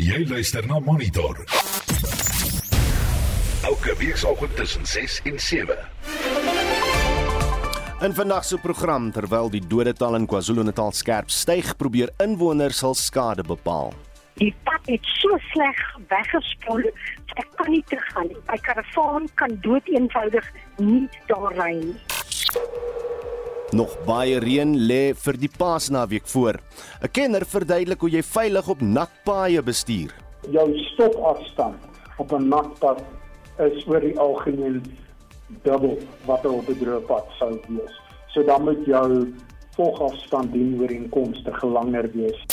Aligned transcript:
Jy 0.00 0.24
luister 0.24 0.64
na 0.64 0.78
Monitor. 0.80 1.42
Elke 3.68 3.92
weekoggend 3.98 4.56
tussen 4.56 4.86
6 4.86 5.20
en 5.28 5.38
7. 5.38 5.76
In 8.00 8.14
vandag 8.14 8.44
se 8.44 8.56
program 8.56 9.10
terwyl 9.12 9.50
die 9.52 9.60
dodetal 9.66 10.16
in 10.16 10.24
KwaZulu-Natal 10.26 10.94
skerp 10.96 11.28
styg, 11.28 11.76
probeer 11.76 12.14
inwoners 12.16 12.80
hul 12.80 12.96
skade 12.96 13.44
bepaal. 13.44 13.92
Die 14.40 14.54
pad 14.64 14.88
het 14.88 15.04
so 15.20 15.36
sleg 15.50 15.84
weggespoel, 16.08 16.88
ek 17.36 17.52
kan 17.60 17.68
nie 17.68 17.84
teruggaan 17.92 18.32
nie. 18.32 18.40
My 18.48 18.56
karavaan 18.56 19.28
kan 19.34 19.58
dood 19.60 19.84
eenvoudig 19.92 20.48
nie 20.78 21.04
daar 21.28 21.52
ry 21.60 21.74
nie. 21.76 21.98
Nog 23.70 23.92
baie 24.02 24.40
reën 24.42 24.72
lê 24.74 25.12
vir 25.14 25.36
die 25.38 25.50
Paasnaweek 25.58 26.26
voor. 26.26 26.58
'n 27.02 27.10
Kenner 27.12 27.44
verduidelik 27.46 28.00
hoe 28.00 28.10
jy 28.10 28.22
veilig 28.22 28.68
op 28.68 28.80
nat 28.80 29.10
paaie 29.24 29.62
bestuur. 29.62 30.10
jou 30.50 30.78
stopafstand 30.78 31.78
op 32.18 32.32
'n 32.32 32.48
natpad 32.48 33.02
is 33.58 33.86
oor 33.86 34.00
die 34.00 34.18
algemeen 34.18 34.82
dubbel 35.62 35.98
wat 36.26 36.46
op 36.46 36.68
'n 36.68 36.78
droë 36.78 37.00
pad 37.06 37.26
sou 37.38 37.60
wees. 37.68 38.00
So 38.26 38.42
dan 38.42 38.64
moet 38.64 38.84
jou 38.84 39.34
volgafstand 39.76 40.52
dien 40.52 40.80
ooreenkomstig 40.80 41.62
langer 41.62 42.10
wees. 42.12 42.46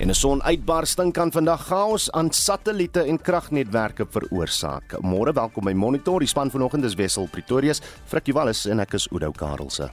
En 0.00 0.08
'n 0.08 0.14
sonuitbarsting 0.14 1.12
kan 1.12 1.32
vandag 1.32 1.66
chaos 1.66 2.10
aan 2.10 2.30
satelliete 2.30 3.02
en 3.02 3.20
kragnetwerke 3.20 4.06
veroorsaak. 4.08 5.00
Môre 5.00 5.32
welkom 5.32 5.64
by 5.64 5.72
Monitor. 5.72 6.18
Die 6.18 6.28
span 6.28 6.50
vanoggend 6.50 6.84
is 6.84 6.94
Wessel 6.94 7.28
Pretorius, 7.30 7.80
Frikkie 8.04 8.32
Wallis 8.32 8.66
en 8.66 8.80
ek 8.80 8.94
is 8.94 9.08
Oudo 9.12 9.30
Karelse. 9.30 9.90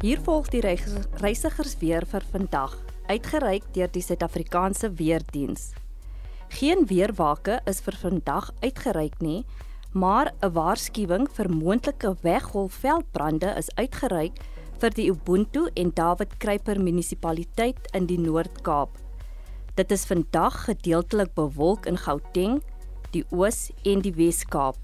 Hier 0.00 0.18
volg 0.20 0.48
die 0.48 0.60
reis- 0.60 1.06
reisigersweer 1.20 2.06
vir 2.06 2.22
vandag, 2.32 2.76
uitgereik 3.06 3.62
deur 3.72 3.88
die 3.92 4.02
Suid-Afrikaanse 4.02 4.92
Weerdiens. 4.94 5.79
Geen 6.50 6.82
weerwake 6.90 7.60
is 7.70 7.78
vir 7.86 7.94
vandag 7.94 8.48
uitgereik 8.60 9.20
nie, 9.22 9.44
maar 9.94 10.32
'n 10.42 10.52
waarskuwing 10.52 11.28
vir 11.36 11.48
moontlike 11.50 12.16
weggolfveldbrande 12.22 13.54
is 13.56 13.70
uitgereik 13.78 14.34
vir 14.80 14.90
die 14.90 15.10
Ubuntu 15.10 15.68
en 15.74 15.92
David 15.94 16.36
Kruiper 16.38 16.80
munisipaliteit 16.80 17.88
in 17.94 18.06
die 18.06 18.18
Noord-Kaap. 18.18 18.98
Dit 19.76 19.92
is 19.92 20.04
vandag 20.04 20.64
gedeeltelik 20.64 21.34
bewolk 21.34 21.86
in 21.86 21.96
Gauteng, 21.96 22.62
die 23.12 23.24
Oos 23.30 23.70
en 23.84 24.00
die 24.00 24.12
Wes-Kaap. 24.12 24.76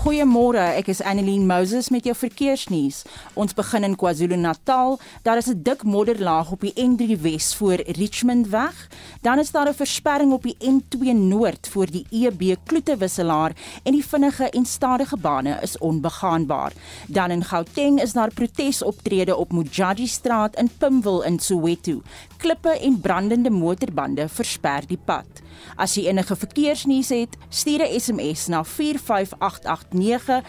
Goeiemôre, 0.00 0.60
ek 0.80 0.86
is 0.92 1.02
Annelien 1.04 1.46
Moses 1.48 1.90
met 1.92 2.06
jou 2.08 2.14
verkeersnuus. 2.16 3.02
Ons 3.36 3.52
begin 3.56 3.84
in 3.84 3.96
KwaZulu-Natal. 4.00 4.98
Daar 5.24 5.36
is 5.36 5.48
'n 5.48 5.60
dik 5.62 5.84
modderlaag 5.84 6.50
op 6.52 6.60
die 6.60 6.72
N3 6.72 7.20
Wes 7.20 7.54
voor 7.54 7.80
Richmond 7.84 8.48
weg. 8.48 8.88
Dan 9.20 9.38
is 9.38 9.50
daar 9.50 9.68
'n 9.68 9.74
versperring 9.74 10.32
op 10.32 10.42
die 10.42 10.56
N2 10.58 11.12
Noord 11.12 11.68
voor 11.68 11.86
die 11.86 12.06
EB 12.10 12.56
Kloetewisselaar 12.64 13.52
en 13.82 13.92
die 13.92 14.06
vinnige 14.06 14.50
en 14.50 14.64
stadige 14.64 15.16
bane 15.16 15.58
is 15.62 15.78
onbegaanbaar. 15.78 16.72
Dan 17.06 17.30
in 17.30 17.44
Gauteng 17.44 18.00
is 18.02 18.12
daar 18.12 18.34
protesoptrede 18.34 19.36
op 19.36 19.52
Mojaji 19.52 20.06
Straat 20.06 20.56
in 20.56 20.70
Pimwil 20.78 21.22
in 21.22 21.38
Soweto. 21.38 22.02
Klippe 22.40 22.72
en 22.80 23.00
brandende 23.00 23.50
motorbande 23.52 24.24
versper 24.32 24.86
die 24.88 24.98
pad. 25.04 25.42
As 25.76 25.92
jy 25.98 26.06
enige 26.08 26.36
verkeersnuus 26.40 27.10
het, 27.12 27.36
stuur 27.48 27.84
'n 27.84 28.00
SMS 28.00 28.46
na 28.48 28.64
45889 28.64 30.44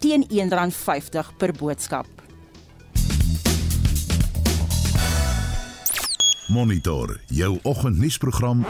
teen 0.00 0.24
R1.50 0.24 1.36
per 1.36 1.52
boodskap. 1.52 2.06
Monitor 6.48 7.20
jou 7.26 7.58
oggendnuusprogram 7.62 8.66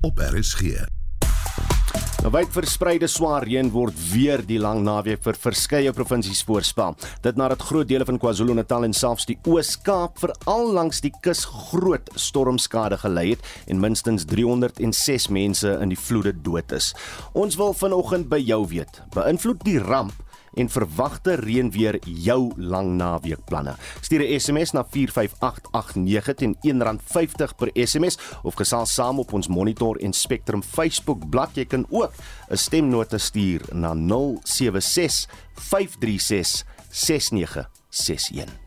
op 0.00 0.18
RSG. 0.18 0.84
Nou 2.22 2.30
wyd 2.30 2.52
verspreide 2.54 3.08
swaar 3.10 3.42
reën 3.42 3.66
word 3.74 3.96
weer 4.12 4.44
die 4.46 4.60
lang 4.62 4.84
naweek 4.86 5.24
vir 5.24 5.34
verskeie 5.42 5.90
provinsies 5.90 6.44
voorspel. 6.46 6.94
Dit 7.24 7.34
nadat 7.34 7.64
groot 7.66 7.88
dele 7.90 8.06
van 8.06 8.20
KwaZulu-Natal 8.22 8.86
en 8.86 8.94
selfs 8.94 9.26
die 9.26 9.40
Oos-Kaap 9.50 10.22
veral 10.22 10.70
langs 10.76 11.02
die 11.02 11.10
kus 11.26 11.42
groot 11.72 12.12
stormskade 12.14 13.00
gelei 13.02 13.32
het 13.32 13.50
en 13.66 13.82
minstens 13.82 14.28
306 14.30 15.32
mense 15.34 15.74
in 15.82 15.90
die 15.90 15.98
vloede 15.98 16.30
dood 16.46 16.70
is. 16.78 16.92
Ons 17.34 17.58
wil 17.58 17.74
vanoggend 17.74 18.30
by 18.30 18.38
jou 18.38 18.62
weet, 18.70 19.02
beïnvloed 19.18 19.66
die 19.66 19.80
ramp 19.82 20.14
en 20.54 20.68
verwagte 20.68 21.34
reënweer 21.40 21.98
jou 22.04 22.52
lang 22.56 22.96
naweekplanne. 22.96 23.76
Stuur 24.00 24.20
'n 24.20 24.40
SMS 24.40 24.72
na 24.72 24.84
45889 24.84 26.34
teen 26.34 26.56
R1.50 26.60 27.54
per 27.56 27.70
SMS 27.74 28.18
of 28.42 28.54
gesels 28.54 28.94
saam 28.94 29.18
op 29.18 29.32
ons 29.32 29.48
Monitor 29.48 29.96
en 29.96 30.12
Spectrum 30.12 30.62
Facebook 30.62 31.28
bladsy. 31.28 31.60
Jy 31.60 31.66
kan 31.66 31.86
ook 31.90 32.12
'n 32.50 32.56
stemnota 32.56 33.18
stuur 33.18 33.60
na 33.72 33.94
076 33.94 35.28
536 35.54 36.64
6961. 36.90 38.62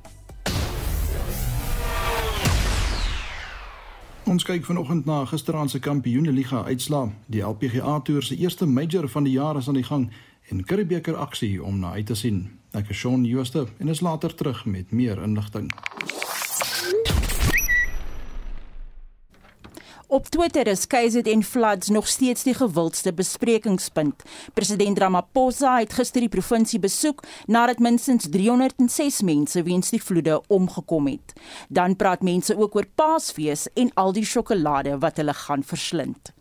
Ons 4.25 4.41
kyk 4.41 4.63
vanoggend 4.65 5.05
na 5.05 5.19
gisteraand 5.25 5.69
se 5.69 5.79
Kampioenligga 5.79 6.63
uitslaa. 6.65 7.11
Die 7.29 7.43
LPGA 7.45 7.99
Tour 8.01 8.23
se 8.23 8.35
eerste 8.35 8.65
major 8.65 9.05
van 9.07 9.23
die 9.23 9.35
jaar 9.35 9.57
is 9.57 9.67
aan 9.67 9.77
die 9.77 9.83
gang 9.83 10.07
en 10.49 10.65
Curriebeeker 10.65 11.15
aksie 11.15 11.63
om 11.63 11.79
na 11.79 11.91
uit 11.91 12.05
te 12.05 12.15
sien. 12.15 12.45
Ek 12.75 12.89
is 12.89 12.97
Shaun 12.97 13.25
Jooste 13.25 13.65
en 13.79 13.89
is 13.89 14.01
later 14.01 14.35
terug 14.35 14.65
met 14.65 14.91
meer 14.91 15.21
inligting. 15.23 15.71
Op 20.07 20.27
Twitter 20.29 20.67
is 20.67 20.85
KZN 20.87 21.41
floods 21.41 21.89
nog 21.89 22.07
steeds 22.07 22.43
die 22.43 22.53
gewildste 22.53 23.13
besprekingspunt. 23.13 24.23
President 24.53 24.99
Ramaphosa 24.99 25.79
het 25.79 25.93
gister 25.97 26.21
die 26.21 26.29
provinsie 26.29 26.79
besoek 26.79 27.23
nadat 27.45 27.81
minstens 27.81 28.29
306 28.29 29.21
mense 29.21 29.63
weens 29.63 29.89
die 29.89 30.03
vloede 30.03 30.41
omgekom 30.47 31.09
het. 31.09 31.33
Dan 31.69 31.95
praat 31.95 32.21
mense 32.21 32.57
ook 32.57 32.75
oor 32.75 32.87
Paasfees 32.95 33.67
en 33.73 33.91
al 33.93 34.13
die 34.13 34.25
sjokolade 34.25 34.99
wat 35.01 35.17
hulle 35.17 35.33
gaan 35.33 35.63
verslind. 35.63 36.31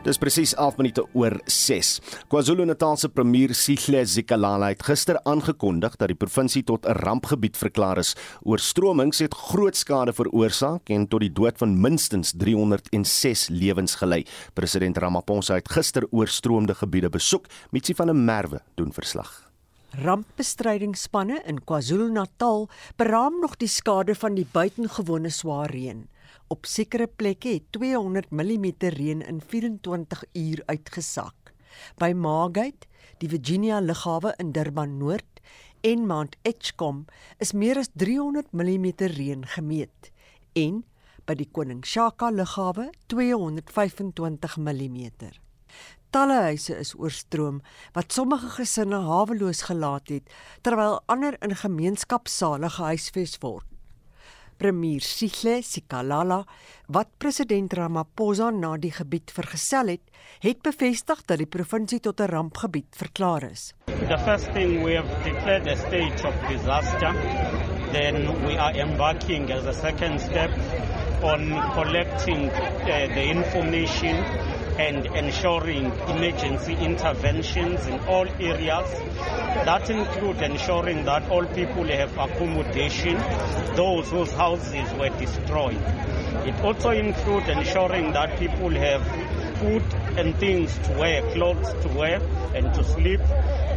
Dis 0.00 0.16
presies 0.16 0.54
11 0.56 0.78
minute 0.80 1.02
oor 1.12 1.34
6. 1.44 1.88
KwaZulu-Natal 2.32 2.96
se 2.96 3.10
premier 3.12 3.52
Sihle 3.52 4.00
Zikalala 4.08 4.70
het 4.72 4.86
gister 4.86 5.18
aangekondig 5.28 5.98
dat 6.00 6.08
die 6.08 6.16
provinsie 6.16 6.62
tot 6.64 6.86
'n 6.88 6.96
rampgebied 7.04 7.56
verklaar 7.56 7.98
is. 7.98 8.14
Oorstromings 8.42 9.18
het 9.18 9.34
groot 9.34 9.76
skade 9.76 10.12
veroorsaak 10.12 10.88
en 10.88 11.06
tot 11.08 11.20
die 11.20 11.32
dood 11.32 11.58
van 11.58 11.80
minstens 11.80 12.32
306 12.32 13.48
lewens 13.48 13.94
gelei. 13.94 14.24
President 14.54 14.96
Ramaphosa 14.96 15.54
het 15.54 15.68
gister 15.68 16.06
oorstroomde 16.10 16.74
gebiede 16.74 17.10
besoek. 17.10 17.46
Mitsi 17.70 17.94
van 17.94 18.06
der 18.06 18.16
Merwe 18.16 18.62
doen 18.76 18.92
verslag. 18.92 19.50
Rampbestrydingsspanne 19.90 21.42
in 21.44 21.64
KwaZulu-Natal 21.64 22.68
beraam 22.96 23.40
nog 23.40 23.56
die 23.56 23.68
skade 23.68 24.14
van 24.14 24.34
die 24.34 24.46
buitengewone 24.52 25.28
swaar 25.28 25.70
reën. 25.70 26.08
Op 26.50 26.66
sekere 26.66 27.06
plekke 27.06 27.48
het 27.48 27.66
200 27.70 28.32
mm 28.34 28.64
reën 28.78 29.20
in 29.22 29.36
24 29.40 30.24
uur 30.32 30.62
uitgesak. 30.66 31.52
By 31.94 32.10
Margate, 32.10 32.88
die 33.22 33.28
Virginia 33.30 33.78
lughawe 33.80 34.32
in 34.42 34.50
Durban 34.52 34.96
Noord 34.98 35.38
en 35.86 36.06
Mount 36.06 36.34
Edgecombe 36.42 37.12
is 37.38 37.52
meer 37.52 37.78
as 37.78 37.92
300 37.94 38.50
mm 38.50 38.88
reën 39.14 39.46
gemeet 39.54 40.10
en 40.58 40.82
by 41.24 41.38
die 41.38 41.46
Koning 41.54 41.86
Shaka 41.86 42.32
lughawe 42.34 42.90
225 43.06 44.58
mm. 44.58 44.98
Talle 46.10 46.42
huise 46.50 46.74
is 46.82 46.96
oorstroom 46.98 47.62
wat 47.94 48.10
sommige 48.10 48.56
gesinne 48.58 49.04
haweloos 49.06 49.68
gelaat 49.70 50.10
het 50.10 50.38
terwyl 50.66 50.98
ander 51.06 51.38
in 51.46 51.54
gemeenskapsale 51.62 52.74
gehuisves 52.74 53.38
word 53.38 53.69
premier 54.60 55.00
Sihle 55.00 55.62
Sikalala 55.64 56.44
wat 56.92 57.08
president 57.18 57.72
Ramaphosa 57.72 58.50
na 58.52 58.74
die 58.76 58.92
gebied 58.92 59.32
vergesel 59.32 59.94
het, 59.94 60.02
het 60.44 60.60
bevestig 60.62 61.22
dat 61.24 61.40
die 61.40 61.48
provinsie 61.48 62.00
tot 62.00 62.20
'n 62.20 62.28
rampgebied 62.28 62.90
verklaar 63.02 63.50
is. 63.50 63.72
The 63.86 64.18
first 64.24 64.52
thing 64.52 64.84
we 64.84 64.96
have 64.96 65.08
declared 65.24 65.66
a 65.66 65.76
state 65.76 66.20
of 66.28 66.34
disaster. 66.48 67.12
Then 67.92 68.16
we 68.46 68.58
are 68.58 68.74
embarking 68.76 69.50
as 69.50 69.64
a 69.66 69.72
second 69.72 70.20
step 70.20 70.50
on 71.22 71.50
collecting 71.74 72.50
uh, 72.50 73.08
the 73.16 73.24
information 73.24 74.16
and 74.80 75.06
ensuring 75.14 75.86
emergency 76.08 76.74
interventions 76.74 77.86
in 77.86 77.98
all 78.00 78.26
areas. 78.40 78.88
That 79.68 79.90
includes 79.90 80.40
ensuring 80.40 81.04
that 81.04 81.28
all 81.28 81.44
people 81.44 81.86
have 81.88 82.16
accommodation, 82.16 83.16
those 83.76 84.08
whose 84.10 84.32
houses 84.32 84.92
were 84.94 85.10
destroyed. 85.10 85.82
It 86.46 86.58
also 86.64 86.90
includes 86.90 87.48
ensuring 87.48 88.12
that 88.12 88.38
people 88.38 88.70
have 88.70 89.02
food 89.60 89.84
and 90.16 90.34
things 90.38 90.72
to 90.86 90.90
wear, 90.98 91.20
clothes 91.32 91.68
to 91.82 91.88
wear 91.98 92.18
and 92.56 92.72
to 92.74 92.82
sleep. 92.84 93.20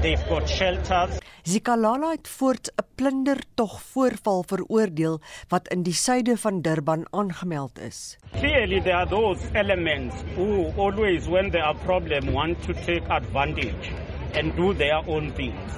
They've 0.01 0.25
got 0.29 0.47
shelters. 0.47 1.19
Zikalala 1.43 2.09
het 2.15 2.27
voort 2.27 2.71
'n 2.71 2.85
plundertog 2.95 3.81
voorval 3.91 4.43
veroordeel 4.47 5.19
wat 5.49 5.67
in 5.67 5.83
die 5.83 5.93
suide 5.93 6.37
van 6.37 6.61
Durban 6.61 7.05
aangemeld 7.11 7.79
is. 7.79 8.17
Clearly 8.31 8.79
there 8.81 8.95
are 8.95 9.09
those 9.09 9.41
elements 9.53 10.15
who 10.35 10.71
always 10.77 11.27
when 11.27 11.49
there 11.51 11.63
are 11.63 11.77
problem 11.85 12.31
want 12.33 12.63
to 12.63 12.73
take 12.73 13.03
advantage 13.09 13.91
and 14.33 14.55
do 14.55 14.73
their 14.73 15.01
own 15.07 15.31
things. 15.33 15.71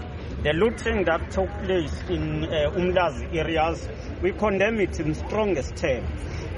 The 0.43 0.53
looting 0.53 1.05
that 1.05 1.31
took 1.31 1.49
place 1.65 1.93
in 2.09 2.43
uh, 2.43 2.77
Umlazi 2.77 3.25
areas, 3.33 3.87
we 4.21 4.31
condemn 4.33 4.79
it 4.79 4.99
in 4.99 5.15
strongest 5.15 5.75
terms. 5.75 6.09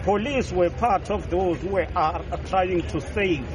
Police 0.04 0.52
were 0.52 0.70
part 0.70 1.10
of 1.10 1.30
those 1.30 1.60
who 1.62 1.70
were 1.70 1.88
are 1.96 2.24
trying 2.46 2.82
to 2.88 3.02
save 3.02 3.46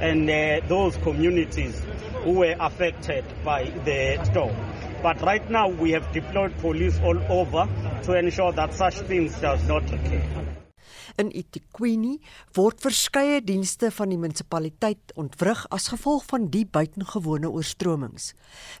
and 0.00 0.28
uh, 0.30 0.60
those 0.68 0.96
communities 0.98 1.82
who 2.24 2.32
were 2.32 2.56
affected 2.60 3.24
by 3.44 3.64
the 3.84 4.18
storm. 4.24 4.54
But 5.02 5.20
right 5.22 5.48
now 5.50 5.68
we 5.68 5.92
have 5.92 6.10
deployed 6.12 6.56
police 6.58 6.98
all 7.00 7.18
over 7.30 7.68
to 8.02 8.14
ensure 8.14 8.52
that 8.52 8.74
such 8.74 8.94
things 9.06 9.34
does 9.40 9.66
not 9.68 9.84
occur. 9.92 10.22
In 11.16 11.30
Itiquini 11.32 12.18
word 12.58 12.82
verskeie 12.84 13.38
dienste 13.40 13.88
van 13.94 14.10
die 14.12 14.18
munisipaliteit 14.20 15.14
ontwrig 15.16 15.62
as 15.72 15.88
gevolg 15.88 16.26
van 16.28 16.50
die 16.52 16.66
buitengewone 16.68 17.48
oorstromings. 17.48 18.34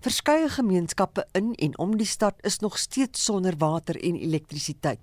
Verskeie 0.04 0.50
gemeenskappe 0.52 1.24
in 1.38 1.54
en 1.54 1.78
om 1.80 1.96
die 1.96 2.08
stad 2.08 2.36
is 2.44 2.60
nog 2.60 2.76
steeds 2.82 3.24
sonder 3.24 3.56
water 3.62 3.96
en 3.96 4.20
elektrisiteit. 4.20 5.00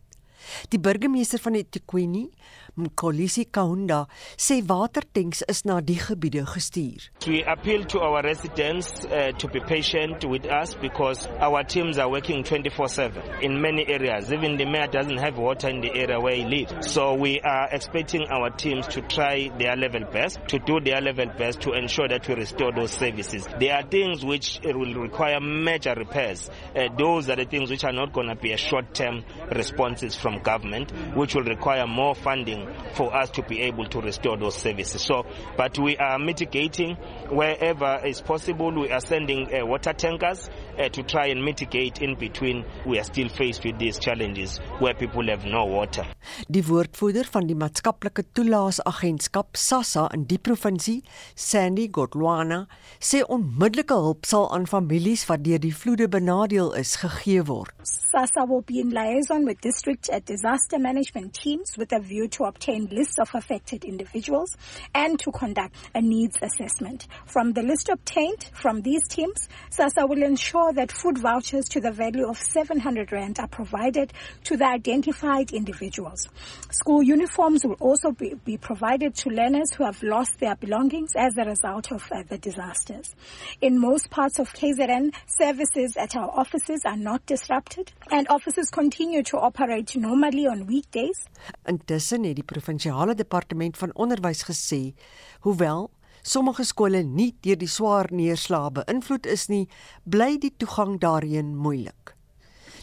Die 0.71 0.79
burgemeester 0.79 1.39
van 1.39 1.55
Etiquini, 1.55 2.29
Mkolisi 2.77 3.45
Kaunda, 3.45 4.07
sê 4.37 4.61
watertanks 4.67 5.43
is 5.47 5.63
na 5.65 5.79
die 5.81 5.95
gebiede 5.99 6.45
gestuur. 6.45 7.09
We 7.27 7.43
appeal 7.43 7.83
to 7.85 7.99
our 7.99 8.23
residents 8.23 9.05
uh, 9.05 9.31
to 9.37 9.47
be 9.47 9.59
patient 9.59 10.25
with 10.25 10.45
us 10.45 10.73
because 10.75 11.27
our 11.39 11.63
teams 11.63 11.97
are 11.97 12.09
working 12.09 12.43
24/7 12.43 13.41
in 13.43 13.61
many 13.61 13.85
areas. 13.87 14.31
Even 14.31 14.57
the 14.57 14.65
mayor 14.65 14.87
doesn't 14.87 15.17
have 15.19 15.37
water 15.37 15.69
in 15.69 15.81
the 15.81 15.91
area 15.93 16.19
where 16.19 16.35
he 16.35 16.45
lives. 16.45 16.91
So 16.91 17.13
we 17.13 17.39
are 17.41 17.69
expecting 17.71 18.25
our 18.29 18.49
teams 18.49 18.87
to 18.87 19.01
try 19.01 19.49
their 19.59 19.75
level 19.75 20.05
best, 20.11 20.39
to 20.47 20.59
do 20.59 20.79
their 20.79 21.01
level 21.01 21.27
best 21.37 21.61
to 21.61 21.73
ensure 21.73 22.07
that 22.07 22.27
we 22.27 22.35
restore 22.35 22.71
those 22.71 22.91
services. 22.91 23.47
There 23.59 23.75
are 23.75 23.83
things 23.83 24.25
which 24.25 24.59
will 24.63 24.95
require 24.95 25.39
major 25.39 25.93
repairs. 25.95 26.49
Uh, 26.75 26.89
those 26.97 27.29
are 27.29 27.35
the 27.35 27.45
things 27.45 27.69
which 27.69 27.83
are 27.83 27.93
not 27.93 28.11
going 28.13 28.27
to 28.29 28.35
be 28.35 28.51
a 28.51 28.57
short-term 28.57 29.23
responses 29.51 30.15
from 30.15 30.32
government, 30.41 30.91
which 31.15 31.35
will 31.35 31.43
require 31.43 31.85
more 31.87 32.15
funding 32.15 32.67
for 32.93 33.13
us 33.15 33.29
to 33.31 33.43
be 33.43 33.61
able 33.61 33.85
to 33.85 34.01
restore 34.01 34.37
those 34.37 34.55
services. 34.55 35.01
So, 35.01 35.25
but 35.57 35.77
we 35.77 35.97
are 35.97 36.17
mitigating 36.17 36.95
wherever 37.29 37.99
is 38.05 38.21
possible. 38.21 38.71
We 38.71 38.91
are 38.91 39.01
sending 39.01 39.53
uh, 39.53 39.65
water 39.65 39.93
tankers 39.93 40.49
uh, 40.79 40.89
to 40.89 41.03
try 41.03 41.27
and 41.27 41.43
mitigate 41.43 42.01
in 42.01 42.15
between. 42.15 42.65
We 42.85 42.99
are 42.99 43.03
still 43.03 43.29
faced 43.29 43.63
with 43.63 43.77
these 43.79 43.99
challenges 43.99 44.59
where 44.79 44.93
people 44.93 45.27
have 45.27 45.45
no 45.45 45.65
water. 45.65 46.05
Die 46.47 46.63
woordvoerder 46.63 47.27
van 47.31 47.47
die 47.47 47.55
maatskaplike 47.59 48.23
toelaasagentskap 48.37 49.57
SASSA 49.59 50.07
in 50.15 50.25
die 50.29 50.39
provinsie, 50.39 51.01
Sandy 51.35 51.89
Godwana, 51.91 52.63
sê 52.99 53.23
onmiddellike 53.27 53.95
hulp 54.05 54.27
sal 54.29 54.47
aan 54.55 54.67
families 54.69 55.25
wat 55.29 55.43
deur 55.45 55.61
die 55.63 55.73
vloede 55.75 56.07
benadeel 56.11 56.71
is 56.79 56.95
gegee 57.01 57.43
word. 57.49 57.73
SASSA 57.83 58.45
will 58.49 58.63
be 58.65 58.79
in 58.79 58.93
liaison 58.95 59.45
with 59.49 59.61
district 59.61 60.09
disaster 60.25 60.79
management 60.79 61.33
teams 61.33 61.77
with 61.77 61.91
a 61.93 61.99
view 61.99 62.27
to 62.29 62.45
obtain 62.45 62.87
lists 62.91 63.19
of 63.19 63.29
affected 63.33 63.83
individuals 63.83 64.55
and 64.93 65.19
to 65.19 65.31
conduct 65.31 65.75
a 65.93 66.01
needs 66.01 66.37
assessment. 66.41 67.07
From 67.25 67.53
the 67.53 67.61
list 67.61 67.89
obtained 67.89 68.49
from 68.53 68.81
these 68.81 69.07
teams, 69.07 69.47
SASA 69.69 70.07
will 70.07 70.23
ensure 70.23 70.73
that 70.73 70.91
food 70.91 71.17
vouchers 71.17 71.65
to 71.69 71.81
the 71.81 71.91
value 71.91 72.27
of 72.27 72.37
700 72.37 73.11
rand 73.11 73.39
are 73.39 73.47
provided 73.47 74.13
to 74.45 74.57
the 74.57 74.65
identified 74.65 75.51
individuals. 75.51 76.27
School 76.71 77.03
uniforms 77.03 77.63
will 77.65 77.77
also 77.79 78.11
be, 78.11 78.33
be 78.45 78.57
provided 78.57 79.15
to 79.15 79.29
learners 79.29 79.73
who 79.73 79.83
have 79.83 80.01
lost 80.03 80.39
their 80.39 80.55
belongings 80.55 81.11
as 81.15 81.37
a 81.37 81.45
result 81.45 81.91
of 81.91 82.03
uh, 82.11 82.23
the 82.29 82.37
disasters. 82.37 83.15
In 83.61 83.79
most 83.79 84.09
parts 84.09 84.39
of 84.39 84.53
KZN, 84.53 85.13
services 85.27 85.95
at 85.97 86.15
our 86.15 86.29
offices 86.29 86.81
are 86.85 86.97
not 86.97 87.25
disrupted 87.25 87.91
and 88.11 88.27
offices 88.29 88.69
continue 88.69 89.23
to 89.23 89.37
operate 89.37 89.95
normally 90.13 90.47
on 90.47 90.65
weekdays. 90.65 91.25
Intussen 91.65 92.23
het 92.27 92.37
die 92.37 92.45
provinsiale 92.45 93.15
departement 93.17 93.77
van 93.77 93.93
onderwys 93.97 94.43
gesê, 94.45 94.93
hoewel 95.41 95.89
sommige 96.21 96.63
skole 96.63 97.01
nie 97.03 97.31
deur 97.43 97.57
die 97.57 97.69
swaar 97.69 98.11
neerslae 98.13 98.69
beïnvloed 98.77 99.25
is 99.25 99.47
nie, 99.49 99.65
bly 100.05 100.37
die 100.37 100.53
toegang 100.61 100.99
daarheen 101.01 101.55
moeilik. 101.57 102.13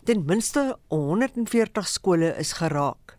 Ten 0.05 0.25
minste 0.27 0.75
140 0.91 1.89
skole 1.89 2.35
is 2.41 2.57
geraak. 2.59 3.17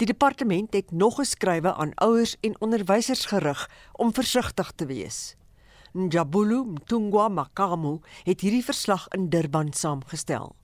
Die 0.00 0.08
departement 0.08 0.74
het 0.74 0.90
nog 0.90 1.20
geskrywe 1.20 1.74
aan 1.74 1.94
ouers 2.02 2.34
en 2.40 2.56
onderwysers 2.64 3.26
gerig 3.30 3.66
om 3.92 4.14
versigtig 4.16 4.72
te 4.74 4.88
wees. 4.90 5.36
Njabulu 5.94 6.64
Mtungwa 6.74 7.28
Makamu 7.28 7.98
het 8.24 8.40
hierdie 8.40 8.64
verslag 8.64 9.06
in 9.14 9.28
Durban 9.30 9.72
saamgestel. 9.72 10.56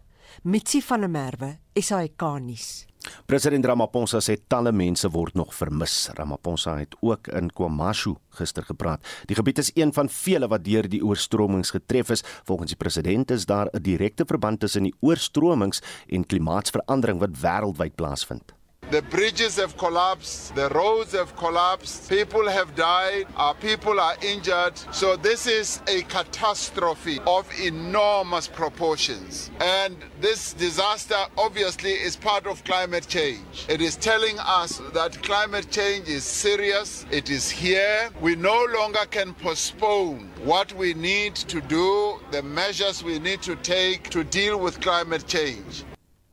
Mitsi 0.43 0.81
van 0.83 1.01
der 1.01 1.11
Merwe, 1.11 1.59
SAK 1.75 2.23
nuus. 2.41 2.87
President 3.27 3.67
Ramaphosa 3.67 4.21
sê 4.23 4.37
talle 4.49 4.73
mense 4.73 5.09
word 5.11 5.35
nog 5.39 5.55
vermis. 5.55 6.11
Ramaphosa 6.17 6.77
het 6.79 6.95
ook 7.01 7.29
in 7.35 7.51
KwaMashu 7.51 8.15
gister 8.39 8.67
gepraat. 8.67 9.05
Die 9.27 9.37
gebied 9.37 9.59
is 9.59 9.73
een 9.75 9.93
van 9.93 10.09
vele 10.09 10.49
wat 10.49 10.65
deur 10.65 10.89
die 10.89 11.03
oorstromings 11.05 11.75
getref 11.75 12.15
is. 12.15 12.25
Volgens 12.45 12.75
die 12.75 12.79
president 12.79 13.31
is 13.31 13.47
daar 13.47 13.69
'n 13.73 13.83
direkte 13.83 14.25
verband 14.27 14.61
tussen 14.61 14.83
die 14.83 14.95
oorstromings 15.01 15.83
en 16.09 16.27
klimaatsverandering 16.27 17.19
wat 17.19 17.39
wêreldwyd 17.43 17.95
plaasvind. 17.95 18.55
The 18.93 19.01
bridges 19.01 19.57
have 19.57 19.79
collapsed, 19.79 20.55
the 20.55 20.69
roads 20.69 21.13
have 21.13 21.35
collapsed, 21.39 22.11
people 22.11 22.47
have 22.47 22.75
died, 22.75 23.25
our 23.37 23.55
people 23.55 23.99
are 23.99 24.17
injured. 24.21 24.77
So, 24.93 25.17
this 25.17 25.47
is 25.47 25.81
a 25.89 26.03
catastrophe 26.03 27.19
of 27.27 27.49
enormous 27.59 28.49
proportions. 28.49 29.51
And 29.61 29.97
this 30.21 30.53
disaster 30.53 31.25
obviously 31.39 31.93
is 31.93 32.17
part 32.17 32.47
of 32.47 32.63
climate 32.65 33.09
change. 33.09 33.65
It 33.67 33.81
is 33.81 33.97
telling 33.97 34.39
us 34.39 34.83
that 34.93 35.23
climate 35.23 35.71
change 35.71 36.07
is 36.07 36.25
serious, 36.25 37.07
it 37.11 37.31
is 37.31 37.49
here. 37.49 38.11
We 38.21 38.37
no 38.37 38.67
longer 38.75 39.07
can 39.11 39.33
postpone 39.33 40.29
what 40.45 40.71
we 40.75 40.93
need 40.93 41.35
to 41.35 41.63
do, 41.63 42.21
the 42.31 42.43
measures 42.43 43.03
we 43.03 43.19
need 43.19 43.41
to 43.41 43.57
take 43.57 44.11
to 44.11 44.23
deal 44.23 44.59
with 44.59 44.83
climate 44.83 45.27
change. 45.27 45.85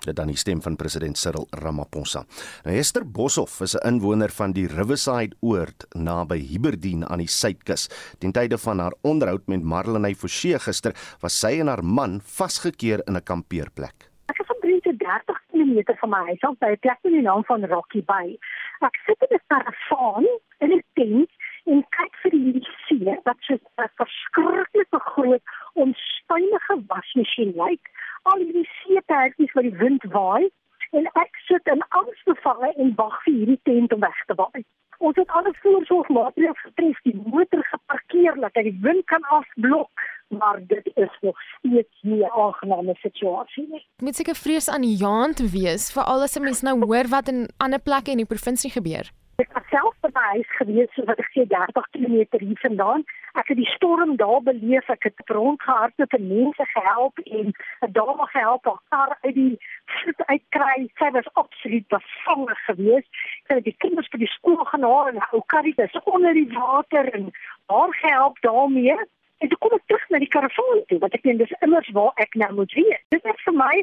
Dit 0.06 0.16
dan 0.16 0.28
die 0.28 0.38
stem 0.38 0.62
van 0.62 0.76
president 0.76 1.18
Cyril 1.18 1.48
Ramaphosa. 1.52 2.24
Nou 2.66 2.76
Esther 2.78 3.06
Boshoff 3.06 3.62
is 3.62 3.76
'n 3.76 3.88
inwoner 3.88 4.30
van 4.30 4.52
die 4.52 4.68
Riverside 4.68 5.36
oord 5.42 5.86
naby 5.96 6.40
Hiberdien 6.40 7.06
aan 7.06 7.20
die 7.20 7.28
suidkus. 7.28 7.90
Ten 8.20 8.32
tye 8.32 8.58
van 8.58 8.80
haar 8.80 8.94
onderhoud 9.02 9.48
met 9.48 9.64
Marlenae 9.64 10.16
Forsie 10.16 10.60
gister 10.60 10.94
was 11.22 11.40
sy 11.40 11.60
en 11.60 11.68
haar 11.68 11.84
man 11.84 12.22
vasgekeer 12.22 13.02
in 13.08 13.16
'n 13.16 13.24
kampeerplek. 13.24 14.10
Ek 14.30 14.40
is 14.40 14.48
omtrent 14.48 15.00
30 15.00 15.40
km 15.52 15.96
van 16.00 16.10
my 16.10 16.26
huis 16.26 16.42
af 16.42 16.58
by 16.58 16.72
'n 16.72 16.80
plek 16.80 17.00
met 17.04 17.14
die 17.14 17.22
naam 17.22 17.44
van 17.44 17.66
Rocky 17.66 18.04
Bay. 18.04 18.38
Ek 18.82 18.96
sit 19.06 19.22
in 19.30 19.36
'n 19.38 19.42
karavaan 19.48 20.26
in 20.60 20.72
'n 20.72 20.84
tent 20.94 21.30
en 21.66 21.86
kyk 21.90 22.14
vir 22.22 22.32
die 22.32 22.68
see 22.88 23.18
wat 23.24 23.38
so 23.40 23.54
'n 23.54 23.90
verskriklike 24.02 25.00
groot 25.00 25.44
onstuimige 25.74 26.76
wasmasjien 26.88 27.54
lyk. 27.56 27.68
Like 27.70 27.90
al 28.24 28.38
die 28.38 28.68
seepertjies 28.84 29.54
wat 29.54 29.64
die 29.64 29.78
wind 29.78 30.04
waai 30.04 30.50
en 30.92 31.06
ek 31.22 31.42
sit 31.48 31.66
in 31.74 31.82
angs 31.90 32.22
bevange 32.26 32.74
en 32.78 32.94
wag 32.98 33.18
vir 33.24 33.34
hierdie 33.34 33.60
tent 33.70 33.94
om 33.94 34.00
weg 34.06 34.22
te 34.28 34.38
waai. 34.40 34.64
Ons 35.00 35.16
het 35.16 35.30
alle 35.32 35.52
voorsorgmaatreëls 35.62 36.62
getref, 36.66 36.98
die 37.08 37.16
motor 37.16 37.62
geparkeer 37.72 38.40
dat 38.44 38.58
hy 38.60 38.66
die 38.68 38.80
wind 38.84 39.06
kan 39.08 39.24
afblok, 39.32 40.04
maar 40.36 40.60
dit 40.68 40.90
is 40.96 41.14
nog 41.22 41.38
steeds 41.52 42.02
nie 42.02 42.24
'n 42.26 42.34
aangename 42.46 42.96
situasie 43.02 43.68
nie. 43.70 43.86
Met 44.04 44.16
seker 44.16 44.36
vrees 44.36 44.70
aan 44.70 44.82
die 44.82 44.98
jaand 44.98 45.40
wees, 45.54 45.92
veral 45.92 46.22
as 46.22 46.36
'n 46.36 46.44
mens 46.44 46.62
nou 46.62 46.86
hoor 46.86 47.08
wat 47.08 47.28
in 47.28 47.48
ander 47.58 47.80
plekke 47.80 48.12
in 48.12 48.18
die 48.18 48.34
provinsie 48.34 48.72
gebeur. 48.72 49.06
Ek 49.38 49.54
was 49.54 49.64
self 49.70 49.96
by 50.02 50.09
my 50.20 50.28
huis 50.36 50.52
gewees, 50.58 50.92
so 50.96 51.06
wat 51.08 51.20
ek 51.24 51.30
sê 51.34 51.46
30 51.52 51.88
km 51.96 52.16
hier 52.42 52.62
vandaan. 52.62 53.06
Ek 53.40 53.52
het 53.52 53.60
die 53.60 53.70
storm 53.76 54.16
daar 54.20 54.42
beleef. 54.44 54.90
Ek 54.92 55.08
het 55.08 55.34
rondgehardloop 55.38 56.16
en 56.18 56.26
mense 56.28 56.66
gehelp 56.74 57.22
en 57.26 57.54
'n 57.88 57.92
dame 57.98 58.26
gehelp 58.34 58.68
haar 58.90 59.18
uit 59.22 59.36
die 59.36 59.56
vloed 59.86 60.26
uitkry. 60.34 60.90
Sy 61.00 61.12
was 61.18 61.30
absoluut 61.44 61.88
bevange 61.96 62.56
geweest. 62.66 63.10
Sy 63.48 63.60
het 63.60 63.68
die 63.70 63.78
kinders 63.86 64.10
by 64.10 64.20
die 64.26 64.34
skool 64.36 64.66
geneem 64.74 65.16
en 65.16 65.24
ou 65.32 65.44
karrie 65.46 65.76
is 65.78 65.96
onder 66.04 66.34
die 66.34 66.50
water 66.52 67.14
en 67.14 67.32
haar 67.68 67.94
gehelp 68.02 68.38
daarmee. 68.42 68.98
En 69.40 69.48
toe 69.48 69.58
kom 69.58 69.74
ek 69.74 69.88
terug 69.88 70.10
na 70.10 70.20
die 70.20 70.34
karavaan 70.36 70.84
toe, 70.88 71.00
want 71.00 71.14
ek 71.14 71.24
dink 71.24 71.40
dis 71.40 71.60
immers 71.64 71.90
waar 71.96 72.12
ek 72.16 72.34
nou 72.36 72.54
moet 72.54 72.74
wees. 72.74 73.04
Dit 73.16 73.26
is 73.26 73.44
vir 73.46 73.54
my 73.54 73.76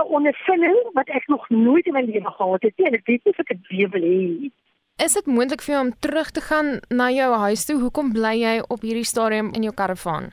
'n 0.00 0.08
ondervinding 0.18 0.78
wat 0.92 1.08
ek 1.08 1.26
nog 1.28 1.48
nooit 1.48 1.86
in 1.86 1.92
my 1.92 2.00
lewe 2.00 2.30
gehad 2.30 2.62
het 2.62 2.76
nie. 2.78 2.86
Ek 2.86 3.06
weet 3.06 3.24
nie 3.24 3.32
of 3.32 3.38
ek 3.38 3.48
dit 3.48 3.68
weer 3.68 3.88
wil 3.88 4.00
hê 4.00 4.20
nie. 4.40 4.52
Is 5.00 5.14
dit 5.16 5.26
moontlik 5.26 5.62
vir 5.64 5.72
jou 5.74 5.80
om 5.82 5.90
terug 6.04 6.30
te 6.30 6.40
gaan 6.40 6.80
na 6.88 7.08
jou 7.10 7.30
huis 7.44 7.64
toe? 7.64 7.78
Hoekom 7.80 8.12
bly 8.12 8.36
jy 8.38 8.52
op 8.68 8.84
hierdie 8.86 9.08
stadium 9.08 9.48
in 9.56 9.64
jou 9.66 9.72
karavaan? 9.74 10.28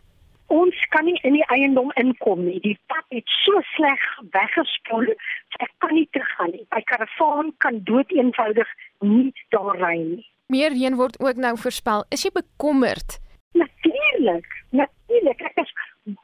Ons 0.54 0.76
kan 0.94 1.06
nie 1.06 1.16
in 1.24 1.38
die 1.38 1.46
eiendom 1.54 1.90
inkom 2.02 2.44
nie. 2.46 2.60
Die 2.62 2.76
pad 2.92 3.06
het 3.16 3.34
so 3.46 3.62
sleg 3.76 4.04
weggespoel. 4.36 5.10
Ek 5.64 5.72
kan 5.82 5.94
nie 5.96 6.06
teruggaan 6.12 6.52
nie. 6.54 6.66
My 6.76 6.84
karavaan 6.92 7.54
kan 7.66 7.82
dood 7.88 8.12
eenvoudig 8.12 8.70
nie 9.02 9.32
daar 9.56 9.78
ry 9.80 9.96
nie. 10.04 10.26
Meer 10.54 10.74
reën 10.76 10.98
word 11.02 11.20
ook 11.22 11.42
nou 11.42 11.56
voorspel. 11.58 12.06
Is 12.14 12.26
jy 12.26 12.34
bekommerd? 12.38 13.20
Natuurlik. 13.58 14.50
Natuurlik. 14.70 15.46
Ek 15.50 15.64
is 15.66 15.74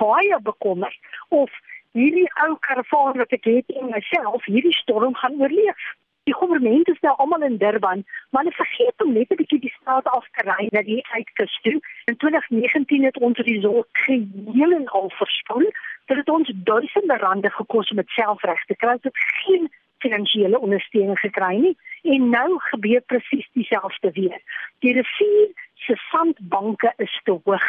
baie 0.01 0.41
bekommerd 0.41 1.13
of 1.29 1.49
hierdie 1.97 2.29
ou 2.45 2.55
karavaan 2.67 3.21
wat 3.21 3.33
ek 3.33 3.47
het 3.47 3.77
in 3.79 3.93
myself 3.93 4.45
hierdie 4.49 4.75
storm 4.83 5.15
gaan 5.21 5.39
oorleef 5.41 5.93
die 6.25 6.33
regering 6.33 6.85
is 6.85 6.99
nou 7.01 7.13
almal 7.17 7.43
in 7.45 7.57
Durban, 7.57 8.03
maar 8.29 8.43
hulle 8.43 8.55
vergeet 8.55 9.01
om 9.03 9.13
net 9.13 9.31
'n 9.31 9.35
bietjie 9.41 9.59
die 9.59 9.75
straat 9.79 10.05
af 10.05 10.25
te 10.33 10.41
ry 10.49 10.67
na 10.71 10.81
die 10.81 11.05
uitkus 11.17 11.59
toe. 11.61 11.79
In 12.05 12.17
2019 12.17 13.03
het 13.03 13.17
ons 13.17 13.37
resort 13.37 13.87
geheel 13.91 14.71
en 14.71 14.87
al 14.87 15.09
verspoel. 15.09 15.69
Dit 16.05 16.17
het 16.17 16.29
ons 16.29 16.51
duisende 16.53 17.17
rande 17.17 17.49
gekos 17.49 17.89
om 17.89 17.97
dit 17.97 18.09
selfreg 18.09 18.65
te 18.65 18.75
kry. 18.75 18.97
Dit 19.01 19.17
geen 19.45 19.71
finansiële 19.97 20.59
ondersteuning 20.59 21.19
gekry 21.19 21.55
nie 21.55 21.77
en 22.03 22.29
nou 22.29 22.49
gebeur 22.57 23.01
presies 23.01 23.49
dieselfde 23.53 24.11
weer. 24.11 24.41
Die 24.79 24.93
rivier 24.93 25.49
se 25.73 25.95
sandbanke 25.95 26.93
is 26.97 27.19
te 27.23 27.39
hoog. 27.43 27.67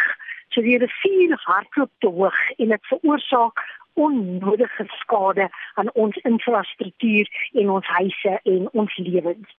So 0.48 0.60
die 0.60 0.78
rivier 0.78 1.36
hardloop 1.44 1.90
te 1.98 2.08
hoog 2.08 2.38
en 2.56 2.68
dit 2.68 2.86
veroorsaak 2.86 3.60
onnodige 3.96 4.84
skade 4.86 5.48
aan 5.74 5.92
ons 5.92 6.16
infrastruktuur 6.16 7.26
en 7.52 7.70
ons 7.70 7.86
huise 7.86 8.40
en 8.42 8.68
ons 8.72 8.96
lewens. 8.96 9.56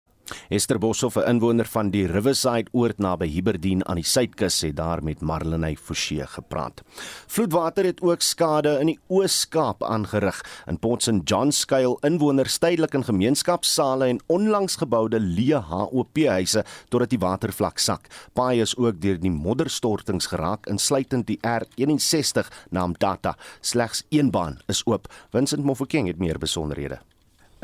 Esther 0.48 0.78
Boshoff, 0.78 1.16
'n 1.16 1.28
inwoner 1.28 1.64
van 1.64 1.90
die 1.90 2.06
Riverside 2.06 2.70
oord 2.72 2.98
naby 2.98 3.26
Hiberdien 3.26 3.86
aan 3.86 3.96
die 3.96 4.04
suidkus, 4.04 4.60
het 4.60 4.76
daar 4.76 5.02
met 5.02 5.20
Marlenae 5.20 5.76
Forsie 5.76 6.26
gepraat. 6.26 6.82
Vloedwater 7.26 7.84
het 7.84 8.00
ook 8.02 8.20
skade 8.20 8.78
in 8.80 8.86
die 8.86 8.98
Oos-Kaap 9.08 9.82
aangerig. 9.82 10.42
In 10.66 10.78
Port 10.78 11.02
St 11.02 11.24
John 11.24 11.50
skuil 11.50 11.98
inwoners 12.02 12.58
tydelik 12.58 12.94
in 12.94 13.04
gemeenskapsale 13.04 14.06
en 14.06 14.20
onlangs 14.26 14.76
geboude 14.76 15.20
leë 15.20 15.60
HOP-huise 15.70 16.64
totdat 16.88 17.10
die 17.10 17.18
watervlak 17.18 17.78
sak. 17.78 18.08
Paaie 18.32 18.60
is 18.60 18.76
ook 18.76 19.00
deur 19.00 19.20
die 19.20 19.30
modderstortings 19.30 20.26
geraak, 20.26 20.66
insluitend 20.66 21.26
die 21.26 21.38
R61 21.42 22.48
na 22.70 22.86
Mtata. 22.86 23.36
Slegs 23.60 24.04
een 24.10 24.30
baan 24.30 24.58
is 24.66 24.82
oop. 24.86 25.12
Vincent 25.30 25.64
Mofokeng 25.64 26.06
het 26.06 26.18
meer 26.18 26.38
besonderhede. 26.38 27.00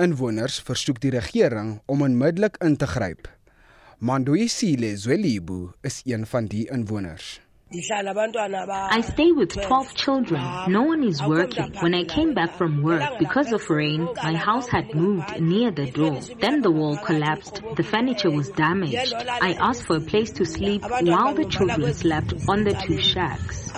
Inwoners 0.00 0.54
versoek 0.64 1.02
die 1.02 1.10
regering 1.12 1.74
om 1.86 2.00
onmiddellik 2.02 2.56
in 2.64 2.76
te 2.80 2.86
gryp. 2.88 3.28
Mandoisile 3.98 4.96
Zwelibu 4.96 5.68
is 5.82 6.00
een 6.04 6.26
van 6.26 6.46
die 6.46 6.68
inwoners. 6.70 7.40
I 7.74 9.02
stay 9.02 9.32
with 9.32 9.50
12 9.50 9.92
children. 9.94 10.42
No 10.68 10.82
one 10.82 11.02
is 11.04 11.22
working. 11.22 11.74
When 11.80 11.94
I 11.94 12.04
came 12.04 12.34
back 12.34 12.56
from 12.56 12.82
work, 12.82 13.18
because 13.18 13.52
of 13.52 13.68
rain, 13.70 14.08
my 14.22 14.34
house 14.34 14.68
had 14.68 14.94
moved 14.94 15.40
near 15.40 15.70
the 15.70 15.90
door. 15.90 16.20
Then 16.40 16.60
the 16.60 16.70
wall 16.70 16.96
collapsed. 16.96 17.62
The 17.76 17.82
furniture 17.82 18.30
was 18.30 18.50
damaged. 18.50 19.14
I 19.14 19.54
asked 19.58 19.86
for 19.86 19.96
a 19.96 20.00
place 20.00 20.30
to 20.32 20.44
sleep 20.44 20.82
while 20.82 21.34
the 21.34 21.46
children 21.46 21.94
slept 21.94 22.34
on 22.48 22.64
the 22.64 22.74
two 22.74 23.00
shacks. 23.00 23.72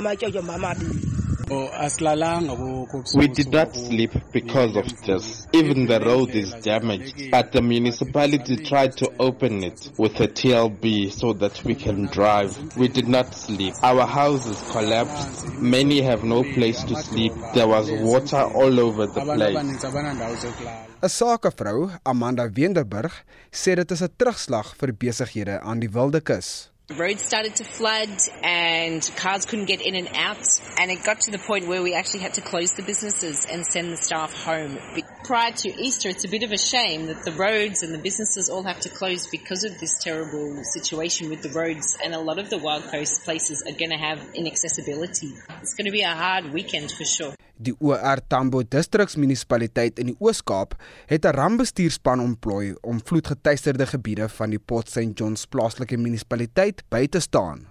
We 1.51 3.29
did 3.29 3.53
not 3.53 3.75
sleep 3.77 4.13
because 4.33 4.77
of 4.77 4.87
this. 5.05 5.47
Even 5.53 5.87
the 5.87 6.01
road 6.01 6.31
is 6.31 6.53
damaged, 6.63 7.31
but 7.31 7.53
the 7.53 7.61
municipality 7.61 8.57
tried 8.57 8.97
to 8.97 9.13
open 9.19 9.63
it 9.63 9.91
with 9.99 10.19
a 10.21 10.29
TLB 10.29 11.13
so 11.13 11.33
that 11.35 11.63
we 11.65 11.75
can 11.75 12.07
drive. 12.07 12.57
We 12.77 12.89
did 12.89 13.09
not 13.09 13.35
sleep. 13.35 13.75
Our 13.83 14.07
houses 14.07 14.59
collapsed. 14.73 15.47
Many 15.59 16.01
have 16.03 16.25
no 16.25 16.43
place 16.43 16.83
to 16.85 16.97
sleep. 16.97 17.33
There 17.55 17.69
was 17.69 17.91
water 17.91 18.43
all 18.43 18.81
over 18.81 19.07
the 19.07 19.21
place. 19.21 19.57
'n 21.05 21.09
Sakevrou, 21.09 21.91
Amanda 22.05 22.49
Wenderburg, 22.49 23.13
sê 23.53 23.75
dit 23.77 23.91
is 23.91 24.03
'n 24.03 24.09
terugslag 24.17 24.75
vir 24.79 24.93
besighede 24.93 25.61
aan 25.61 25.81
die 25.81 25.91
Wilde 25.93 26.21
Kus. 26.21 26.74
The 26.87 26.97
roads 26.97 27.23
started 27.23 27.57
to 27.57 27.65
flood 27.65 28.11
and 28.43 29.01
cars 29.17 29.47
couldn't 29.47 29.65
get 29.65 29.81
in 29.81 29.95
and 29.95 30.07
out. 30.15 30.45
And 30.79 30.91
it 30.91 31.03
got 31.03 31.21
to 31.21 31.31
the 31.31 31.39
point 31.39 31.67
where 31.67 31.83
we 31.83 31.95
actually 31.95 32.21
had 32.21 32.35
to 32.35 32.43
close 32.43 32.73
the 32.73 32.83
businesses 32.83 33.47
and 33.51 33.65
send 33.65 33.91
the 33.91 33.97
staff 33.97 34.35
home. 34.45 34.77
Prior 35.25 35.51
to 35.53 35.83
Easter, 35.83 36.11
it's 36.11 36.27
a 36.27 36.29
bit 36.29 36.43
of 36.43 36.53
a 36.53 36.59
shame 36.59 37.07
that 37.07 37.25
the 37.25 37.33
roads 37.33 37.83
and 37.83 37.95
the 37.95 37.99
businesses 37.99 38.51
all 38.51 38.65
have 38.65 38.81
to 38.81 38.91
close 38.91 39.27
because 39.29 39.65
of 39.65 39.81
this 39.81 39.99
terrible 40.05 40.63
situation 40.63 41.31
with 41.31 41.41
the 41.41 41.49
roads. 41.59 41.97
And 42.05 42.13
a 42.13 42.21
lot 42.21 42.39
of 42.39 42.51
the 42.51 42.59
Wild 42.59 42.85
Coast 42.91 43.25
places 43.25 43.63
are 43.67 43.73
going 43.73 43.89
to 43.89 43.97
have 43.97 44.21
inaccessibility. 44.35 45.33
It's 45.63 45.73
going 45.73 45.87
to 45.87 45.91
be 45.91 46.03
a 46.03 46.15
hard 46.15 46.53
weekend 46.53 46.93
for 46.93 47.07
sure. 47.07 47.35
Die 47.57 47.73
OR 47.79 48.19
Tambo 48.27 48.65
Distriksmunisipaliteit 48.67 50.01
in 50.03 50.09
die 50.11 50.17
Oos-Kaap 50.19 50.75
het 51.07 51.25
'n 51.25 51.37
rampbestuurspan 51.37 52.21
ontplooi 52.21 52.75
om 52.83 52.99
vloedgetuisterde 53.05 53.87
gebiede 53.87 54.29
van 54.29 54.51
die 54.51 54.59
Port 54.59 54.91
St 54.91 55.15
Johns 55.15 55.47
plaaslike 55.47 55.97
munisipaliteit 55.97 56.74
by 56.89 57.07
te 57.07 57.21
staan. 57.21 57.67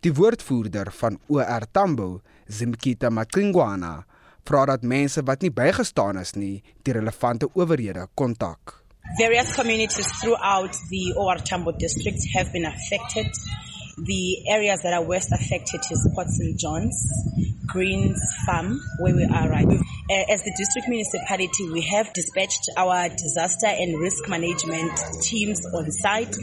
Die 0.00 0.12
woordvoerder 0.14 0.92
van 0.92 1.18
OR 1.26 1.66
Tambo, 1.70 2.20
Zimkita 2.46 3.10
Macingwana, 3.10 4.04
vra 4.46 4.64
dat 4.70 4.82
mense 4.82 5.22
wat 5.26 5.42
nie 5.42 5.50
bygestaan 5.50 6.18
is 6.20 6.34
nie, 6.38 6.62
die 6.86 6.94
relevante 6.94 7.48
owerhede 7.54 8.06
kontak. 8.14 8.82
Various 9.18 9.54
communities 9.54 10.06
throughout 10.20 10.74
the 10.90 11.14
OR 11.16 11.42
Tambo 11.42 11.72
district 11.72 12.22
have 12.34 12.50
been 12.52 12.66
affected. 12.66 13.30
The 13.98 14.46
areas 14.50 14.82
that 14.82 14.92
are 14.92 15.02
worst 15.02 15.32
affected 15.32 15.80
is 15.90 16.10
Port 16.14 16.28
St 16.28 16.58
John's, 16.58 17.02
Greens 17.66 18.20
Farm, 18.44 18.78
where 18.98 19.16
we 19.16 19.24
are 19.24 19.48
right. 19.48 19.66
As 19.66 20.42
the 20.42 20.52
district 20.54 20.86
municipality, 20.86 21.70
we 21.72 21.80
have 21.80 22.12
dispatched 22.12 22.68
our 22.76 23.08
disaster 23.08 23.66
and 23.66 23.98
risk 23.98 24.28
management 24.28 24.92
teams 25.22 25.64
on 25.74 25.90
site 25.90 26.36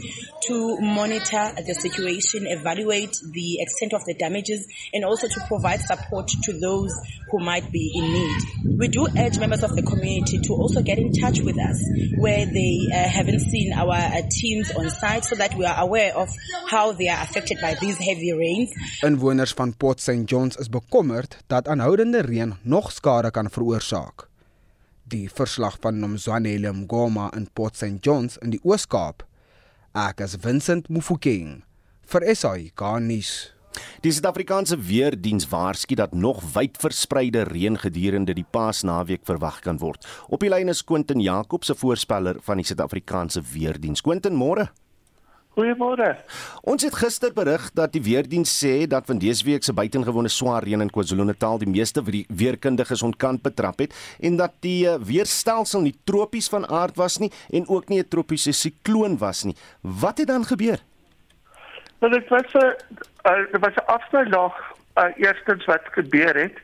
to 0.48 0.80
monitor 0.80 1.54
the 1.64 1.74
situation, 1.74 2.46
evaluate 2.48 3.16
the 3.30 3.60
extent 3.60 3.94
of 3.94 4.04
the 4.04 4.14
damages, 4.14 4.66
and 4.92 5.04
also 5.04 5.28
to 5.28 5.40
provide 5.46 5.80
support 5.80 6.26
to 6.26 6.58
those 6.58 6.92
who 7.30 7.38
might 7.38 7.70
be 7.70 7.92
in 7.94 8.12
need. 8.12 8.78
We 8.78 8.88
do 8.88 9.06
urge 9.16 9.38
members 9.38 9.62
of 9.62 9.76
the 9.76 9.82
community 9.82 10.38
to 10.42 10.52
also 10.54 10.82
get 10.82 10.98
in 10.98 11.12
touch 11.12 11.40
with 11.40 11.58
us 11.58 11.80
where 12.18 12.44
they 12.46 12.88
uh, 12.92 13.08
haven't 13.08 13.40
seen 13.40 13.72
our 13.72 13.94
uh, 13.94 14.22
teams 14.28 14.72
on 14.72 14.90
site 14.90 15.24
so 15.24 15.36
that 15.36 15.54
we 15.54 15.64
are 15.64 15.80
aware 15.80 16.14
of 16.16 16.28
how 16.68 16.92
they 16.92 17.08
are 17.08 17.22
affected 17.22 17.43
by 17.60 17.74
these 17.80 17.98
heavy 18.00 18.32
rains. 18.32 18.72
Inwoners 19.02 19.52
van 19.52 19.76
Port 19.76 20.00
St 20.00 20.24
Johns 20.30 20.56
is 20.56 20.68
bekommerd 20.68 21.36
dat 21.46 21.68
aanhoudende 21.68 22.20
reën 22.20 22.54
nog 22.62 22.92
skade 22.92 23.30
kan 23.30 23.50
veroorsaak. 23.50 24.28
Die 25.02 25.30
verslag 25.30 25.76
van 25.80 25.98
Nomzwanele 25.98 26.72
Mgoma 26.72 27.30
in 27.36 27.48
Port 27.52 27.76
St 27.76 28.00
Johns 28.00 28.38
in 28.40 28.50
die 28.50 28.60
Oos-Kaap. 28.62 29.26
Ek 29.92 30.20
is 30.24 30.38
Vincent 30.40 30.88
Mufokeng 30.88 31.62
vir 32.08 32.24
SAI 32.34 32.70
Garnis. 32.74 33.52
Die 34.00 34.12
Suid-Afrikaanse 34.12 34.78
Weerdiens 34.80 35.48
waarsku 35.50 35.96
dat 35.98 36.14
nog 36.14 36.40
wyd 36.54 36.78
verspreide 36.80 37.44
reën 37.48 37.76
gedurende 37.78 38.34
die 38.36 38.46
Paasnaweek 38.50 39.24
verwag 39.26 39.60
kan 39.60 39.80
word. 39.82 40.06
Op 40.28 40.40
die 40.40 40.48
lyn 40.52 40.72
is 40.72 40.84
Quentin 40.84 41.20
Jacobs, 41.20 41.70
'n 41.70 41.76
voorspeller 41.76 42.40
van 42.40 42.56
die 42.56 42.66
Suid-Afrikaanse 42.66 43.42
Weerdiens. 43.52 44.00
Quentin, 44.00 44.34
môre. 44.34 44.70
Goeiemôre. 45.54 46.16
Ons 46.66 46.82
het 46.82 46.96
gister 46.98 47.30
berig 47.30 47.68
dat 47.78 47.92
die 47.94 48.02
weerdiens 48.02 48.50
sê 48.50 48.88
dat 48.90 49.06
van 49.06 49.20
dese 49.22 49.44
week 49.46 49.62
se 49.62 49.70
buitengewone 49.72 50.28
swaar 50.32 50.64
reën 50.66 50.82
in 50.82 50.90
KwaZulu-Natal 50.90 51.60
die 51.62 51.68
meeste 51.70 52.02
weerkundiges 52.02 53.04
ontkant 53.06 53.44
betrap 53.44 53.78
het 53.84 53.94
en 54.18 54.40
dat 54.40 54.56
die 54.66 54.88
eh, 54.90 54.98
weerstelsel 54.98 55.84
nie 55.86 55.94
tropies 56.10 56.50
van 56.50 56.66
aard 56.66 56.98
was 56.98 57.20
nie 57.22 57.30
en 57.54 57.68
ook 57.70 57.86
nie 57.88 58.02
'n 58.02 58.08
tropiese 58.08 58.52
sikloon 58.52 59.14
was 59.18 59.44
nie. 59.44 59.54
Wat 59.80 60.18
het 60.18 60.26
dan 60.26 60.44
gebeur? 60.44 60.82
Wel 61.98 62.10
dit 62.10 62.28
was 62.28 62.50
'n 62.54 62.74
uh, 63.30 63.60
was 63.60 63.74
'n 63.78 63.86
afsnylaag 63.86 64.54
uh, 64.98 65.04
eerstens 65.16 65.64
wat 65.64 65.86
gebeur 65.94 66.34
het 66.34 66.58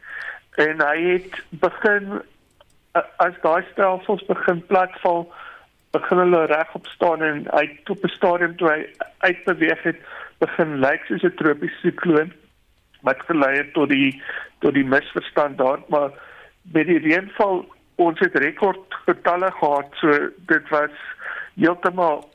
en 0.57 0.83
hy 0.83 0.99
het 1.15 1.43
begin 1.49 2.23
uh, 2.93 3.03
as 3.17 3.35
daai 3.43 3.65
stelsels 3.73 4.27
begin 4.27 4.67
platval 4.67 5.31
begin 5.91 6.23
hulle 6.23 6.45
regop 6.47 6.87
staan 6.87 7.23
en 7.23 7.47
hy 7.51 7.65
op 7.89 8.05
'n 8.05 8.15
stadium 8.17 8.57
toe 8.57 8.69
hy 8.71 8.81
uitbeweeg 9.19 9.83
het 9.83 10.01
begin 10.39 10.79
lyk 10.81 11.05
soos 11.05 11.25
'n 11.25 11.35
tropiese 11.37 11.81
sikloon 11.83 12.33
wat 13.03 13.23
gelei 13.29 13.57
het 13.57 13.73
tot 13.73 13.89
die 13.89 14.23
tot 14.61 14.75
die 14.75 14.85
misverstand 14.85 15.59
daar 15.59 15.81
maar 15.89 16.11
met 16.63 16.87
die 16.87 16.99
reënval 16.99 17.65
ons 17.97 18.19
het 18.19 18.35
rekordgetalle 18.35 19.51
gehad 19.51 19.89
so 20.01 20.11
dit 20.47 20.69
was 20.69 20.95
heeltemal 21.55 22.31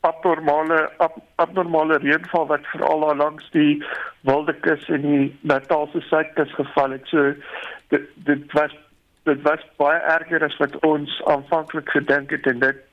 abnormale 0.00 0.90
ab, 0.98 1.18
abnormale 1.36 1.98
reënval 2.02 2.46
wat 2.46 2.66
veral 2.72 3.06
langs 3.16 3.48
die 3.54 3.82
Wildekus 4.28 4.88
en 4.88 5.02
die 5.02 5.38
Natalse 5.40 6.00
suidkus 6.06 6.52
geval 6.54 6.96
het. 6.96 7.06
So 7.12 7.32
dit 7.94 8.06
dit 8.28 8.52
was 8.52 8.74
dit 9.28 9.42
was 9.46 9.64
baie 9.80 10.00
erger 10.16 10.44
as 10.44 10.56
wat 10.60 10.76
ons 10.86 11.18
aanvanklik 11.24 11.90
gedink 11.96 12.30
het 12.34 12.46
en 12.46 12.62
dit 12.64 12.84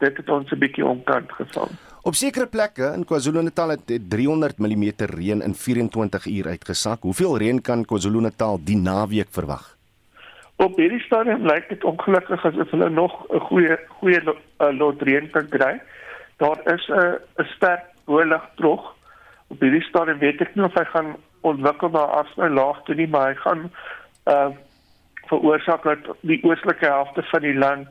dit 0.00 0.16
het 0.16 0.28
ons 0.32 0.52
'n 0.52 0.58
bietjie 0.58 0.84
omkant 0.84 1.32
gevang. 1.32 1.70
Op 2.02 2.14
sekere 2.14 2.46
plekke 2.46 2.92
in 2.96 3.04
KwaZulu-Natal 3.04 3.68
het 3.68 3.90
300 4.08 4.58
mm 4.58 4.84
reën 4.96 5.42
in 5.42 5.54
24 5.54 6.26
uur 6.26 6.46
uitgesak. 6.46 7.02
Hoeveel 7.02 7.38
reën 7.38 7.60
kan 7.60 7.84
KwaZulu-Natal 7.84 8.60
die 8.64 8.76
naweek 8.76 9.28
verwag? 9.30 9.76
Op 10.56 10.76
hierdie 10.76 11.00
stadium 11.00 11.44
lyk 11.46 11.68
dit 11.68 11.84
ongelukkig 11.84 12.44
asof 12.44 12.70
hulle 12.70 12.88
nog 12.88 13.12
'n 13.28 13.40
goeie 13.40 13.78
goeie 13.88 14.20
uh, 14.22 14.78
lot 14.78 15.02
reën 15.02 15.30
kan 15.30 15.48
kry. 15.48 15.80
Daar 16.36 16.58
is 16.74 16.88
'n 16.88 17.20
'n 17.36 17.48
sterk 17.56 17.84
boelig 18.04 18.48
trog. 18.56 18.96
Op 19.48 19.60
hierdie 19.60 19.82
stadium 19.82 20.18
weet 20.18 20.40
ek 20.40 20.54
nie 20.54 20.64
of 20.64 20.74
hy 20.74 20.84
gaan 20.84 21.16
ontwikkel 21.40 21.88
na 21.88 21.98
afsny 21.98 22.48
laag 22.48 22.82
toe 22.84 22.94
nie, 22.94 23.08
maar 23.08 23.28
hy 23.28 23.34
gaan 23.34 23.70
uh 24.24 24.50
veroorsaak 25.30 25.86
dat 25.86 26.08
die 26.26 26.40
oostelike 26.44 26.86
helfte 26.86 27.22
van 27.32 27.44
die 27.46 27.54
land 27.54 27.88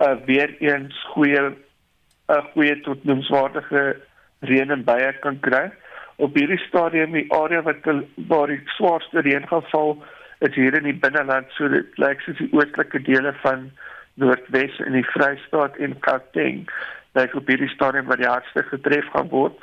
uh, 0.00 0.14
weer 0.26 0.54
eens 0.58 0.96
goeie 1.14 1.40
'n 1.40 1.56
uh, 2.32 2.44
goeie 2.52 2.80
tot 2.86 3.04
noemswaardige 3.04 3.82
reën 4.40 4.70
en 4.70 4.84
baie 4.84 5.12
kan 5.24 5.40
kry. 5.40 5.70
Op 6.16 6.34
hierdie 6.34 6.60
stadium 6.68 7.12
die 7.12 7.26
area 7.32 7.62
wat 7.62 7.88
waar 8.28 8.46
die 8.46 8.62
swaarste 8.76 9.20
reën 9.20 9.48
gaan 9.48 9.66
val 9.72 9.96
is 10.38 10.54
hier 10.54 10.76
in 10.76 10.88
die 10.88 11.00
binneland, 11.04 11.50
so 11.56 11.68
dit 11.68 11.98
lyk 11.98 12.20
soos 12.20 12.38
die 12.38 12.52
oostelike 12.52 13.02
dele 13.02 13.34
van 13.42 13.70
Noordwes 14.14 14.78
en 14.86 14.92
die 14.92 15.06
Vrystaat 15.12 15.76
en 15.76 15.96
Gauteng. 16.00 16.64
Dit 17.12 17.34
op 17.34 17.46
hierdie 17.46 17.68
stadium 17.68 18.06
waar 18.06 18.22
die 18.22 18.32
hardste 18.32 18.62
getref 18.62 19.10
gaan 19.12 19.28
word 19.28 19.60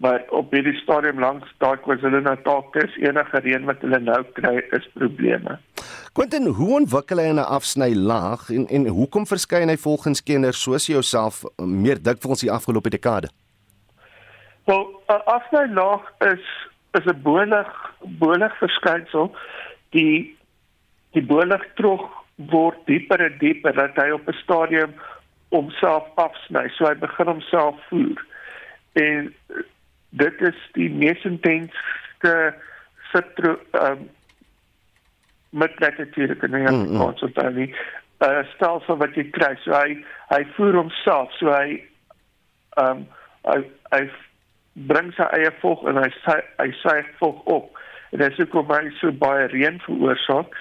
maar 0.00 0.22
op 0.28 0.52
hierdie 0.52 0.78
stadium 0.80 1.18
langs 1.20 1.48
daai 1.60 1.76
KwaZulu-Natal 1.84 2.62
is 2.80 2.94
enige 3.04 3.40
reën 3.44 3.66
wat 3.68 3.82
hulle 3.84 3.98
nou 4.00 4.20
kry 4.38 4.54
is 4.76 4.86
probleme. 4.94 5.58
Quentin, 6.12 6.46
hoe 6.46 6.72
ontwikkel 6.74 7.20
hy 7.22 7.28
'n 7.30 7.38
afsny 7.38 7.94
laag 7.94 8.48
en 8.50 8.66
en 8.66 8.86
hoekom 8.86 9.26
verskyn 9.26 9.70
hy 9.70 9.76
volgens 9.76 10.22
kenners 10.22 10.62
soos 10.62 10.86
jouself 10.86 11.44
meer 11.56 12.02
dikwels 12.02 12.42
die 12.42 12.50
afgelope 12.50 12.90
dekade? 12.90 13.28
Wel, 14.66 14.82
'n 15.06 15.22
afsny 15.36 15.64
laag 15.70 16.02
is 16.18 16.44
is 16.98 17.06
'n 17.06 17.22
bolig 17.22 17.70
bolig 18.02 18.58
verskynsel 18.58 19.30
die 19.90 20.36
die 21.12 21.22
bolig 21.22 21.62
trog 21.74 22.10
word 22.36 22.78
dieper 22.86 23.20
en 23.20 23.38
dieper 23.38 23.72
dat 23.72 23.94
hy 23.94 24.10
op 24.10 24.28
'n 24.28 24.42
stadium 24.42 24.94
homself 25.48 26.04
afsny, 26.14 26.68
so 26.68 26.86
hy 26.86 26.94
begin 26.94 27.26
homself 27.26 27.76
voer. 27.88 28.26
En 28.92 29.34
dit 30.10 30.40
is 30.40 30.58
die 30.72 30.90
mees 30.90 31.24
intense 31.24 32.54
sitro 33.12 33.58
um 33.72 34.08
met 35.50 35.80
lekkertiere 35.80 36.36
kan 36.36 36.50
jy 36.50 36.58
mm 36.70 36.86
-hmm. 36.86 37.02
ons 37.02 37.22
onthou 37.22 37.50
nie 37.52 37.74
uh, 38.18 38.42
stelsel 38.54 38.96
wat 38.96 39.14
jy 39.14 39.30
kry 39.30 39.54
so 39.64 39.74
hy 39.74 39.96
hy 40.30 40.42
voer 40.56 40.74
homself 40.74 41.32
so 41.38 41.52
hy 41.52 41.80
um 42.82 43.06
hy 43.48 43.62
hy 43.94 44.02
bring 44.90 45.12
sy 45.16 45.26
eie 45.36 45.52
vog 45.60 45.86
en 45.88 45.96
hy 45.96 46.10
sy 46.24 46.36
hy 46.60 46.68
sy 46.82 46.98
vog 47.22 47.40
op 47.44 47.80
en 48.10 48.22
dit 48.22 48.32
is 48.32 48.44
ook 48.44 48.66
baie 48.66 48.92
so 48.98 49.12
baie 49.12 49.48
reën 49.54 49.80
veroorsaak 49.86 50.54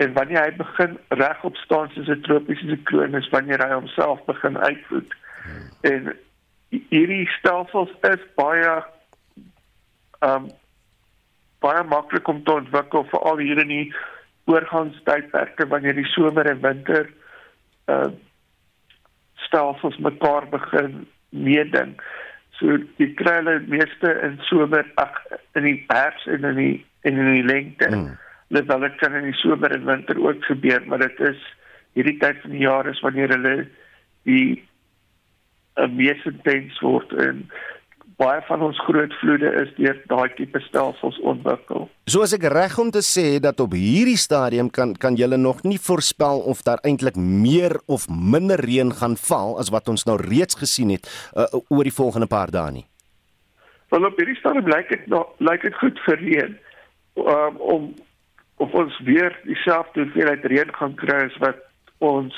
en 0.00 0.12
wanneer 0.16 0.46
hy 0.46 0.54
begin 0.56 0.96
regop 1.08 1.56
staan 1.56 1.92
soos 1.94 2.08
'n 2.08 2.22
tropiese 2.28 2.70
sikloon 2.70 3.14
is 3.14 3.28
wanneer 3.34 3.66
hy 3.66 3.72
homself 3.74 4.24
begin 4.24 4.56
uitvoed 4.56 5.12
mm. 5.44 5.68
en 5.92 6.16
hierdie 6.70 7.26
stelsels 7.38 7.92
is 8.12 8.24
baie 8.40 8.78
um 10.30 10.48
baie 11.60 11.82
maklik 11.84 12.28
om 12.28 12.44
te 12.44 12.52
ontwikkel 12.52 13.04
veral 13.12 13.42
hier 13.44 13.60
in 13.60 13.68
die 13.68 13.86
oorgangstydperke 14.44 15.66
wanneer 15.68 15.94
die 15.94 16.08
somer 16.16 16.46
en 16.50 16.60
winter 16.60 17.08
uh 17.86 18.10
stelsels 19.40 19.96
mekaar 19.98 20.44
begin 20.50 21.06
meeding. 21.30 21.96
So 22.58 22.76
die 23.00 23.08
hulle 23.16 23.60
meeste 23.72 24.12
in 24.26 24.36
somer 24.46 24.84
ag 25.00 25.16
in 25.58 25.64
die 25.64 25.78
herfs 25.88 26.26
en 26.26 26.44
in 26.44 26.58
die 26.60 26.74
en 27.08 27.16
in 27.16 27.32
die 27.34 27.46
lente. 27.48 27.88
Mm. 27.88 28.18
Dit 28.48 28.66
wel 28.66 28.84
dit 28.84 28.96
kan 29.00 29.14
in 29.14 29.30
die 29.30 29.38
somer 29.40 29.72
en 29.74 29.88
winter 29.88 30.20
ook 30.20 30.44
gebeur, 30.44 30.82
maar 30.86 30.98
dit 30.98 31.20
is 31.20 31.40
hierdie 31.96 32.18
tyd 32.20 32.40
van 32.42 32.54
die 32.54 32.62
jaar 32.66 32.86
is 32.86 33.00
wanneer 33.00 33.32
hulle 33.34 33.54
die 34.28 34.62
uh, 35.80 35.88
mees 35.88 36.24
intens 36.28 36.78
word 36.84 37.12
en 37.24 37.46
baie 38.20 38.40
van 38.48 38.62
ons 38.66 38.78
groot 38.84 39.12
vloede 39.20 39.50
is 39.62 39.70
deur 39.78 39.96
daai 40.10 40.28
tipe 40.36 40.60
stelsels 40.66 41.18
ontwikkel. 41.32 41.88
So 42.10 42.24
as 42.26 42.34
ek 42.36 42.44
reg 42.52 42.76
om 42.82 42.90
te 42.92 43.02
sê 43.06 43.38
dat 43.42 43.60
op 43.64 43.74
hierdie 43.76 44.18
stadium 44.20 44.68
kan 44.70 44.92
kan 45.00 45.16
julle 45.20 45.38
nog 45.40 45.62
nie 45.64 45.78
voorspel 45.80 46.44
of 46.52 46.62
daar 46.66 46.82
eintlik 46.84 47.16
meer 47.16 47.78
of 47.86 48.08
minder 48.10 48.60
reën 48.60 48.92
gaan 49.00 49.16
val 49.28 49.56
as 49.62 49.72
wat 49.74 49.88
ons 49.88 50.04
nou 50.08 50.18
reeds 50.20 50.58
gesien 50.60 50.92
het 50.96 51.08
uh, 51.32 51.48
oor 51.68 51.86
die 51.88 51.96
volgende 51.96 52.28
paar 52.28 52.52
dae 52.52 52.76
nie. 52.80 52.86
Want 53.90 54.06
op 54.06 54.20
hierdie 54.20 54.38
stadium 54.38 54.68
lyk 54.70 54.92
dit 54.92 55.06
nog 55.10 55.32
lyk 55.38 55.64
dit 55.66 55.80
goed 55.82 56.04
vir 56.06 56.20
reën. 56.26 56.58
Um, 57.20 57.56
om 57.74 57.88
of 58.60 58.74
ons 58.76 58.98
weer 59.04 59.32
dieselfde 59.48 60.04
hoeveelheid 60.04 60.44
reën 60.52 60.74
gaan 60.76 60.94
kry 61.00 61.24
as 61.30 61.40
wat 61.44 61.64
ons 61.98 62.36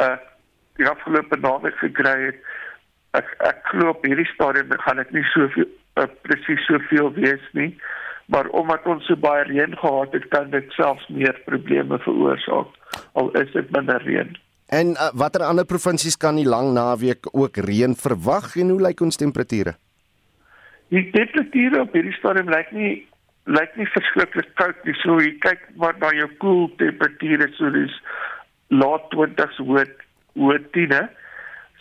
uh 0.00 0.16
die 0.76 0.84
afgelope 0.84 1.38
naweek 1.40 1.78
gekry 1.80 2.16
het 2.26 2.40
ek 3.14 3.28
ek 3.48 3.62
glo 3.70 3.92
op 3.94 4.04
hierdie 4.06 4.28
stadium 4.34 4.72
gaan 4.84 5.02
dit 5.02 5.12
nie 5.18 5.26
soveel 5.34 5.68
uh, 6.00 6.08
presies 6.26 6.66
soveel 6.70 7.12
wees 7.18 7.46
nie 7.52 7.70
maar 8.32 8.48
omdat 8.58 8.86
ons 8.90 9.06
so 9.06 9.16
baie 9.16 9.44
reën 9.46 9.76
gehad 9.78 10.12
het 10.18 10.28
kan 10.34 10.50
dit 10.50 10.72
selfs 10.78 11.06
meer 11.08 11.38
probleme 11.46 11.98
veroorsaak 12.08 13.00
al 13.14 13.30
is 13.42 13.52
dit 13.54 13.70
minder 13.78 14.02
reën 14.02 14.34
en 14.74 14.94
uh, 14.96 15.10
watter 15.14 15.46
ander 15.46 15.64
provinsies 15.64 16.16
kan 16.16 16.40
die 16.40 16.48
lang 16.48 16.72
naweek 16.74 17.30
ook 17.32 17.62
reën 17.68 17.94
verwag 17.94 18.56
en 18.56 18.74
hoe 18.74 18.82
lyk 18.88 19.00
ons 19.00 19.20
temperature 19.20 19.76
die 20.94 21.10
temperature 21.10 21.82
op 21.82 21.94
hierdie 21.94 22.16
stadium 22.18 22.50
lyk 22.50 22.72
nie 22.72 22.94
lyk 23.46 23.76
nie 23.78 23.86
verskriklik 23.94 24.48
koud 24.58 24.78
nie. 24.86 24.94
So 25.02 25.18
jy 25.22 25.36
kyk 25.44 25.62
wat 25.82 26.00
na 26.02 26.10
jou 26.16 26.28
koel 26.42 26.66
temperature 26.80 27.48
so 27.58 27.70
dis 27.74 27.94
laat 28.74 29.06
20s 29.14 29.60
hoë 29.62 29.86
hoë 30.40 30.58
10e. 30.74 31.02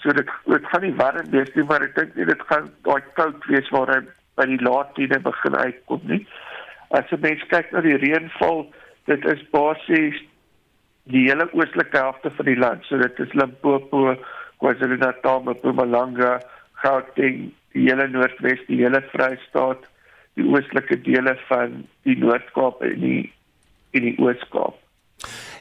So 0.04 0.14
dit 0.14 0.30
dit 0.52 0.70
gaan 0.72 0.84
nie 0.86 0.96
warm 1.00 1.32
wees 1.34 1.52
nie, 1.56 1.66
maar 1.70 1.84
ek 1.86 1.96
dink 1.98 2.16
dit 2.16 2.46
gaan 2.50 2.70
daai 2.88 3.02
koud 3.20 3.50
wees 3.52 3.70
waar 3.74 3.92
hy 3.94 4.02
by 4.36 4.48
die 4.52 4.62
laat 4.68 4.94
10e 5.00 5.22
begin 5.24 5.56
uitkom 5.56 6.08
nie. 6.12 6.22
As 6.96 7.10
jy 7.12 7.20
mens 7.24 7.44
kyk 7.52 7.72
na 7.72 7.82
die 7.86 7.98
reënval, 8.02 8.66
dit 9.10 9.28
is 9.32 9.44
basies 9.54 10.20
die 11.14 11.26
hele 11.28 11.48
oostelike 11.54 11.98
helfte 11.98 12.32
van 12.38 12.50
die 12.50 12.60
land. 12.60 12.86
So 12.90 13.00
dit 13.02 13.20
is 13.22 13.34
Limpopo, 13.38 14.16
KwaZulu-Natal, 14.62 15.44
Mpumalanga, 15.46 16.40
Gauteng, 16.82 17.52
die 17.76 17.86
hele 17.90 18.08
Noordwes, 18.10 18.62
die 18.70 18.82
hele 18.82 19.02
Vrystaat, 19.12 19.86
die 20.36 20.48
oostelike 20.50 20.98
dele 21.06 21.36
van 21.50 21.84
die 22.08 22.18
Noord-Kaap 22.20 22.82
en 22.86 22.98
die 23.04 23.22
in 23.96 24.10
die 24.10 24.18
Oos-Kaap. 24.20 24.76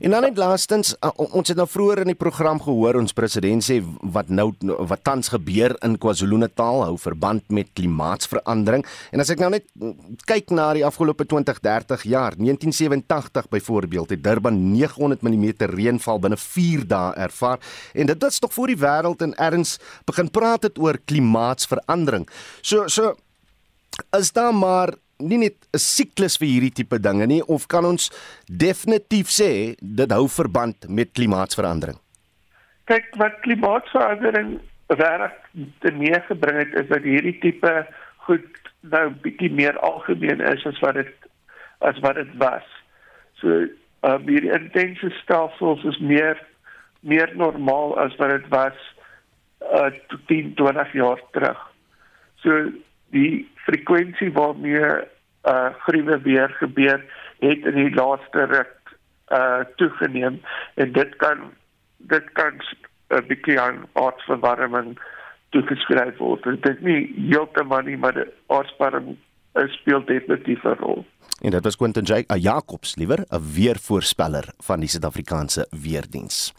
En 0.01 0.11
dan 0.11 0.25
net 0.27 0.39
laastens, 0.39 0.95
ons 1.15 1.49
het 1.49 1.59
nou 1.59 1.67
vroeër 1.71 2.03
in 2.03 2.11
die 2.13 2.19
program 2.19 2.61
gehoor 2.63 2.99
ons 2.99 3.15
president 3.15 3.63
sê 3.65 3.79
wat 4.15 4.31
nou 4.33 4.51
wat 4.91 5.05
tans 5.07 5.31
gebeur 5.33 5.77
in 5.87 5.99
KwaZulu-Natal 6.01 6.83
hou 6.87 6.95
verband 6.99 7.47
met 7.55 7.71
klimaatsverandering. 7.79 8.85
En 9.15 9.23
as 9.23 9.31
ek 9.31 9.43
nou 9.43 9.51
net 9.55 9.67
mm, 9.75 10.19
kyk 10.27 10.51
na 10.55 10.71
die 10.77 10.85
afgelope 10.87 11.27
20, 11.31 11.61
30 11.65 12.07
jaar, 12.11 12.37
1987 12.41 13.51
byvoorbeeld, 13.53 14.17
het 14.17 14.25
Durban 14.25 14.59
900 14.73 15.23
mm 15.23 15.47
reënval 15.75 16.23
binne 16.25 16.41
4 16.41 16.87
dae 16.91 17.15
ervaar. 17.29 17.63
En 17.95 18.11
dit 18.11 18.27
was 18.27 18.41
tog 18.43 18.55
voor 18.55 18.73
die 18.73 18.81
wêreld 18.81 19.23
in 19.23 19.37
erns 19.39 19.79
begin 20.09 20.31
praat 20.31 20.67
het 20.67 20.79
oor 20.79 20.99
klimaatsverandering. 21.05 22.27
So 22.63 22.89
so 22.89 23.15
is 24.17 24.33
daar 24.33 24.55
maar 24.55 24.95
nie 25.19 25.39
net 25.39 25.57
'n 25.73 25.79
siklus 25.79 26.37
vir 26.39 26.49
hierdie 26.49 26.75
tipe 26.75 26.99
dinge 26.99 27.27
nie 27.27 27.43
of 27.43 27.67
kan 27.69 27.85
ons 27.85 28.11
definitief 28.47 29.29
sê 29.29 29.77
dit 29.81 30.11
hou 30.11 30.29
verband 30.29 30.89
met 30.89 31.13
klimaatsverandering? 31.13 31.99
Kyk, 32.87 33.17
wat 33.17 33.41
klimaatsverandering 33.41 34.61
reg 34.89 35.33
te 35.81 35.91
mee 35.93 36.21
gebring 36.29 36.59
het 36.59 36.75
is 36.75 36.89
dat 36.89 37.03
hierdie 37.03 37.39
tipe 37.41 37.87
goed 38.27 38.45
nou 38.81 39.11
bietjie 39.25 39.51
meer 39.53 39.79
algemeen 39.79 40.41
is 40.41 40.67
as 40.67 40.81
wat 40.81 40.95
dit 40.95 41.15
as 41.81 41.99
wat 42.01 42.15
dit 42.15 42.35
was. 42.41 42.67
So, 43.41 43.69
uh 44.05 44.19
hierdie 44.27 44.53
intense 44.53 45.11
stelsels 45.23 45.85
is 45.85 45.99
meer 45.99 46.41
meer 47.01 47.31
normaal 47.37 47.99
as 47.99 48.17
wat 48.21 48.31
dit 48.31 48.49
was 48.49 48.77
uh 49.73 49.91
10, 50.29 50.55
20 50.55 50.93
jaar 50.93 51.21
terug. 51.33 51.61
So 52.43 52.73
die 53.17 53.49
frekwensie 53.67 54.33
waarmee 54.33 54.81
uh 55.45 55.71
gruwe 55.87 56.21
weer 56.25 56.49
gebeur 56.61 57.05
het 57.39 57.67
in 57.71 57.75
die 57.75 57.95
laaste 57.95 58.47
ruk 58.53 58.97
uh 59.29 59.61
toegeneem 59.77 60.41
en 60.75 60.93
dit 60.93 61.17
kan 61.17 61.51
dit 61.99 62.33
kan 62.33 62.61
'n 63.09 63.27
bietjie 63.27 63.61
aan 63.61 63.85
aardverwarming 63.93 64.99
toegeskryf 65.51 66.17
word. 66.17 66.43
Dit 66.43 66.69
is 66.69 66.81
nie 66.81 67.15
heeltemal 67.31 67.83
nie, 67.87 67.97
maar 67.97 68.15
die 68.15 68.31
aardverwarming 68.47 69.19
speel 69.79 70.05
definitief 70.05 70.65
'n 70.65 70.79
rol. 70.81 71.05
En 71.41 71.51
dit 71.51 71.65
was 71.65 71.77
Quentin 71.77 72.05
Jake, 72.05 72.35
'n 72.35 72.41
Jacobs 72.41 72.95
liewer, 72.97 73.27
'n 73.29 73.53
weervoorspeller 73.53 74.55
van 74.59 74.81
die 74.81 74.89
Suid-Afrikaanse 74.89 75.67
Weerdiens. 75.71 76.53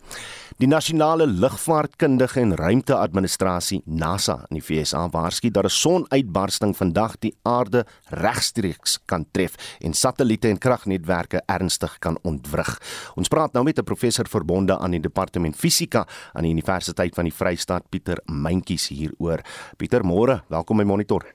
Die 0.58 0.68
Nasionale 0.68 1.28
Lugvaartkundige 1.28 2.40
en 2.40 2.56
Ruimteadministrasie 2.56 3.82
NASA 3.86 4.46
in 4.50 4.60
die 4.60 4.64
VSA 4.64 5.10
waarsku 5.10 5.52
dat 5.52 5.64
'n 5.64 5.70
sonuitbarsting 5.70 6.78
vandag 6.78 7.20
die 7.20 7.36
aarde 7.42 7.86
regstreeks 8.10 9.00
kan 9.06 9.26
tref 9.32 9.54
en 9.80 9.94
satelliete 9.94 10.48
en 10.48 10.58
kragnetwerke 10.58 11.42
ernstig 11.46 12.00
kan 12.00 12.18
ontwrig. 12.22 12.82
Ons 13.16 13.28
praat 13.28 13.54
nou 13.54 13.64
met 13.64 13.80
'n 13.80 13.84
professor 13.84 14.28
verbonde 14.28 14.78
aan 14.78 14.92
die 14.92 15.00
Departement 15.00 15.56
Fisika 15.56 16.08
aan 16.34 16.44
die 16.44 16.52
Universiteit 16.52 17.16
van 17.16 17.24
die 17.24 17.34
Vrystaat, 17.34 17.90
Pieter 17.90 18.22
Mentjies 18.26 18.88
hieroor. 18.88 19.42
Pieter, 19.78 20.04
môre, 20.04 20.44
welkom 20.48 20.78
by 20.78 20.84
Monitor. 20.84 21.26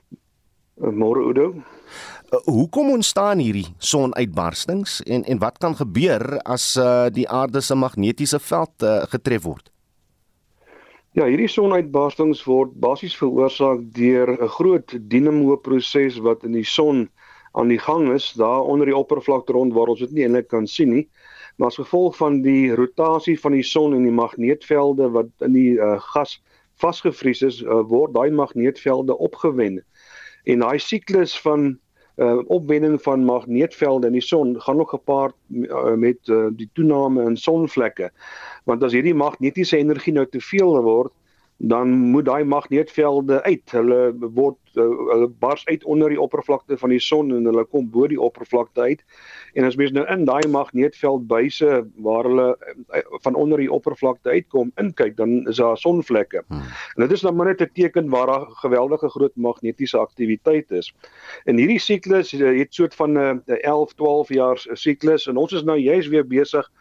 Môre 0.81 1.21
Udo. 1.29 1.53
Uh, 2.31 2.39
hoekom 2.45 2.89
ontstaan 2.89 3.41
hierdie 3.43 3.67
sonuitbarstings 3.77 5.01
en 5.05 5.23
en 5.23 5.39
wat 5.39 5.59
kan 5.61 5.75
gebeur 5.75 6.39
as 6.43 6.73
uh, 6.79 7.09
die 7.13 7.27
aarde 7.29 7.61
se 7.61 7.75
magnetiese 7.75 8.39
veld 8.39 8.83
uh, 8.83 9.03
getref 9.11 9.43
word? 9.45 9.69
Ja, 11.11 11.25
hierdie 11.27 11.49
sonuitbarstings 11.51 12.45
word 12.47 12.71
basies 12.79 13.17
veroorsaak 13.19 13.83
deur 13.97 14.31
'n 14.31 14.47
groot 14.57 14.95
dinamo 15.11 15.57
proses 15.57 16.17
wat 16.23 16.43
in 16.47 16.55
die 16.55 16.65
son 16.65 17.09
aan 17.51 17.67
die 17.67 17.79
gang 17.79 18.13
is, 18.13 18.31
daar 18.39 18.63
onder 18.63 18.87
die 18.87 18.95
oppervlakte 18.95 19.51
rond 19.51 19.73
waar 19.73 19.91
ons 19.91 19.99
dit 19.99 20.11
nie 20.11 20.23
eintlik 20.23 20.47
kan 20.47 20.67
sien 20.67 20.89
nie. 20.89 21.09
Maar 21.57 21.67
as 21.67 21.81
gevolg 21.81 22.15
van 22.15 22.41
die 22.41 22.71
rotasie 22.75 23.39
van 23.39 23.51
die 23.51 23.63
son 23.63 23.93
en 23.93 24.07
die 24.07 24.15
magneetvelde 24.15 25.09
wat 25.11 25.29
in 25.43 25.53
die 25.53 25.75
uh, 25.75 25.99
gas 26.13 26.39
vasgevries 26.79 27.41
is, 27.41 27.59
uh, 27.61 27.81
word 27.91 28.15
daai 28.15 28.31
magneetvelde 28.31 29.17
opgewen. 29.17 29.81
En 30.43 30.63
daai 30.63 30.79
siklus 30.79 31.35
van 31.41 31.77
uh, 32.17 32.37
opwinding 32.47 33.01
van 33.01 33.25
magneetvelde 33.25 34.07
in 34.07 34.17
die 34.17 34.25
son 34.25 34.55
gaan 34.61 34.77
nog 34.77 34.89
gepaard 34.89 35.35
uh, 35.47 35.93
met 35.93 36.27
uh, 36.27 36.47
die 36.55 36.69
toename 36.73 37.23
in 37.23 37.37
sonvlekke. 37.37 38.11
Want 38.65 38.83
as 38.83 38.93
hierdie 38.93 39.15
magnetiese 39.17 39.77
energie 39.77 40.13
nou 40.13 40.27
te 40.29 40.41
veel 40.41 40.81
word, 40.81 41.13
dan 41.63 41.89
moet 41.89 42.25
daai 42.25 42.43
magneetvelde 42.43 43.43
uit. 43.43 43.71
Hulle 43.71 43.99
word 44.33 44.57
uh, 44.73 44.83
hulle 45.11 45.27
bars 45.39 45.65
uit 45.65 45.83
onder 45.83 46.09
die 46.09 46.21
oppervlakte 46.21 46.77
van 46.77 46.89
die 46.89 46.99
son 46.99 47.29
en 47.35 47.45
hulle 47.45 47.65
kom 47.69 47.89
bo 47.93 48.07
die 48.09 48.19
oppervlakte 48.21 48.81
uit. 48.81 49.03
En 49.53 49.67
as 49.67 49.77
mens 49.77 49.93
nou 49.93 50.05
in 50.09 50.25
daai 50.25 50.47
magneetveld 50.49 51.27
buise 51.29 51.83
waar 52.01 52.25
hulle 52.25 52.47
uh, 52.57 53.03
van 53.25 53.37
onder 53.37 53.61
die 53.61 53.69
oppervlakte 53.71 54.33
uitkom 54.33 54.71
inkyk, 54.81 55.13
dan 55.19 55.45
is 55.51 55.61
daar 55.61 55.77
sonvlekke. 55.77 56.41
Hmm. 56.47 56.63
En 56.95 57.05
dit 57.05 57.11
is 57.11 57.25
dan 57.27 57.35
maar 57.35 57.51
net 57.51 57.61
'n 57.61 57.69
teken 57.73 58.09
waar 58.09 58.25
daar 58.27 58.47
geweldige 58.63 59.09
groot 59.09 59.35
magnetiese 59.35 59.97
aktiwiteit 59.97 60.71
is. 60.71 60.93
En 61.45 61.57
hierdie 61.57 61.79
siklus 61.79 62.31
het 62.31 62.73
soort 62.73 62.95
van 62.95 63.11
'n 63.11 63.43
uh, 63.45 63.55
11, 63.61 63.93
12 63.93 64.33
jaar 64.33 64.57
siklus 64.73 65.27
en 65.27 65.37
ons 65.37 65.53
is 65.53 65.63
nou 65.63 65.77
juis 65.77 66.07
weer 66.07 66.27
besig 66.27 66.71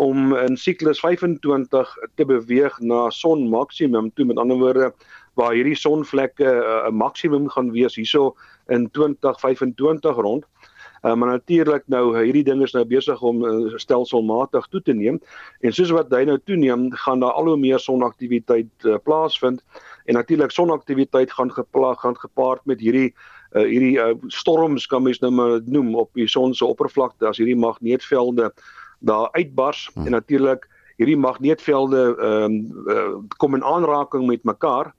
om 0.00 0.36
in 0.36 0.56
siklus 0.56 1.00
25 1.02 1.90
te 2.16 2.24
beweeg 2.24 2.78
na 2.80 3.10
son 3.12 3.48
maksimum 3.52 4.08
toe. 4.14 4.24
Met 4.24 4.38
ander 4.40 4.56
woorde 4.56 4.92
waar 5.36 5.52
hierdie 5.52 5.76
sonvlekke 5.76 6.46
uh, 6.46 6.86
'n 6.88 6.92
uh, 6.92 6.96
maksimum 7.02 7.48
gaan 7.52 7.70
wees 7.72 7.98
hierso 8.00 8.34
in 8.68 8.88
2025 8.90 10.16
rond. 10.16 10.46
Uh, 11.04 11.14
maar 11.14 11.28
natuurlik 11.28 11.84
nou 11.86 12.16
hierdie 12.16 12.44
ding 12.44 12.62
is 12.62 12.72
nou 12.72 12.84
besig 12.84 13.22
om 13.22 13.44
uh, 13.44 13.76
stelselmatig 13.76 14.66
toe 14.72 14.82
te 14.82 14.92
neem. 14.92 15.20
En 15.60 15.72
soos 15.72 15.92
wat 15.96 16.12
hy 16.12 16.24
nou 16.28 16.38
toeneem 16.44 16.90
gaan 17.04 17.20
daar 17.20 17.36
al 17.36 17.52
hoe 17.52 17.56
meer 17.56 17.80
sonaktiwiteit 17.80 18.88
uh, 18.88 18.96
plaasvind. 19.04 19.62
En 20.04 20.14
natuurlik 20.14 20.50
sonaktiwiteit 20.50 21.32
gaan 21.32 21.52
geplaag 21.52 22.00
gaan 22.00 22.16
gepaard 22.16 22.64
met 22.64 22.80
hierdie 22.80 23.14
uh, 23.52 23.64
hierdie 23.64 23.96
uh, 23.98 24.12
storms 24.28 24.86
kan 24.86 25.02
mens 25.02 25.18
nou 25.20 25.32
maar 25.32 25.60
noem 25.64 25.94
op 25.94 26.10
die 26.14 26.28
son 26.28 26.54
se 26.54 26.64
oppervlakte. 26.64 27.26
As 27.26 27.40
hierdie 27.40 27.56
magneetvelde 27.56 28.52
daar 29.00 29.28
uitbars 29.32 29.90
hmm. 29.94 30.06
en 30.06 30.12
natuurlik 30.18 30.68
hierdie 31.00 31.16
magneetvelde 31.16 32.02
ehm 32.16 32.42
um, 32.44 32.56
uh, 32.86 33.12
kom 33.36 33.54
in 33.56 33.64
aanraking 33.64 34.26
met 34.28 34.44
mekaar 34.44 34.92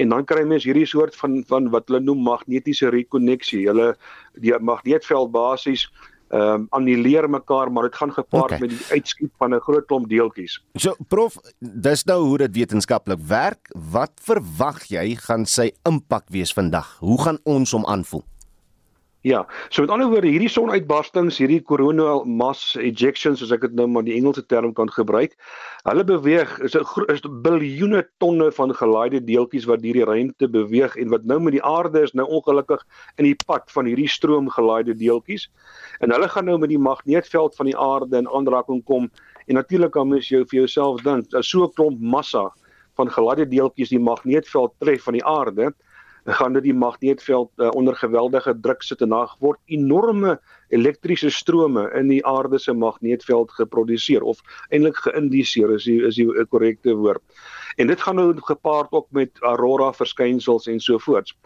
en 0.00 0.08
dan 0.14 0.24
kry 0.24 0.44
mens 0.46 0.64
hierdie 0.64 0.86
soort 0.86 1.16
van 1.16 1.42
van 1.48 1.68
wat 1.74 1.90
hulle 1.90 2.00
noem 2.04 2.22
magnetiese 2.22 2.88
rekonneksie. 2.94 3.66
Hulle 3.66 3.94
die 4.38 4.54
magneetveld 4.58 5.32
basies 5.34 5.88
ehm 6.30 6.62
um, 6.62 6.66
annuleer 6.78 7.26
mekaar, 7.30 7.72
maar 7.72 7.88
dit 7.88 7.96
gaan 7.98 8.12
gepaard 8.14 8.52
okay. 8.52 8.58
met 8.62 8.70
die 8.70 8.84
uitskiet 8.94 9.32
van 9.42 9.54
'n 9.54 9.60
groot 9.66 9.86
klomp 9.86 10.08
deeltjies. 10.08 10.60
So 10.74 10.94
prof, 11.08 11.36
dis 11.58 12.04
nou 12.04 12.20
hoe 12.22 12.38
dit 12.38 12.56
wetenskaplik 12.56 13.18
werk. 13.26 13.70
Wat 13.74 14.12
verwag 14.22 14.84
jy 14.86 15.16
gaan 15.26 15.46
sy 15.46 15.72
impak 15.82 16.30
wees 16.30 16.52
vandag? 16.52 16.96
Hoe 17.00 17.22
gaan 17.22 17.38
ons 17.42 17.72
hom 17.72 17.86
aanvoel? 17.86 18.22
Ja, 19.22 19.42
so 19.68 19.82
met 19.82 19.90
ander 19.92 20.08
woorde, 20.08 20.30
hierdie 20.32 20.48
sonuitbarstings, 20.48 21.36
hierdie 21.42 21.60
coronal 21.68 22.22
mass 22.24 22.70
ejections, 22.80 23.42
as 23.44 23.50
ek 23.52 23.66
dit 23.66 23.74
nou 23.76 23.84
maar 23.92 24.06
die 24.06 24.14
Engelse 24.16 24.40
term 24.48 24.70
kan 24.72 24.88
gebruik, 24.88 25.34
hulle 25.84 26.04
beweeg 26.08 26.54
is 26.64 26.72
'n 26.72 27.04
is 27.12 27.20
biljoene 27.44 28.00
tonne 28.24 28.48
van 28.58 28.72
gelaaide 28.72 29.20
deeltjies 29.20 29.66
wat 29.68 29.82
deur 29.82 29.98
die 29.98 30.06
ruimte 30.08 30.48
beweeg 30.48 30.96
en 30.96 31.12
wat 31.12 31.28
nou 31.28 31.38
met 31.38 31.52
die 31.52 31.62
aarde 31.62 32.00
is 32.00 32.14
nou 32.16 32.24
ongelukkig 32.24 32.80
in 33.18 33.28
die 33.28 33.36
pad 33.44 33.68
van 33.76 33.84
hierdie 33.84 34.08
stroom 34.08 34.48
gelaaide 34.48 34.96
deeltjies. 34.96 35.50
En 36.00 36.16
hulle 36.16 36.28
gaan 36.28 36.48
nou 36.48 36.56
met 36.56 36.72
die 36.72 36.80
magneetveld 36.80 37.56
van 37.56 37.66
die 37.66 37.76
aarde 37.76 38.16
in 38.16 38.28
aanraking 38.28 38.80
kom 38.84 39.10
en 39.48 39.54
natuurlik 39.54 39.92
kan 39.92 40.08
mens 40.08 40.32
jou 40.32 40.46
vir 40.46 40.64
jouself 40.64 41.04
dink, 41.04 41.28
so 41.44 41.64
'n 41.64 41.72
klomp 41.76 42.00
massa 42.00 42.48
van 42.96 43.10
gelaaide 43.10 43.48
deeltjies 43.48 43.92
die 43.92 44.00
magneetveld 44.00 44.72
tref 44.80 45.04
van 45.04 45.12
die 45.12 45.24
aarde 45.24 45.74
gaan 46.36 46.52
dit 46.52 46.62
die 46.62 46.74
magneetveld 46.74 47.50
uh, 47.56 47.68
onder 47.76 47.96
geweldige 47.96 48.54
druk 48.60 48.82
sit 48.82 49.00
en 49.00 49.14
daar 49.14 49.34
word 49.38 49.58
enorme 49.66 50.38
elektriese 50.68 51.30
strome 51.30 51.88
in 51.98 52.08
die 52.08 52.22
aarde 52.26 52.58
se 52.58 52.72
magneetveld 52.72 53.52
geproduseer 53.58 54.22
of 54.22 54.40
eintlik 54.70 55.00
geïndiseer 55.06 55.74
is 55.74 55.84
die, 55.84 56.00
is 56.06 56.18
die 56.20 56.28
korrekte 56.48 56.94
woord. 56.94 57.22
En 57.76 57.86
dit 57.86 58.00
gaan 58.00 58.18
nou 58.20 58.32
gepaard 58.46 58.92
ook 58.92 59.08
met 59.10 59.30
aurora 59.40 59.92
verskynsels 59.92 60.66
en 60.66 60.80
so 60.80 60.98
voorts. 60.98 61.36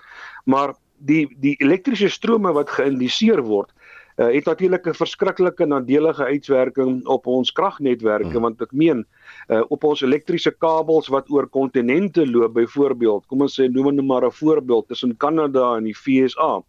Maar 0.44 0.74
die 0.98 1.26
die 1.40 1.54
elektriese 1.60 2.08
strome 2.08 2.52
wat 2.52 2.70
geïndiseer 2.70 3.42
word 3.42 3.72
uh, 4.16 4.30
het 4.30 4.44
natuurlik 4.44 4.86
'n 4.86 4.94
verskriklike 4.94 5.66
nadelige 5.66 6.24
uitwerking 6.24 7.06
op 7.06 7.26
ons 7.26 7.52
kragnetwerke 7.52 8.30
hmm. 8.30 8.40
want 8.40 8.60
ek 8.60 8.72
meen 8.72 9.06
uh, 9.48 9.62
op 9.68 9.84
ons 9.84 10.02
elektriese 10.02 10.50
kabels 10.50 11.08
wat 11.08 11.30
oor 11.30 11.48
kontinente 11.48 12.26
loop 12.26 12.54
byvoorbeeld 12.54 13.26
kom 13.26 13.40
ons 13.40 13.60
sê 13.60 13.68
noem 13.68 13.94
net 13.94 14.06
maar 14.06 14.24
'n 14.26 14.30
voorbeeld 14.30 14.88
tussen 14.88 15.16
Kanada 15.16 15.76
en 15.76 15.84
die 15.84 15.96
VSA 15.96 16.62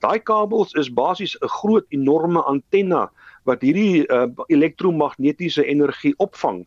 daai 0.00 0.18
kabels 0.18 0.74
is 0.74 0.92
basies 0.92 1.36
'n 1.40 1.48
groot 1.48 1.86
enorme 1.88 2.42
antenna 2.42 3.10
wat 3.44 3.62
hierdie 3.62 4.06
uh, 4.08 4.26
elektromagnetiese 4.46 5.64
energie 5.64 6.14
opvang 6.16 6.66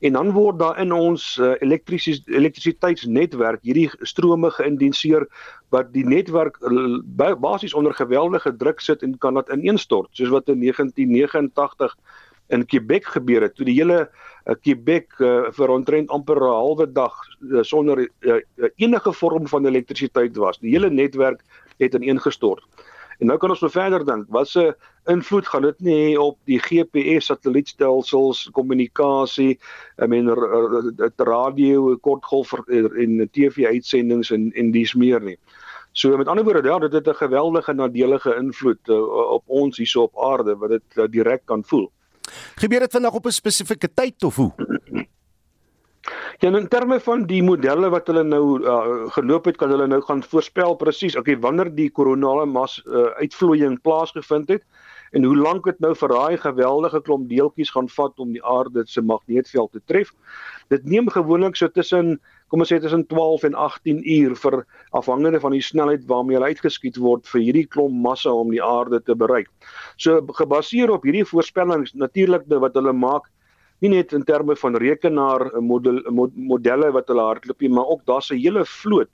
en 0.00 0.12
dan 0.12 0.32
word 0.32 0.58
daar 0.58 0.78
in 0.80 0.92
ons 0.92 1.36
uh, 1.40 1.54
elektrisiteitsnetwerk 1.64 3.62
hierdie 3.64 3.90
strome 4.04 4.50
geïndiseer 4.52 5.24
wat 5.74 5.92
die 5.94 6.04
netwerk 6.04 6.58
basies 7.40 7.74
onder 7.74 7.94
geweldige 7.96 8.56
druk 8.56 8.80
sit 8.80 9.02
en 9.02 9.18
kan 9.18 9.34
dit 9.40 9.52
ineenstort 9.56 10.08
soos 10.12 10.32
wat 10.34 10.48
in 10.52 10.60
1989 10.60 11.96
in 12.48 12.66
Quebec 12.66 13.04
gebeur 13.16 13.42
het 13.42 13.56
toe 13.56 13.66
die 13.66 13.78
hele 13.78 14.04
uh, 14.04 14.54
Quebec 14.62 15.16
uh, 15.18 15.48
vir 15.56 15.72
omtrent 15.74 16.10
amper 16.14 16.38
'n 16.42 16.58
halwe 16.60 16.86
dag 16.92 17.14
uh, 17.40 17.62
sonder 17.62 18.04
uh, 18.20 18.40
enige 18.76 19.12
vorm 19.12 19.48
van 19.48 19.66
elektrisiteit 19.66 20.36
was. 20.36 20.58
Die 20.58 20.70
hele 20.70 20.90
netwerk 20.90 21.42
het 21.78 21.94
ineengestort 21.94 22.62
En 23.18 23.26
nou 23.26 23.38
kan 23.38 23.50
ons 23.50 23.60
nou 23.60 23.70
verder 23.72 24.04
dink, 24.04 24.26
wat 24.28 24.48
se 24.48 24.74
invloed 25.10 25.46
gaan 25.48 25.62
dit 25.62 25.80
nie 25.80 25.96
hê 25.96 26.18
op 26.20 26.38
die 26.44 26.58
GPS 26.60 27.30
satellietstelsels, 27.30 28.48
kommunikasie, 28.52 29.58
I 30.02 30.08
mean 30.10 30.28
radio, 31.16 31.96
kortgolf 31.96 32.52
en 32.68 33.28
TV 33.32 33.66
uitsendings 33.72 34.30
en 34.30 34.50
en 34.54 34.72
dis 34.74 34.94
meer 34.94 35.20
nie. 35.20 35.38
So 35.96 36.16
met 36.16 36.28
ander 36.28 36.44
woorde, 36.44 36.68
ja, 36.68 36.78
dit 36.78 36.92
het 36.92 37.08
'n 37.08 37.14
geweldige 37.24 37.72
nadelige 37.72 38.36
invloed 38.36 38.88
uh, 38.88 39.30
op 39.32 39.44
ons 39.46 39.76
hierso 39.76 40.02
op 40.02 40.18
aarde 40.18 40.56
wat 40.56 40.70
dit 40.70 40.96
uh, 40.96 41.04
direk 41.10 41.42
kan 41.44 41.64
voel. 41.64 41.90
Gebeur 42.56 42.80
dit 42.80 42.92
vandag 42.92 43.14
op 43.14 43.26
'n 43.26 43.30
spesifieke 43.30 43.88
tyd 43.94 44.22
of 44.24 44.36
hoe? 44.36 44.52
Ja, 46.40 46.50
in 46.50 46.68
terme 46.68 47.00
van 47.00 47.24
die 47.26 47.42
modelle 47.42 47.88
wat 47.90 48.10
hulle 48.10 48.22
nou 48.26 48.42
uh, 48.60 49.06
geloop 49.14 49.48
het, 49.48 49.56
kan 49.60 49.72
hulle 49.72 49.86
nou 49.90 50.02
gaan 50.04 50.22
voorspel 50.22 50.76
presies, 50.78 51.16
okay, 51.16 51.38
wanneer 51.40 51.72
die 51.74 51.88
koronale 51.90 52.44
mas 52.46 52.76
uh, 52.84 53.08
uitvloeiing 53.22 53.80
plaasgevind 53.82 54.52
het 54.52 54.66
en 55.16 55.24
hoe 55.24 55.36
lank 55.36 55.64
dit 55.64 55.78
nou 55.80 55.92
vir 55.96 56.12
daai 56.12 56.36
geweldige 56.42 57.00
klomp 57.06 57.28
deeltjies 57.30 57.70
gaan 57.72 57.88
vat 57.88 58.18
om 58.22 58.32
die 58.34 58.42
aarde 58.44 58.82
se 58.90 59.02
magneetveld 59.02 59.72
te 59.72 59.82
tref. 59.86 60.10
Dit 60.72 60.84
neem 60.84 61.08
gewoonlik 61.12 61.56
so 61.56 61.70
tussen 61.72 62.18
kom 62.50 62.62
ons 62.62 62.70
sê 62.70 62.78
tussen 62.82 63.02
12 63.10 63.46
en 63.48 63.56
18 63.58 64.02
uur 64.16 64.36
vir 64.38 64.56
afhangende 64.98 65.40
van 65.42 65.54
die 65.56 65.62
snelheid 65.64 66.04
waarmee 66.10 66.36
hulle 66.38 66.52
uitgeskiet 66.52 66.98
word 67.02 67.26
vir 67.30 67.42
hierdie 67.42 67.66
klomp 67.66 67.96
massa 68.04 68.30
om 68.30 68.52
die 68.54 68.62
aarde 68.62 69.00
te 69.02 69.16
bereik. 69.18 69.48
So 69.96 70.20
gebaseer 70.38 70.92
op 70.94 71.06
hierdie 71.06 71.26
voorspellings 71.26 71.96
natuurlik 71.98 72.46
wat 72.50 72.78
hulle 72.78 72.94
maak 72.94 73.30
nie 73.80 73.92
net 73.92 74.12
in 74.16 74.24
terme 74.24 74.56
van 74.56 74.76
rekenaar 74.76 75.46
eh, 75.50 75.60
model, 75.60 76.02
modelle 76.34 76.90
wat 76.92 77.08
hulle 77.12 77.28
hardloop 77.28 77.60
nie, 77.60 77.72
maar 77.72 77.86
ook 77.86 78.04
daar's 78.06 78.30
'n 78.30 78.40
hele 78.40 78.64
vloot 78.64 79.10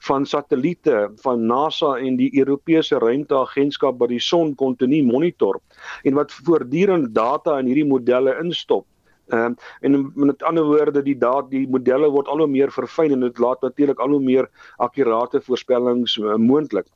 van 0.00 0.26
satelliete 0.26 1.10
van 1.22 1.46
NASA 1.46 1.96
en 1.98 2.16
die 2.16 2.30
Europese 2.38 2.98
Ruimteagentskap 2.98 3.98
wat 3.98 4.08
die 4.08 4.20
son 4.20 4.54
kontinu 4.54 5.02
monitor 5.04 5.60
en 6.04 6.14
wat 6.14 6.32
voortdurend 6.32 7.14
data 7.14 7.58
in 7.58 7.66
hierdie 7.66 7.88
modelle 7.88 8.38
instop. 8.40 8.86
Ehm 9.30 9.44
um, 9.44 9.56
en 9.80 10.12
met 10.14 10.42
ander 10.42 10.64
woorde 10.64 11.02
die 11.02 11.18
daad 11.18 11.50
die 11.50 11.66
modelle 11.68 12.08
word 12.10 12.28
al 12.28 12.38
hoe 12.42 12.48
meer 12.50 12.72
verfyn 12.74 13.12
en 13.12 13.20
dit 13.20 13.38
laat 13.38 13.60
natuurlik 13.62 14.00
al 14.00 14.16
hoe 14.16 14.22
meer 14.22 14.48
akkurate 14.76 15.40
voorspellings 15.40 16.16
uh, 16.16 16.34
moontlik. 16.34 16.86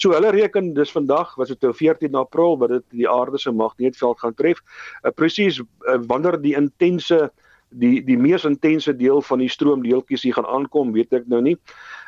So 0.00 0.14
hulle 0.16 0.30
reken 0.32 0.72
dis 0.72 0.92
vandag 0.92 1.34
was 1.36 1.50
dit 1.52 1.66
14 1.76 2.10
nou 2.14 2.24
April 2.24 2.56
wat 2.58 2.72
dit 2.72 2.84
die 3.02 3.08
aarde 3.08 3.38
se 3.38 3.52
magneetveld 3.52 4.20
gaan 4.22 4.34
tref. 4.34 4.62
Uh, 5.04 5.12
Presies 5.12 5.60
uh, 5.60 5.98
wanneer 6.08 6.40
die 6.40 6.56
intense 6.56 7.28
die 7.70 8.00
die 8.02 8.16
mees 8.18 8.46
intense 8.48 8.90
deel 8.96 9.20
van 9.22 9.38
die 9.38 9.50
stroomdeeltjies 9.52 10.24
hier 10.26 10.34
gaan 10.34 10.48
aankom, 10.48 10.90
weet 10.96 11.12
ek 11.20 11.28
nou 11.30 11.42
nie. 11.44 11.54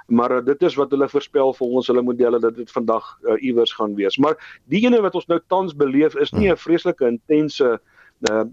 Maar 0.08 0.38
uh, 0.38 0.44
dit 0.44 0.64
is 0.66 0.74
wat 0.80 0.90
hulle 0.90 1.08
voorspel 1.08 1.52
volgens 1.54 1.92
hulle 1.92 2.02
modelle 2.02 2.40
dat 2.42 2.56
dit 2.56 2.72
vandag 2.72 3.12
uh, 3.22 3.36
iewers 3.44 3.76
gaan 3.76 3.94
wees. 3.94 4.16
Maar 4.16 4.40
die 4.72 4.82
ene 4.86 5.02
wat 5.04 5.14
ons 5.20 5.28
nou 5.30 5.38
tans 5.52 5.76
beleef 5.76 6.16
is 6.16 6.32
nie 6.32 6.48
'n 6.50 6.56
vreeslike 6.56 7.06
intense 7.06 7.76
uh, 7.76 7.91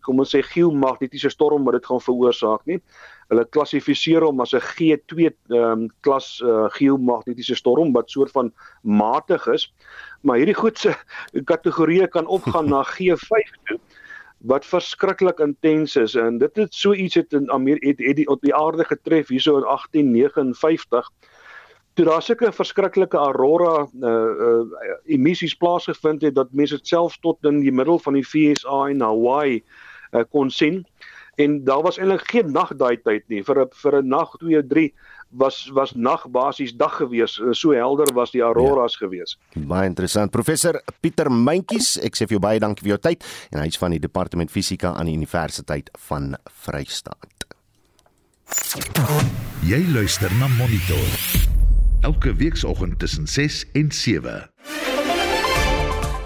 kom 0.02 0.20
ons 0.20 0.32
sê 0.34 0.42
geomagnetiese 0.42 1.30
storm 1.30 1.66
wat 1.68 1.78
dit 1.78 1.86
gaan 1.86 2.02
veroorsaak 2.02 2.66
nie. 2.66 2.80
Hulle 3.30 3.46
klassifiseer 3.46 4.26
hom 4.26 4.42
as 4.42 4.54
'n 4.54 4.66
G2 4.66 5.30
ehm 5.30 5.56
um, 5.56 5.88
klas 6.02 6.42
uh, 6.42 6.70
geomagnetiese 6.74 7.56
storm 7.56 7.94
wat 7.94 8.10
soort 8.10 8.32
van 8.32 8.54
matig 8.82 9.48
is. 9.48 9.74
Maar 10.22 10.38
hierdie 10.38 10.58
goed 10.58 10.78
se 10.78 10.96
kategorieë 11.52 12.08
kan 12.10 12.28
opgaan 12.28 12.70
na 12.70 12.84
G5 12.96 13.54
toe 13.66 13.80
wat 14.40 14.66
verskriklik 14.66 15.40
intens 15.44 15.96
is 15.96 16.16
en 16.16 16.38
dit 16.40 16.56
het 16.56 16.74
so 16.74 16.94
iets 16.94 17.16
het 17.16 17.34
in 17.34 17.52
Amerika 17.52 17.88
het, 17.88 18.00
het 18.00 18.16
die 18.16 18.28
op 18.28 18.42
die 18.42 18.56
aarde 18.56 18.86
getref 18.88 19.28
hierso 19.28 19.58
in 19.58 19.66
1859 19.68 21.10
toe 22.00 22.08
daar 22.08 22.24
sulke 22.24 22.52
verskriklike 22.56 23.18
aurora 23.20 23.84
uh 23.84 24.10
uh 24.48 24.84
emissies 25.12 25.56
plaasgevind 25.60 26.22
het 26.24 26.36
dat 26.38 26.54
mense 26.56 26.78
dit 26.80 26.88
selfs 26.88 27.20
tot 27.20 27.44
in 27.44 27.60
die 27.60 27.74
middel 27.76 28.00
van 28.00 28.16
die 28.16 28.24
VSA 28.24 28.86
en 28.94 29.04
Hawaii 29.04 29.60
uh, 29.60 30.24
kon 30.32 30.48
sien 30.50 30.86
en 31.36 31.58
daar 31.68 31.84
was 31.84 32.00
eintlik 32.00 32.24
geen 32.32 32.52
nag 32.52 32.72
daai 32.76 33.00
tyd 33.04 33.24
nie. 33.28 33.44
Vir 33.44 33.66
'n 33.66 33.68
vir 33.84 34.00
'n 34.00 34.08
nag 34.08 34.32
2 34.40 34.64
3 34.68 34.94
was 35.30 35.70
was 35.74 35.92
nag 35.96 36.24
basies 36.32 36.74
dag 36.76 36.96
gewees. 36.98 37.40
So 37.52 37.72
helder 37.72 38.14
was 38.14 38.32
die 38.32 38.42
auroras 38.42 38.96
ja. 39.00 39.08
gewees. 39.08 39.38
Baie 39.56 39.88
interessant. 39.88 40.32
Professor 40.32 40.82
Pieter 41.02 41.32
Mentjies 41.32 41.98
ek 42.00 42.16
sê 42.16 42.28
vir 42.28 42.40
jou 42.40 42.40
baie 42.40 42.60
dankie 42.60 42.84
vir 42.84 42.96
jou 42.96 43.00
tyd 43.00 43.24
en 43.52 43.60
hy's 43.60 43.78
van 43.78 43.92
die 43.92 44.00
departement 44.00 44.52
fisika 44.52 44.94
aan 44.94 45.06
die 45.06 45.16
universiteit 45.16 45.90
van 46.08 46.36
Vryheid 46.48 47.04
jy 49.62 49.82
luister 49.94 50.32
na 50.40 50.48
monitor 50.48 51.59
elke 52.02 52.36
weekoggend 52.36 53.00
tussen 53.00 53.28
6 53.28 53.66
en 53.74 53.92
7 53.92 54.50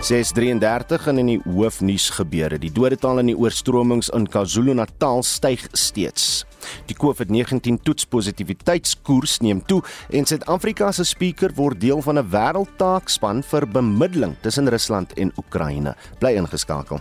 633 0.03 1.07
en 1.07 1.17
in 1.17 1.29
die 1.31 1.41
hoofnuus 1.45 2.09
gebeure. 2.09 2.57
Die 2.59 2.71
dodetal 2.71 3.21
in 3.21 3.29
die 3.31 3.37
oorstromings 3.39 4.09
in 4.11 4.25
KwaZulu-Natal 4.27 5.23
styg 5.23 5.63
steeds. 5.71 6.43
Die 6.89 6.97
COVID-19 6.99 7.79
toetspositiwiteitskoers 7.87 9.37
neem 9.45 9.61
toe 9.63 9.79
en 10.11 10.27
Suid-Afrika 10.27 10.91
se 10.91 11.07
spreker 11.07 11.55
word 11.55 11.79
deel 11.79 12.03
van 12.03 12.19
'n 12.19 12.29
wêreldtaakspan 12.35 13.43
vir 13.43 13.67
bemiddeling 13.67 14.35
tussen 14.41 14.67
Rusland 14.67 15.13
en 15.13 15.31
Oekraïne. 15.37 15.95
Bly 16.19 16.35
ingeskakel. 16.35 16.99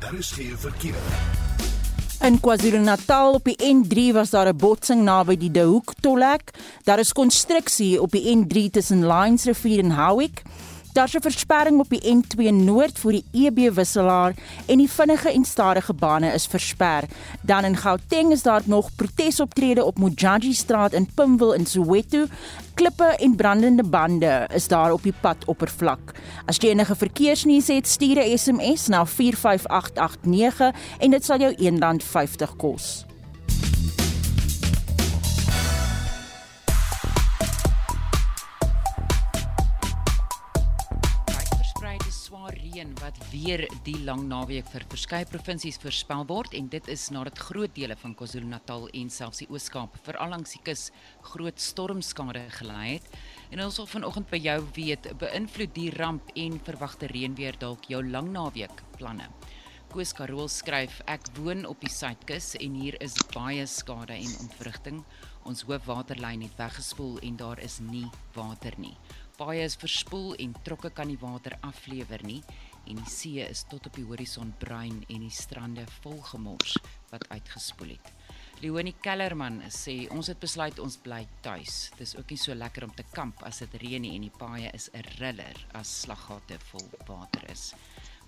Daar 0.00 0.14
is 0.14 0.32
geen 0.32 0.58
verkeer. 0.58 1.63
In 2.20 2.40
KwaZulu-Natal 2.40 3.32
op 3.32 3.44
die 3.44 3.56
N3 3.58 4.12
was 4.12 4.30
daar 4.30 4.48
'n 4.48 4.56
botsing 4.56 5.02
naby 5.02 5.36
die 5.36 5.50
De 5.50 5.62
Hoek 5.62 5.92
tolhek. 6.00 6.50
Daar 6.84 6.98
is 6.98 7.12
konstruksie 7.12 8.02
op 8.02 8.10
die 8.10 8.36
N3 8.36 8.70
tussen 8.70 9.06
Lions 9.06 9.44
Rivier 9.44 9.78
en 9.78 9.90
Howick. 9.90 10.42
Daar's 10.94 11.14
'n 11.14 11.20
versperring 11.20 11.80
op 11.80 11.88
die 11.88 12.06
N2 12.14 12.50
Noord 12.52 12.98
vir 12.98 13.12
die 13.12 13.24
EB 13.32 13.74
wisselaar 13.74 14.34
en 14.66 14.78
die 14.78 14.90
vinnige 14.90 15.32
en 15.32 15.44
stadige 15.44 15.92
bane 15.92 16.32
is 16.32 16.46
versper. 16.46 17.04
Dan 17.42 17.64
in 17.64 17.76
Gauteng 17.76 18.32
is 18.32 18.42
daar 18.42 18.62
nog 18.64 18.94
protesoptrede 18.96 19.84
op 19.84 19.98
Mojaji 19.98 20.52
Straat 20.52 20.92
in 20.92 21.08
Pimville 21.14 21.56
in 21.56 21.66
Soweto. 21.66 22.26
Klippe 22.74 23.04
en 23.04 23.36
brandende 23.36 23.82
bande 23.82 24.48
is 24.54 24.68
daar 24.68 24.92
op 24.92 25.02
die 25.02 25.14
padoppervlak. 25.20 26.12
As 26.46 26.56
jy 26.56 26.68
enige 26.68 26.94
verkeersnuus 26.94 27.66
het, 27.66 27.88
stuur 27.88 28.18
'n 28.18 28.38
SMS 28.38 28.86
na 28.86 29.06
45889 29.06 30.74
en 30.98 31.10
dit 31.10 31.24
sal 31.24 31.38
jou 31.38 31.54
R1.50 31.54 32.56
kos. 32.56 33.04
Weer 43.34 43.64
die 43.82 43.96
lang 44.06 44.28
naweek 44.30 44.68
vir 44.70 44.84
verskeie 44.92 45.26
provinsies 45.26 45.78
voorspel 45.82 46.22
word 46.28 46.52
en 46.54 46.68
dit 46.70 46.90
is 46.92 47.08
nadat 47.14 47.40
groot 47.48 47.72
dele 47.74 47.96
van 47.98 48.12
KwaZulu-Natal 48.14 48.86
en 49.00 49.10
selfs 49.10 49.42
die 49.42 49.48
Oos-Kaap 49.50 49.96
veral 50.06 50.30
langs 50.36 50.54
die 50.54 50.60
kus 50.68 50.84
groot 51.32 51.58
stormskade 51.58 52.44
gelei 52.60 52.92
het. 52.92 53.08
En 53.50 53.64
ons 53.64 53.80
wil 53.80 53.90
vanoggend 53.90 54.30
by 54.30 54.38
jou 54.44 54.56
weet, 54.76 55.10
beïnvloed 55.18 55.74
die 55.74 55.88
ramp 55.96 56.30
en 56.38 56.60
verwagte 56.68 57.10
reënweer 57.10 57.58
dalk 57.58 57.90
jou 57.90 58.04
lang 58.06 58.30
naweek 58.36 58.84
planne? 59.00 59.26
Koos 59.90 60.14
Karol 60.14 60.48
skryf: 60.50 61.00
Ek 61.10 61.26
woon 61.38 61.66
op 61.70 61.82
die 61.82 61.90
suidkus 61.90 62.54
en 62.58 62.78
hier 62.78 62.98
is 63.02 63.18
baie 63.34 63.66
skade 63.70 64.14
en 64.14 64.38
ontwrigting. 64.46 65.02
Ons 65.46 65.66
hoofwaterlyn 65.66 66.46
het 66.46 66.54
weggespoel 66.58 67.18
en 67.22 67.36
daar 67.38 67.62
is 67.62 67.80
nie 67.82 68.06
water 68.34 68.74
nie. 68.78 68.94
Paaie 69.34 69.66
is 69.66 69.74
verspoel 69.74 70.36
en 70.38 70.54
trokke 70.66 70.92
kan 70.94 71.10
nie 71.10 71.18
water 71.18 71.56
aflewer 71.66 72.22
nie 72.22 72.40
en 72.86 73.00
die 73.00 73.10
see 73.10 73.44
is 73.44 73.64
tot 73.70 73.86
op 73.88 73.96
die 73.98 74.06
horison 74.08 74.52
bruin 74.58 75.02
en 75.08 75.24
die 75.26 75.32
strande 75.32 75.86
vol 76.00 76.20
gemors 76.32 76.76
wat 77.10 77.26
uitgespoel 77.30 77.96
het. 77.96 78.12
Leonie 78.62 78.94
Kellerman 79.02 79.58
sê 79.74 79.94
ons 80.14 80.28
het 80.30 80.40
besluit 80.40 80.78
ons 80.80 80.96
bly 81.04 81.24
tuis. 81.44 81.90
Dis 81.98 82.14
ook 82.16 82.30
nie 82.32 82.40
so 82.40 82.54
lekker 82.56 82.86
om 82.86 82.94
te 82.96 83.04
kamp 83.12 83.42
as 83.48 83.60
dit 83.64 83.76
reën 83.82 84.02
nie 84.04 84.14
en 84.16 84.24
die 84.28 84.36
paaie 84.38 84.70
is 84.72 84.90
'n 84.94 85.04
riller 85.18 85.58
as 85.74 86.00
slaggate 86.02 86.58
vol 86.70 86.86
water 87.06 87.50
is. 87.50 87.74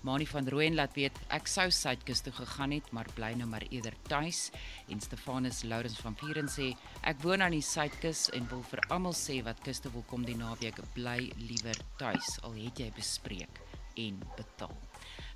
Mani 0.03 0.25
van 0.25 0.47
Rooyen 0.47 0.75
laat 0.75 0.93
weet 0.93 1.17
ek 1.33 1.47
sou 1.47 1.69
suidkus 1.71 2.21
toe 2.21 2.33
gegaan 2.33 2.71
het, 2.71 2.91
maar 2.91 3.07
bly 3.15 3.33
nou 3.33 3.47
maar 3.49 3.65
eerder 3.69 3.95
tuis. 4.07 4.51
En 4.87 5.01
Stefanus 5.01 5.63
Lourens 5.63 5.97
van 5.97 6.15
Vieren 6.15 6.47
sê 6.47 6.75
ek 7.01 7.21
woon 7.23 7.41
aan 7.41 7.57
die 7.57 7.61
suidkus 7.61 8.29
en 8.29 8.47
wil 8.47 8.63
vir 8.71 8.83
almal 8.89 9.13
sê 9.13 9.43
wat 9.43 9.63
kuste 9.65 9.91
wil 9.91 10.05
kom 10.07 10.23
die 10.25 10.37
naweek 10.37 10.79
bly 10.93 11.31
liewer 11.37 11.77
tuis 11.97 12.37
al 12.43 12.53
het 12.53 12.79
jy 12.79 12.91
bespreek 12.95 13.66
en 13.97 14.21
betaal. 14.35 14.77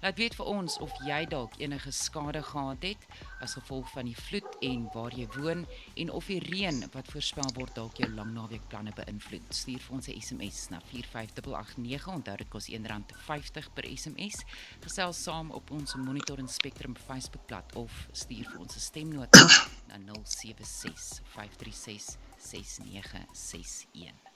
Laat 0.02 0.18
weet 0.18 0.34
vir 0.34 0.48
ons 0.50 0.80
of 0.82 0.94
jy 1.06 1.20
dalk 1.30 1.54
enige 1.62 1.92
skade 1.94 2.42
gehad 2.42 2.82
het 2.82 3.04
as 3.46 3.54
gevolg 3.54 3.90
van 3.94 4.08
die 4.10 4.18
vloed 4.18 4.56
en 4.66 4.88
waar 4.96 5.14
jy 5.14 5.28
woon 5.36 5.62
en 5.94 6.10
of 6.18 6.26
die 6.32 6.40
reën 6.42 6.82
wat 6.96 7.12
voorspel 7.14 7.52
word 7.58 7.76
dalk 7.78 8.02
jou 8.02 8.10
lang 8.10 8.32
naweekplanne 8.34 8.94
beïnvloed. 8.98 9.46
Stuur 9.54 9.82
vir 9.86 9.96
ons 9.98 10.08
'n 10.10 10.22
SMS 10.22 10.70
na 10.74 10.80
45889. 10.90 12.08
Onthou 12.16 12.38
dit 12.38 12.50
kos 12.50 12.70
R1.50 12.70 13.74
per 13.76 13.86
SMS. 13.86 14.42
Gesels 14.82 15.24
saam 15.24 15.52
op 15.52 15.72
ons 15.72 15.96
Monitor 15.96 16.40
en 16.40 16.48
Spectrum 16.48 16.96
Facebookblad 16.96 17.76
of 17.76 18.08
stuur 18.12 18.50
vir 18.50 18.60
ons 18.60 18.76
'n 18.76 18.80
stemnota 18.80 19.46
na 19.90 19.98
076 20.24 21.22
536 21.30 22.18
6961. 22.38 24.32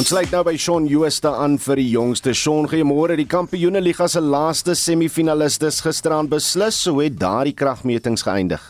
Ons 0.00 0.08
sluit 0.08 0.30
nou 0.32 0.40
by 0.46 0.54
Shaun 0.56 0.86
Jooste 0.88 1.28
aan 1.28 1.58
vir 1.60 1.76
die 1.76 1.90
jongste. 1.92 2.32
Shaun, 2.32 2.64
goeiemôre. 2.72 3.18
Die 3.20 3.26
Kampioenligga 3.28 4.06
se 4.08 4.22
laaste 4.24 4.72
semifinalistes 4.72 5.82
gisteraan 5.84 6.30
beslis, 6.32 6.78
hoe 6.88 7.02
het 7.02 7.18
daardie 7.20 7.52
kragmetings 7.52 8.24
geëindig? 8.24 8.62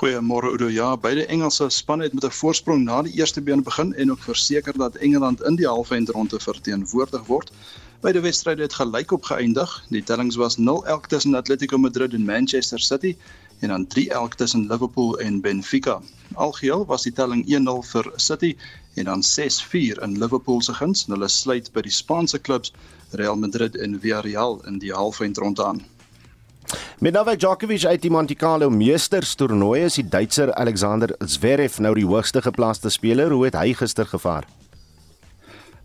Goeiemôre 0.00 0.50
Udo. 0.56 0.72
Ja, 0.74 0.96
beide 0.98 1.28
Engelse 1.30 1.68
spanne 1.70 2.08
het 2.08 2.16
met 2.18 2.24
'n 2.24 2.34
voorsprong 2.34 2.82
na 2.82 3.02
die 3.02 3.14
eerste 3.14 3.40
been 3.40 3.62
begin 3.62 3.94
en 3.94 4.10
ook 4.10 4.26
verseker 4.26 4.74
dat 4.76 4.96
Engeland 4.96 5.42
in 5.42 5.54
die 5.54 5.68
halfeindronde 5.68 6.40
verteenwoordig 6.40 7.22
word. 7.26 7.52
Beide 8.00 8.20
wedstryde 8.20 8.62
het 8.62 8.74
gelyk 8.74 9.12
op 9.12 9.24
geëindig. 9.24 9.84
Die 9.88 10.02
tellings 10.02 10.36
was 10.36 10.56
0-1 10.58 11.06
tussen 11.06 11.34
Atletico 11.34 11.78
Madrid 11.78 12.12
en 12.12 12.24
Manchester 12.24 12.80
City 12.80 13.16
en 13.62 13.68
dan 13.68 13.86
3-1 13.86 14.36
tussen 14.36 14.66
Liverpool 14.66 15.18
en 15.18 15.40
Benfica. 15.40 16.00
Algeheel 16.34 16.86
was 16.86 17.02
die 17.02 17.12
telling 17.12 17.44
1-0 17.46 17.86
vir 17.90 18.12
City 18.16 18.56
en 18.94 19.04
dan 19.04 19.22
6-4 19.22 20.02
in 20.02 20.18
Liverpool 20.18 20.60
se 20.62 20.74
guns. 20.74 21.06
Hulle 21.06 21.28
sluit 21.28 21.70
by 21.72 21.84
die 21.86 21.94
Spaanse 21.94 22.38
klubs 22.38 22.72
Real 23.10 23.36
Madrid 23.36 23.76
en 23.76 24.00
Villarreal 24.00 24.60
in 24.66 24.78
die 24.82 24.92
halfeindronde 24.92 25.64
aan. 25.64 25.82
Met 26.98 27.12
Novak 27.12 27.38
Djokovic 27.38 27.84
uit 27.84 28.02
die 28.02 28.10
Monte 28.10 28.34
Carlo 28.34 28.70
Meesters 28.70 29.34
toernooi 29.34 29.84
is 29.84 29.98
die 29.98 30.08
Duitser 30.08 30.54
Alexander 30.54 31.14
Zverev 31.18 31.78
nou 31.78 31.94
die 31.94 32.06
hoogste 32.06 32.42
geplaaste 32.42 32.90
speler. 32.90 33.30
Hoe 33.30 33.44
het 33.44 33.58
hy 33.58 33.72
gister 33.74 34.06
gevaar? 34.06 34.46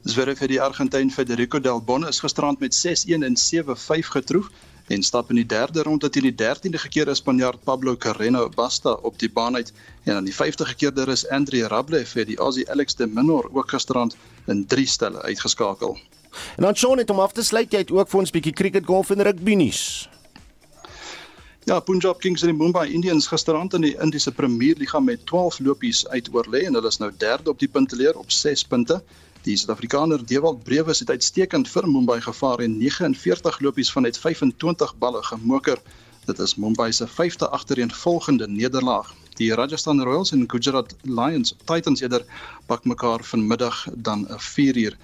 Zverev 0.07 0.39
het 0.39 0.49
die 0.49 0.61
Argentyn 0.61 1.11
Federico 1.11 1.59
Del 1.59 1.81
Bono 1.83 2.07
is 2.07 2.21
gisterand 2.23 2.59
met 2.59 2.73
6-1 2.73 3.25
en 3.25 3.35
7-5 3.37 4.11
getroof 4.13 4.49
en 4.87 5.03
stap 5.03 5.29
in 5.29 5.35
die 5.35 5.45
derde 5.45 5.83
ronde 5.83 6.09
teen 6.09 6.23
die 6.29 6.35
13de 6.35 6.79
gekeerde 6.79 7.15
Spanjaard 7.15 7.63
Pablo 7.63 7.95
Carreno 7.97 8.49
Basta 8.49 8.91
op 8.91 9.19
die 9.19 9.29
baan 9.29 9.55
uit 9.55 9.73
en 10.03 10.15
aan 10.15 10.27
die 10.27 10.35
50 10.35 10.67
gekeerde 10.67 11.05
is 11.11 11.27
Andre 11.27 11.67
Rublev 11.67 12.11
vir 12.15 12.25
die 12.25 12.37
Aussie 12.37 12.69
Alex 12.71 12.95
de 12.95 13.07
Minaur 13.07 13.49
ook 13.51 13.71
gisterand 13.71 14.15
in 14.47 14.65
3 14.65 14.85
stelle 14.85 15.21
uitgeskakel. 15.21 15.97
En 16.55 16.63
dan 16.63 16.75
Shaun 16.75 16.97
het 16.97 17.09
om 17.09 17.19
af 17.19 17.31
te 17.31 17.43
sluit 17.43 17.71
jy 17.71 17.83
het 17.83 17.91
ook 17.91 18.09
vir 18.09 18.19
ons 18.19 18.31
bietjie 18.31 18.53
cricket, 18.53 18.85
golf 18.85 19.09
en 19.09 19.23
rugby 19.23 19.55
nuus. 19.55 20.09
Ja, 21.67 21.81
Punjab 21.83 22.21
Kings 22.23 22.45
en 22.45 22.53
die 22.53 22.55
Mumbai 22.55 22.85
Indians 22.95 23.25
gisterand 23.27 23.73
in 23.75 23.83
die 23.83 23.95
Indiese 23.99 24.31
Premier 24.31 24.77
Liga 24.79 25.01
met 25.03 25.25
12 25.27 25.59
lopies 25.59 26.05
uit 26.07 26.29
oorlê 26.31 26.61
en 26.63 26.79
hulle 26.79 26.87
is 26.87 26.99
nou 27.01 27.09
derde 27.19 27.51
op 27.51 27.59
die 27.59 27.67
punteleer 27.67 28.15
op 28.15 28.31
6 28.31 28.63
punte. 28.71 29.01
Die 29.47 29.55
Suid-Afrikaner 29.55 30.19
Dewald 30.25 30.65
Brewes 30.67 30.99
het 30.99 31.09
uitstekend 31.09 31.69
vir 31.71 31.85
Mumbai 31.87 32.17
gevaar 32.19 32.59
en 32.65 32.73
49 32.81 33.59
lopies 33.63 33.91
van 33.95 34.03
net 34.03 34.17
25 34.19 34.89
balle 34.99 35.21
gemoker. 35.23 35.79
Dit 36.27 36.41
is 36.43 36.57
Mumbai 36.59 36.89
se 36.91 37.07
5de 37.07 37.47
agtereenvolgende 37.55 38.49
nederlaag. 38.51 39.13
Die 39.39 39.53
Rajasthan 39.55 40.03
Royals 40.03 40.33
en 40.35 40.43
Gujarat 40.51 40.91
Lions 41.03 41.55
Titans 41.63 42.03
eerder 42.03 42.25
pak 42.67 42.83
mekaar 42.83 43.23
vanmiddag 43.23 43.85
dan 43.95 44.27
'n 44.27 44.39
4 44.39 44.77
uur. 44.77 44.97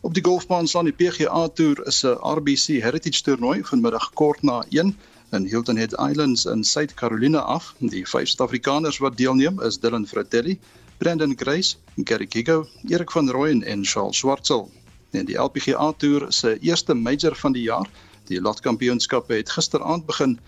Op 0.00 0.14
die 0.14 0.24
golfbaan 0.24 0.68
slaan 0.68 0.84
die 0.84 0.94
PGA 0.94 1.48
Tour 1.48 1.86
is 1.86 2.04
'n 2.04 2.18
RBC 2.36 2.78
Heritage 2.86 3.22
toernooi 3.22 3.64
vanmiddag 3.64 4.12
kort 4.12 4.42
na 4.42 4.64
1 4.68 4.96
in 5.32 5.44
Hilton 5.44 5.76
Head 5.76 5.94
Islands 5.98 6.46
in 6.46 6.64
Suid 6.64 6.94
Carolina 6.94 7.38
af. 7.38 7.74
Die 7.78 8.04
vyf 8.06 8.28
Suid-Afrikaners 8.28 8.98
wat 9.04 9.16
deelneem 9.16 9.60
is 9.60 9.78
Dylan 9.78 10.06
Fratelli, 10.06 10.58
Brandon 10.98 11.34
Grace, 11.36 11.76
Gary 12.04 12.26
Gigo, 12.28 12.66
Erik 12.88 13.10
van 13.10 13.30
Rooyen 13.30 13.62
en 13.62 13.84
Charles 13.84 14.16
Swartsel. 14.16 14.70
En 15.10 15.26
die 15.28 15.36
LPGA 15.36 15.92
Tour 15.96 16.26
se 16.32 16.58
eerste 16.58 16.94
major 16.94 17.36
van 17.36 17.52
die 17.52 17.62
jaar, 17.62 17.88
die 18.28 18.40
Lot 18.40 18.60
Kampioenskappe 18.60 19.34
het 19.34 19.50
gisteraand 19.50 20.06
begin 20.06 20.38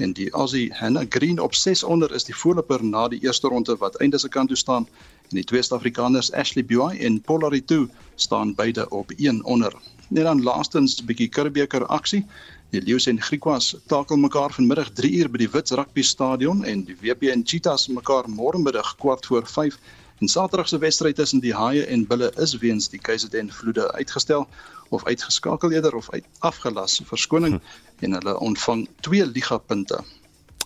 en 0.00 0.12
die 0.16 0.30
Aussie 0.32 0.70
Hannah 0.72 1.04
Green 1.08 1.40
op 1.40 1.54
6 1.54 1.82
onder 1.84 2.12
is 2.14 2.24
die 2.24 2.36
voorloper 2.36 2.84
na 2.84 3.08
die 3.08 3.20
eerste 3.20 3.48
ronde 3.48 3.76
wat 3.76 3.98
einde 4.00 4.18
se 4.18 4.28
kant 4.28 4.48
toe 4.48 4.56
staan 4.56 4.86
en 5.28 5.36
die 5.36 5.44
twee 5.44 5.62
Suid-Afrikaners 5.62 6.32
Ashley 6.32 6.64
Buy 6.64 6.96
en 6.98 7.20
Paul 7.20 7.44
Aritu 7.44 7.88
staan 8.16 8.54
beide 8.54 8.88
op 8.88 9.12
1 9.16 9.44
onder. 9.44 9.76
Net 10.08 10.24
dan 10.24 10.42
laastens 10.42 11.00
'n 11.00 11.06
bietjie 11.06 11.28
Curbeker 11.28 11.86
aksie. 11.86 12.26
Die 12.70 12.80
Lions 12.80 13.06
en 13.10 13.18
Griquas 13.22 13.76
takel 13.90 14.16
mekaar 14.16 14.52
vanmiddag 14.54 14.92
3 14.94 15.08
uur 15.18 15.28
by 15.30 15.40
die 15.42 15.48
Wits 15.50 15.74
Rugby 15.74 16.02
Stadion 16.06 16.62
en 16.64 16.84
die 16.86 16.94
WP 17.00 17.32
en 17.32 17.42
Cheetahs 17.42 17.88
mekaar 17.90 18.28
môre 18.30 18.60
middag 18.62 18.92
kwart 19.02 19.26
voor 19.26 19.46
5 19.46 19.78
En 20.20 20.28
Saterdag 20.28 20.68
se 20.68 20.78
wedstryd 20.78 21.16
tussen 21.16 21.40
die 21.40 21.54
Haie 21.54 21.84
en 21.86 22.06
Bulle 22.06 22.32
is 22.36 22.52
weens 22.60 22.88
die 22.92 23.00
KZN 23.00 23.48
vloede 23.48 23.92
uitgestel 23.92 24.48
of 24.88 25.04
uitgeskakel 25.04 25.72
eerder 25.72 25.94
of 25.94 26.10
uit 26.10 26.24
afgelas 26.38 27.00
verskoning 27.04 27.56
hm. 27.56 28.04
en 28.04 28.12
hulle 28.12 28.38
ontvang 28.38 28.88
2 29.00 29.26
liga 29.26 29.58
punte. 29.58 30.04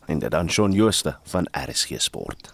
En 0.07 0.19
dit 0.19 0.31
dan 0.31 0.51
Shaun 0.51 0.73
Jooste 0.73 1.17
van 1.23 1.49
RSG 1.53 2.01
Sport. 2.03 2.51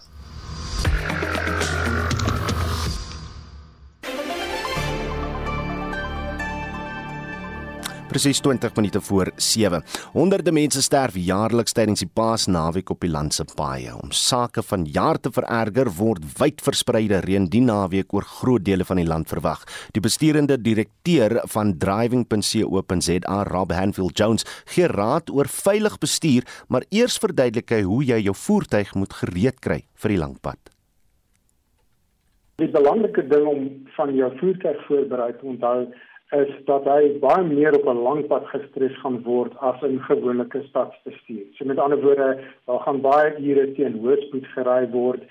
Presies 8.11 8.41
20 8.43 8.75
minute 8.75 9.01
voor 9.01 9.31
7. 9.35 9.83
Honderde 10.11 10.51
mense 10.51 10.81
sterf 10.83 11.15
jaarliks 11.15 11.71
tydens 11.71 12.01
die 12.03 12.09
Paasnaweek 12.11 12.89
op 12.91 12.99
die 13.05 13.11
land 13.11 13.31
se 13.33 13.45
paaie. 13.55 13.93
Om 13.95 14.11
sake 14.11 14.63
van 14.67 14.83
jaar 14.91 15.19
te 15.19 15.31
vererger 15.31 15.87
word 15.95 16.25
wyd 16.39 16.59
verspreide 16.65 17.21
reën 17.23 17.47
die 17.53 17.63
naweek 17.63 18.11
oor 18.11 18.27
groot 18.27 18.65
dele 18.67 18.83
van 18.87 18.99
die 18.99 19.07
land 19.07 19.31
verwag. 19.31 19.63
Die 19.95 20.03
besturende 20.03 20.59
direkteur 20.59 21.37
van 21.53 21.77
driving.co.za, 21.79 23.39
Rob 23.47 23.71
Hanfield 23.71 24.19
Jones, 24.19 24.45
gee 24.75 24.91
raad 24.91 25.31
oor 25.31 25.47
veilig 25.47 25.95
bestuur, 26.03 26.43
maar 26.67 26.83
eers 26.91 27.15
verduidelik 27.21 27.71
hy 27.71 27.81
hoe 27.87 28.03
jy 28.11 28.19
jou 28.25 28.35
voertuig 28.35 28.91
moet 28.99 29.19
gereed 29.23 29.63
kry 29.63 29.85
vir 30.03 30.17
die 30.17 30.19
lang 30.19 30.35
pad. 30.43 30.59
Die 32.59 32.69
belangrike 32.69 33.23
ding 33.25 33.47
om 33.47 33.67
van 33.95 34.11
jou 34.13 34.33
voertuig 34.37 34.87
voorberei 34.89 35.31
te 35.39 35.47
onthou 35.47 35.85
is 36.31 36.51
dat 36.65 36.85
hy 36.87 37.19
baie 37.19 37.43
meer 37.43 37.75
op 37.75 37.87
'n 37.91 38.03
lang 38.07 38.27
pad 38.27 38.45
gestres 38.53 38.95
gaan 39.01 39.19
word 39.23 39.53
as 39.59 39.81
in 39.83 39.99
gewone 39.99 40.45
stadsbestuur. 40.69 41.45
So 41.55 41.65
met 41.65 41.79
ander 41.79 42.01
woorde, 42.01 42.39
daar 42.65 42.79
gaan 42.79 43.01
baie 43.01 43.35
ure 43.39 43.71
teen 43.73 43.99
hoëspoed 43.99 44.47
gery 44.55 44.89
word. 44.91 45.21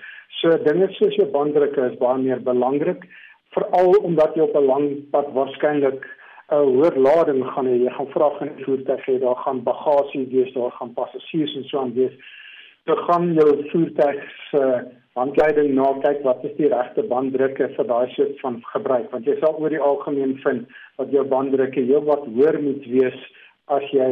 So 0.41 0.49
dinge 0.57 0.87
soos 0.91 1.15
jou 1.15 1.27
banddrukke 1.31 1.91
is 1.91 1.97
baie 1.97 2.21
meer 2.21 2.41
belangrik, 2.41 3.05
veral 3.49 3.97
omdat 4.03 4.35
jy 4.35 4.41
op 4.41 4.55
'n 4.55 4.65
lang 4.65 5.09
pad 5.11 5.33
waarskynlik 5.33 6.05
'n 6.51 6.63
hoër 6.75 6.95
lading 6.97 7.45
gaan 7.45 7.65
hê. 7.65 7.83
Jy 7.83 7.89
gaan 7.89 8.13
vrag 8.13 8.41
in 8.41 8.55
die 8.55 8.65
voertuig 8.65 9.05
hê, 9.05 9.19
daar 9.19 9.35
gaan 9.35 9.63
bagasie 9.63 10.27
wees, 10.29 10.53
daar 10.53 10.71
gaan 10.71 10.93
passasiers 10.93 11.55
en 11.55 11.63
so 11.63 11.79
aan 11.79 11.93
wees. 11.93 12.13
Jy 12.85 12.95
gaan 12.95 13.33
jou 13.33 13.69
voertuig 13.71 14.21
se 14.51 14.57
uh, 14.57 15.00
handleiding 15.19 15.73
na 15.75 15.89
kyk 16.03 16.23
wat 16.27 16.45
is 16.47 16.55
die 16.57 16.69
regte 16.71 17.03
banddrukke 17.13 17.67
vir 17.75 17.87
daai 17.87 18.13
soort 18.15 18.39
van 18.43 18.61
gebruik 18.73 19.11
want 19.11 19.27
jy 19.27 19.35
sal 19.41 19.57
oor 19.59 19.73
die 19.73 19.85
algemeen 19.91 20.37
vind 20.45 20.69
dat 21.01 21.11
jou 21.15 21.25
banddrukke 21.35 21.83
heelwat 21.89 22.23
hoër 22.37 22.61
moet 22.63 22.87
wees 22.93 23.19
as 23.77 23.83
jy 23.95 24.11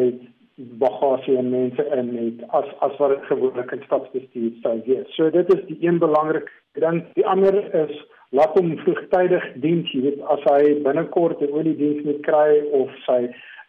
bagasie 0.59 1.37
en 1.39 1.51
mense 1.51 1.83
in 1.95 2.09
het 2.17 2.41
as 2.59 2.67
as 2.85 2.95
wat 2.99 3.13
dit 3.15 3.27
gewoonlik 3.31 3.71
in 3.71 3.83
stadsbestuur 3.85 4.51
sou 4.63 4.75
wees. 4.85 5.07
So 5.15 5.29
dit 5.31 5.53
is 5.55 5.61
die 5.69 5.77
een 5.87 5.99
belangrike 5.99 6.51
ding. 6.83 7.03
Die 7.15 7.27
ander 7.27 7.55
is 7.83 7.95
laat 8.35 8.57
hom 8.59 8.75
vroegtydig 8.83 9.45
diens, 9.63 9.87
jy 9.93 10.01
weet 10.03 10.25
as 10.35 10.43
hy 10.51 10.75
binnekort 10.83 11.41
'n 11.41 11.53
oliediens 11.55 12.03
moet 12.05 12.21
kry 12.27 12.59
of 12.81 12.91
sy 13.05 13.21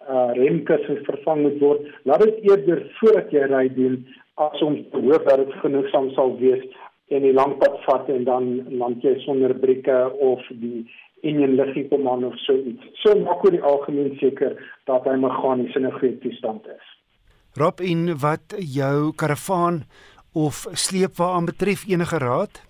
uh 0.09 0.33
remkussings 0.35 1.07
vervang 1.07 1.43
moet 1.47 1.59
word, 1.61 1.87
laat 2.05 2.25
dit 2.25 2.51
eerder 2.51 2.83
voordat 2.99 3.33
jy 3.33 3.47
ry 3.55 3.67
doen 3.79 3.97
as 4.35 4.63
om 4.63 4.77
te 4.91 5.01
hoop 5.07 5.29
dat 5.29 5.45
dit 5.45 5.53
genoegsaam 5.63 6.11
sal 6.17 6.37
wees 6.41 6.65
en 7.11 7.23
die 7.27 7.35
lang 7.35 7.57
pad 7.59 7.79
vat 7.87 8.09
en 8.09 8.25
dan 8.25 8.51
land 8.79 9.03
jy 9.03 9.17
sonder 9.25 9.55
brieke 9.55 9.99
of 10.19 10.43
die 10.63 10.87
en 11.23 11.43
'n 11.43 11.57
liggie 11.57 11.89
kom 11.89 12.09
aan 12.09 12.25
of 12.25 12.37
so 12.47 12.55
iets. 12.55 12.85
So 13.03 13.15
maak 13.15 13.45
oor 13.45 13.51
die 13.51 13.63
algemeen 13.63 14.17
seker 14.19 14.57
dat 14.87 15.05
hy 15.05 15.17
meganies 15.17 15.77
in 15.77 15.87
'n 15.87 15.99
goeie 15.99 16.19
toestand 16.19 16.67
is. 16.67 16.87
Rob 17.55 17.81
in 17.81 18.19
wat 18.19 18.55
jou 18.57 19.13
karavaan 19.13 19.85
of 20.33 20.67
sleepwa 20.73 21.35
aan 21.35 21.45
betref 21.45 21.85
enige 21.89 22.19
raad? 22.19 22.63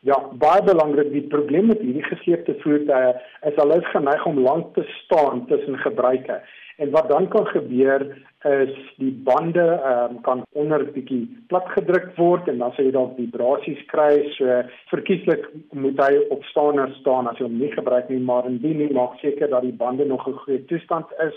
Ja, 0.00 0.18
baie 0.32 0.62
belangrik 0.62 1.10
die 1.12 1.26
probleem 1.26 1.66
met 1.66 1.80
hierdie 1.80 2.04
gesleepte 2.04 2.54
voertuie 2.62 3.14
is 3.48 3.56
hulle 3.56 3.78
is 3.80 3.90
geneig 3.94 4.26
om 4.26 4.38
lank 4.38 4.74
te 4.74 4.84
staan 5.04 5.46
tussen 5.46 5.78
gebruike. 5.78 6.40
En 6.78 6.90
wat 6.90 7.08
dan 7.08 7.28
kan 7.28 7.46
gebeur 7.46 8.04
is 8.46 8.74
die 8.96 9.12
bande 9.24 9.64
um, 9.90 10.20
kan 10.20 10.44
onder 10.52 10.84
bietjie 10.94 11.24
plat 11.50 11.66
gedruk 11.74 12.12
word 12.16 12.46
en 12.48 12.60
dan 12.62 12.70
sê 12.76 12.84
jy 12.86 12.92
dalk 12.94 13.16
vibrasies 13.16 13.80
kry. 13.90 14.12
So 14.36 14.60
verkieslik 14.92 15.48
moet 15.74 15.98
hy 15.98 16.20
op 16.34 16.46
staaner 16.46 16.94
staan 17.00 17.26
as 17.26 17.40
jy 17.40 17.48
hom 17.48 17.58
nie 17.58 17.72
gebruik 17.74 18.06
nie, 18.12 18.20
maar 18.22 18.46
indien 18.46 18.78
nie 18.78 18.92
maak 18.94 19.18
seker 19.24 19.50
dat 19.50 19.66
die 19.66 19.74
bande 19.74 20.06
nog 20.06 20.22
in 20.30 20.38
goeie 20.44 20.60
toestand 20.70 21.10
is. 21.26 21.34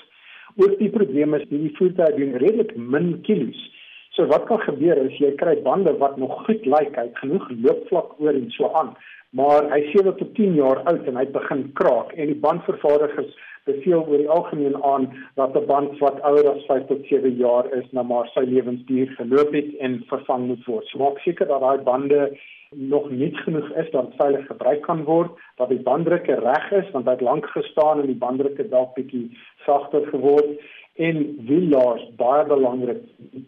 Ook 0.61 0.77
die 0.77 0.91
probleem 0.93 1.33
is 1.33 1.47
die 1.49 1.71
voertuie 1.79 2.17
doen 2.19 2.37
redelik 2.43 2.75
min 2.77 3.15
kilos. 3.25 3.65
So 4.13 4.29
wat 4.29 4.45
kan 4.45 4.61
gebeur 4.67 4.99
is 5.07 5.17
jy 5.17 5.33
kry 5.41 5.55
bande 5.65 5.95
wat 5.97 6.21
nog 6.21 6.37
goed 6.45 6.69
lyk, 6.69 6.93
hy 6.99 7.07
het 7.07 7.17
genoeg 7.23 7.49
loopvlak 7.65 8.13
oor 8.21 8.37
en 8.37 8.49
so 8.53 8.69
aan, 8.77 8.93
maar 9.31 9.69
hy 9.71 10.03
dat 10.03 10.17
tot 10.17 10.35
10 10.35 10.53
jaar 10.59 10.83
oud 10.91 11.07
en 11.07 11.17
hy 11.17 11.25
begin 11.31 11.63
kraak 11.79 12.11
en 12.13 12.27
die 12.27 12.41
bandvervaardigers 12.45 13.31
beveel 13.69 14.01
oor 14.07 14.17
die 14.17 14.29
algemeen 14.29 14.77
aan 14.83 15.09
dat 15.35 15.55
'n 15.55 15.65
band 15.65 15.99
wat 15.99 16.21
ouer 16.21 16.49
as 16.49 16.65
5 16.65 16.87
tot 16.87 17.05
7 17.05 17.35
jaar 17.37 17.65
is, 17.73 17.85
nou 17.91 18.05
maar 18.05 18.27
sy 18.33 18.43
lewensduur 18.45 19.13
geloop 19.17 19.53
het 19.53 19.77
en 19.79 20.03
vervang 20.07 20.47
moet 20.47 20.65
word. 20.65 20.87
So 20.87 20.97
maak 20.97 21.19
seker 21.19 21.47
dat 21.47 21.61
daai 21.61 21.77
bande 21.77 22.37
nog 22.75 23.09
nie 23.09 23.35
genoeg 23.37 23.69
is 23.75 23.91
dat 23.91 24.15
veilig 24.17 24.45
gebruik 24.47 24.81
kan 24.81 25.03
word, 25.03 25.31
dat 25.57 25.69
die 25.69 25.79
banddrukke 25.79 26.35
reg 26.39 26.71
is 26.71 26.91
want 26.91 27.05
hy 27.05 27.11
het 27.11 27.21
lank 27.21 27.45
gestaan 27.45 27.99
en 27.99 28.07
die 28.07 28.21
banddrukke 28.25 28.69
dalk 28.69 28.95
bietjie 28.95 29.29
sagter 29.65 30.07
geword 30.07 30.49
en 30.95 31.17
wielaars 31.47 32.03
baie 32.15 32.45
belangrik 32.45 33.03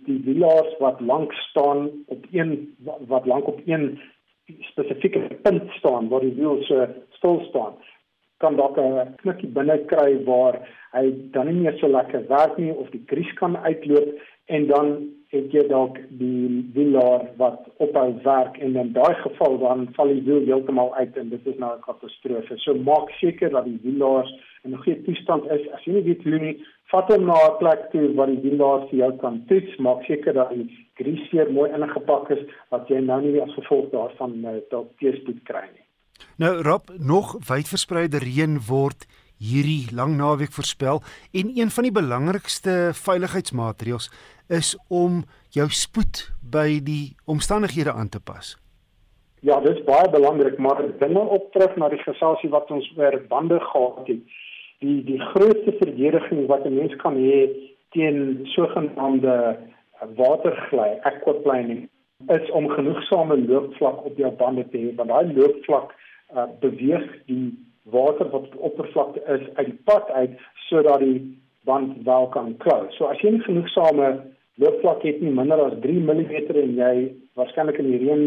die 0.08 0.22
wielaars 0.26 0.78
wat 0.80 1.02
lank 1.02 1.34
staan 1.34 1.90
op 2.08 2.26
een 2.32 2.76
wat 3.08 3.26
lank 3.26 3.48
op 3.48 3.60
een 3.66 4.00
spesifieke 4.72 5.20
punt 5.41 5.72
staan 5.80 6.10
waar 6.10 6.22
die 6.26 6.36
wiel 6.36 6.64
so 6.68 6.88
stil 7.18 7.41
staan 7.50 7.74
kan 8.44 8.56
dalk 8.60 8.78
'n 8.78 9.16
knikkie 9.22 9.52
binne 9.58 9.78
kry 9.91 10.12
waar 10.26 10.56
hy 10.94 11.06
dan 11.34 11.48
nie 11.48 11.62
meer 11.64 11.78
so 11.80 11.88
lekker 11.88 12.28
werk 12.28 12.58
nie 12.58 12.72
of 12.72 12.89
die 12.96 13.04
kries 13.12 13.34
kan 13.41 13.58
uitloop 13.58 14.10
en 14.56 14.68
dan 14.68 14.88
het 15.34 15.54
jy 15.56 15.64
dalk 15.68 15.98
die 16.22 16.62
wielaar 16.76 17.24
wat 17.38 17.70
ophou 17.86 18.10
werk 18.24 18.58
en 18.66 18.76
in 18.76 18.91
daai 18.98 19.16
geval 19.22 19.58
dan 19.64 19.88
val 19.96 20.12
die 20.14 20.26
wiel 20.28 20.46
heeltemal 20.50 20.91
uit 20.96 21.18
en 21.18 21.30
dit 21.30 21.48
is 21.48 21.58
nou 21.58 21.72
'n 21.76 21.86
katastrofe. 21.88 22.58
So 22.58 22.76
maak 22.76 23.10
seker 23.22 23.50
dat 23.50 23.66
die 23.66 23.80
wielaars 23.84 24.32
in 24.64 24.74
'n 24.74 24.84
goeie 24.84 25.01
toestand 25.03 25.43
is. 25.51 25.68
As 25.74 25.84
jy 25.86 25.93
nie 25.93 26.03
weet 26.03 26.24
hoe 26.24 26.39
nie, 26.39 26.55
vat 26.91 27.11
hom 27.11 27.26
na 27.26 27.34
'n 27.34 27.57
plek 27.59 27.91
toe 27.91 28.14
waar 28.16 28.28
die 28.28 28.41
wielaars 28.41 28.89
vir 28.89 28.99
jou 28.99 29.11
kan 29.18 29.43
toets. 29.47 29.78
Maak 29.78 30.03
seker 30.03 30.34
dat 30.34 30.49
die 30.49 30.68
grieseer 30.95 31.51
mooi 31.51 31.72
ingepak 31.72 32.30
is 32.30 32.43
dat 32.70 32.88
jy 32.88 32.99
nou 32.99 33.22
nie 33.22 33.41
as 33.41 33.53
gevolg 33.53 33.89
daarvan 33.91 34.45
uh, 34.45 34.61
dalk 34.70 34.89
teëspoed 34.99 35.43
kry 35.43 35.66
nie. 35.74 35.86
Nou 36.38 36.61
Rob, 36.61 36.89
nog 36.99 37.34
wydverspreide 37.49 38.18
reën 38.18 38.59
word 38.70 39.05
hierdie 39.38 39.89
lang 39.91 40.16
naweek 40.18 40.51
voorspel 40.51 41.01
en 41.34 41.51
een 41.57 41.70
van 41.70 41.84
die 41.84 41.91
belangrikste 41.91 42.91
veiligheidsmaatreëls 42.93 44.09
is 44.49 44.76
om 44.88 45.24
jou 45.49 45.68
spoed 45.70 46.30
by 46.41 46.80
die 46.84 47.16
omstandighede 47.26 47.91
aan 47.91 48.09
te 48.09 48.20
pas. 48.20 48.55
Ja, 49.43 49.59
dit 49.59 49.76
is 49.76 49.84
baie 49.84 50.09
belangrik, 50.09 50.57
maar 50.57 50.80
binne 50.99 51.20
op 51.20 51.51
terug 51.51 51.76
na 51.76 51.89
die 51.91 51.99
geselsie 51.99 52.49
wat 52.49 52.72
ons 52.72 52.88
oor 52.97 53.18
bande 53.28 53.59
gehad 53.59 54.07
het. 54.07 54.22
Die 54.84 55.00
die 55.08 55.20
grootste 55.32 55.74
verdediging 55.80 56.46
wat 56.52 56.66
'n 56.68 56.76
mens 56.76 56.96
kan 57.04 57.16
hê 57.16 57.50
teen 57.96 58.40
sogenaamde 58.56 59.58
watergly, 60.16 60.90
aquaplaning, 61.02 61.90
is 62.28 62.52
om 62.52 62.70
genoegsame 62.70 63.38
loopvlak 63.48 64.06
op 64.06 64.18
jou 64.18 64.32
bande 64.32 64.66
te 64.70 64.78
hê, 64.78 64.96
want 64.96 65.10
daai 65.10 65.34
loopvlak 65.34 65.94
uh, 66.36 66.48
beweeg 66.60 67.06
die 67.26 67.54
water 67.84 68.30
wat 68.30 68.42
op 68.42 68.52
die 68.52 68.62
oppervlakte 68.70 69.24
is 69.36 69.48
uit 69.56 69.66
die 69.66 69.80
pad 69.84 70.10
uit 70.12 70.38
sodat 70.68 71.00
die 71.00 71.20
band 71.64 72.04
wel 72.04 72.28
kan 72.28 72.58
klou. 72.58 72.88
So 72.98 73.06
as 73.12 73.20
jy 73.24 73.36
nie 73.36 73.46
genoegsame 73.48 74.14
loopvlak 74.62 75.04
het 75.04 75.22
nie 75.22 75.34
minder 75.34 75.62
as 75.66 75.76
3 75.84 76.00
mm 76.00 76.34
en 76.64 76.76
jy 76.80 76.96
waarskynlik 77.40 77.80
in 77.82 77.92
die 77.92 78.02
reën 78.06 78.24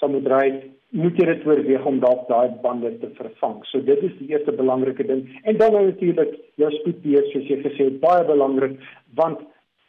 sal 0.00 0.12
moet 0.12 0.28
ry, 0.32 0.46
moet 0.90 1.18
jy 1.18 1.26
dit 1.28 1.44
oorweeg 1.46 1.84
om 1.86 2.00
dalk 2.02 2.26
daai 2.28 2.50
bande 2.62 2.90
te 2.98 3.10
vervang. 3.18 3.60
So 3.70 3.82
dit 3.86 4.02
is 4.06 4.16
die 4.18 4.32
eerste 4.32 4.54
belangrike 4.58 5.06
ding. 5.06 5.22
En 5.46 5.58
dan 5.60 5.76
natuurlik 5.76 6.34
jou 6.58 6.70
spoedbeheer 6.80 7.28
soos 7.30 7.46
jy 7.50 7.60
gesê 7.62 7.86
het, 7.90 8.00
baie 8.02 8.24
belangrik 8.26 8.78
want 9.18 9.44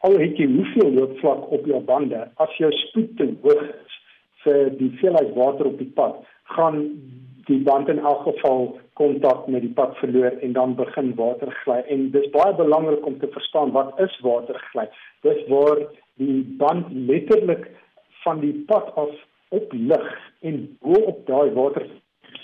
al 0.06 0.18
het 0.22 0.38
jy 0.38 0.48
hoeveel 0.50 0.94
loopvlak 0.98 1.50
op 1.58 1.66
jou 1.70 1.82
bande, 1.86 2.22
as 2.42 2.54
jou 2.58 2.70
spoed 2.88 3.18
te 3.18 3.28
hoog 3.44 3.66
is 3.70 3.98
vir 4.46 4.72
die 4.78 4.90
veelheid 5.02 5.36
water 5.38 5.70
op 5.70 5.78
die 5.78 5.92
pad, 5.98 6.24
gaan 6.58 6.88
die 7.50 7.60
band 7.66 7.90
in 7.90 8.00
elk 8.00 8.24
geval 8.26 8.72
kontak 8.94 9.48
met 9.48 9.64
die 9.66 9.74
pad 9.74 9.96
verloor 9.98 10.38
en 10.46 10.54
dan 10.54 10.76
begin 10.76 11.14
water 11.18 11.52
gly 11.64 11.80
en 11.94 12.10
dis 12.16 12.30
baie 12.36 12.54
belangrik 12.58 13.06
om 13.06 13.18
te 13.20 13.30
verstaan 13.34 13.74
wat 13.78 14.00
is 14.06 14.18
water 14.26 14.60
gly 14.72 14.86
dis 15.26 15.42
waar 15.50 15.82
die 16.22 16.42
band 16.62 16.92
letterlik 17.10 17.68
van 18.24 18.42
die 18.44 18.54
pad 18.70 18.92
af 19.04 19.14
op 19.52 19.74
lig 19.74 20.08
en 20.48 20.64
bo 20.82 20.98
op 21.14 21.26
daai 21.28 21.52
water 21.58 21.88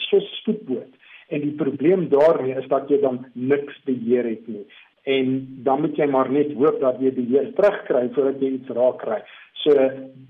so 0.10 0.20
spoedboot 0.40 0.94
en 1.30 1.44
die 1.44 1.56
probleem 1.60 2.08
daarmee 2.12 2.56
is 2.60 2.68
dat 2.72 2.90
jy 2.92 3.02
dan 3.04 3.26
niks 3.34 3.82
beheer 3.90 4.30
het 4.30 4.48
nie 4.48 4.66
en 5.08 5.34
dan 5.64 5.82
moet 5.82 5.98
jy 6.00 6.08
maar 6.12 6.32
net 6.32 6.54
hoop 6.60 6.80
dat 6.84 7.02
jy 7.04 7.14
beheer 7.16 7.52
terugkry 7.60 8.08
voordat 8.16 8.42
jy 8.44 8.56
iets 8.60 8.76
raak 8.80 9.04
kry 9.04 9.22
So 9.64 9.74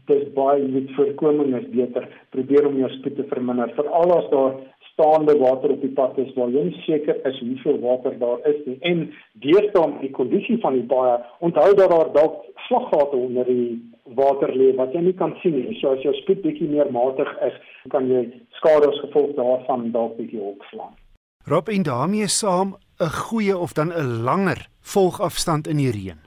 dis 0.08 0.28
baie 0.36 0.64
met 0.72 0.92
voorkoming 0.96 1.56
is 1.58 1.68
beter. 1.74 2.08
Probeer 2.34 2.68
om 2.70 2.78
jou 2.80 2.90
spoed 2.96 3.18
te 3.20 3.26
verminder. 3.30 3.74
Veral 3.76 4.14
as 4.16 4.30
daar 4.32 4.56
staande 4.98 5.38
water 5.38 5.70
op 5.72 5.82
die 5.82 5.94
pad 5.94 6.18
is 6.18 6.34
waar 6.34 6.50
jy 6.50 6.64
nie 6.68 6.80
seker 6.86 7.20
is 7.30 7.38
hoeveel 7.40 7.78
water 7.84 8.16
daar 8.20 8.40
is 8.50 8.58
nie. 8.66 8.78
En 8.82 9.04
deesdae 9.46 9.92
die 10.02 10.10
kondisie 10.12 10.58
van 10.64 10.74
die 10.74 10.88
baie, 10.90 11.20
onthou 11.46 11.68
dat 11.78 11.92
daar 11.94 12.10
dalk 12.16 12.40
slaggate 12.66 13.16
onder 13.16 13.46
die 13.46 13.78
water 14.18 14.50
lê 14.58 14.72
wat 14.80 14.96
jy 14.98 15.04
nie 15.06 15.14
kan 15.14 15.36
sien 15.44 15.54
nie. 15.54 15.78
So 15.78 15.94
as 15.94 16.02
jou 16.02 16.16
spoed 16.24 16.42
bietjie 16.42 16.70
meer 16.72 16.90
matig 16.92 17.30
is, 17.46 17.60
kan 17.94 18.10
jy 18.10 18.24
skade 18.58 18.90
as 18.90 18.98
gevolg 19.06 19.36
daarvan 19.38 19.92
dalk 19.94 20.18
bietjie 20.18 20.42
opslaan. 20.42 20.98
Rob 21.46 21.70
en 21.70 21.86
daarmee 21.86 22.28
saam 22.28 22.76
'n 23.00 23.14
goeie 23.30 23.58
of 23.58 23.74
dan 23.74 23.94
'n 23.94 24.24
langer 24.26 24.66
volgafstand 24.82 25.68
in 25.68 25.78
die 25.78 25.92
reën. 25.92 26.20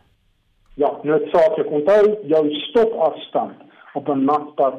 Ja, 0.74 0.90
noodsaaklik. 1.02 1.70
Onthou 1.70 2.16
jou 2.22 2.54
stopafstand 2.54 3.58
op 3.94 4.08
'n 4.08 4.24
natpad 4.24 4.74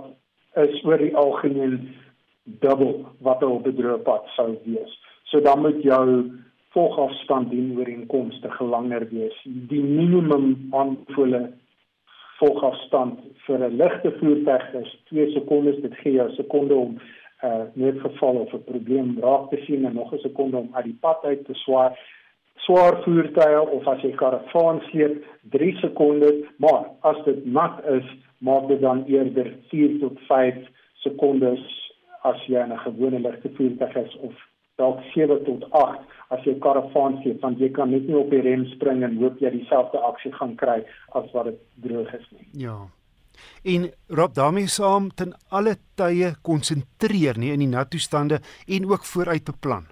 is 0.56 0.84
oor 0.84 0.98
die 0.98 1.16
algemeen 1.16 1.96
dubbel 2.44 3.06
wat 3.20 3.44
op 3.44 3.68
'n 3.68 3.76
droë 3.76 3.98
pad 4.04 4.24
sou 4.36 4.58
wees. 4.64 5.00
So 5.24 5.42
dan 5.42 5.62
moet 5.62 5.82
jou 5.84 6.32
volgafstand 6.70 7.50
dien 7.50 7.78
ooreenkomstig 7.78 8.60
langer 8.60 9.08
wees. 9.10 9.42
Die 9.44 9.84
minimum 9.84 10.68
aanbevole 10.72 11.52
volgafstand 12.40 13.20
vir 13.46 13.60
'n 13.60 13.76
ligte 13.76 14.12
voertuig 14.20 14.74
is 14.74 15.02
2 15.04 15.32
sekondes. 15.32 15.82
Dit 15.82 15.96
gee 15.96 16.14
jou 16.14 16.30
'n 16.30 16.36
sekonde 16.36 16.76
om 16.76 16.98
uh, 17.44 17.64
noodgeval 17.74 18.36
of 18.36 18.54
'n 18.54 18.64
probleem 18.64 19.18
raak 19.20 19.50
te 19.50 19.58
sien 19.66 19.86
en 19.86 19.94
nog 19.94 20.14
'n 20.14 20.18
sekonde 20.18 20.58
om 20.58 20.70
uit 20.72 20.86
die 20.86 20.98
pad 21.02 21.24
uit 21.24 21.46
te 21.46 21.54
swaai 21.54 21.96
swaar 22.56 23.02
voertuie 23.04 23.62
of 23.62 23.88
as 23.88 24.02
jy 24.02 24.12
karavaan 24.12 24.82
sleep 24.90 25.24
3 25.50 25.78
sekondes, 25.82 26.44
maar 26.58 26.86
as 27.02 27.18
dit 27.26 27.46
nat 27.46 27.82
is, 27.90 28.06
maak 28.38 28.68
dit 28.68 28.82
dan 28.82 29.04
eerder 29.10 29.54
4 29.70 30.00
tot 30.00 30.20
5 30.28 30.58
sekondes 30.94 31.81
as 32.24 32.40
jy 32.48 32.64
'n 32.64 32.78
gewone 32.86 33.20
ligte 33.20 33.50
voertuig 33.58 33.96
is 33.96 34.16
of 34.18 34.34
dalk 34.78 35.00
7 35.14 35.44
tot 35.44 35.72
8 35.72 36.00
as 36.30 36.44
jy 36.46 36.56
karavaan 36.60 37.22
sleep, 37.22 37.42
want 37.42 37.60
jy 37.60 37.70
kan 37.70 37.90
net 37.90 38.08
nie 38.08 38.16
op 38.16 38.30
die 38.30 38.42
rem 38.42 38.66
spring 38.66 39.04
en 39.04 39.18
hoop 39.18 39.40
jy 39.40 39.50
dieselfde 39.50 40.00
aksie 40.00 40.32
gaan 40.32 40.56
kry 40.56 40.84
as 41.12 41.32
wat 41.34 41.46
dit 41.46 41.60
droog 41.76 42.14
is 42.14 42.28
nie. 42.32 42.48
Ja. 42.54 42.78
En 43.64 43.92
Rob 44.08 44.34
daarmee 44.34 44.68
saam 44.68 45.10
ten 45.16 45.34
alle 45.50 45.76
tye 45.96 46.36
konsentreer 46.42 47.38
nie 47.38 47.52
in 47.52 47.60
die 47.60 47.68
nat 47.68 47.90
toestande 47.90 48.40
en 48.68 48.86
ook 48.86 49.06
vooruit 49.06 49.46
beplan 49.46 49.88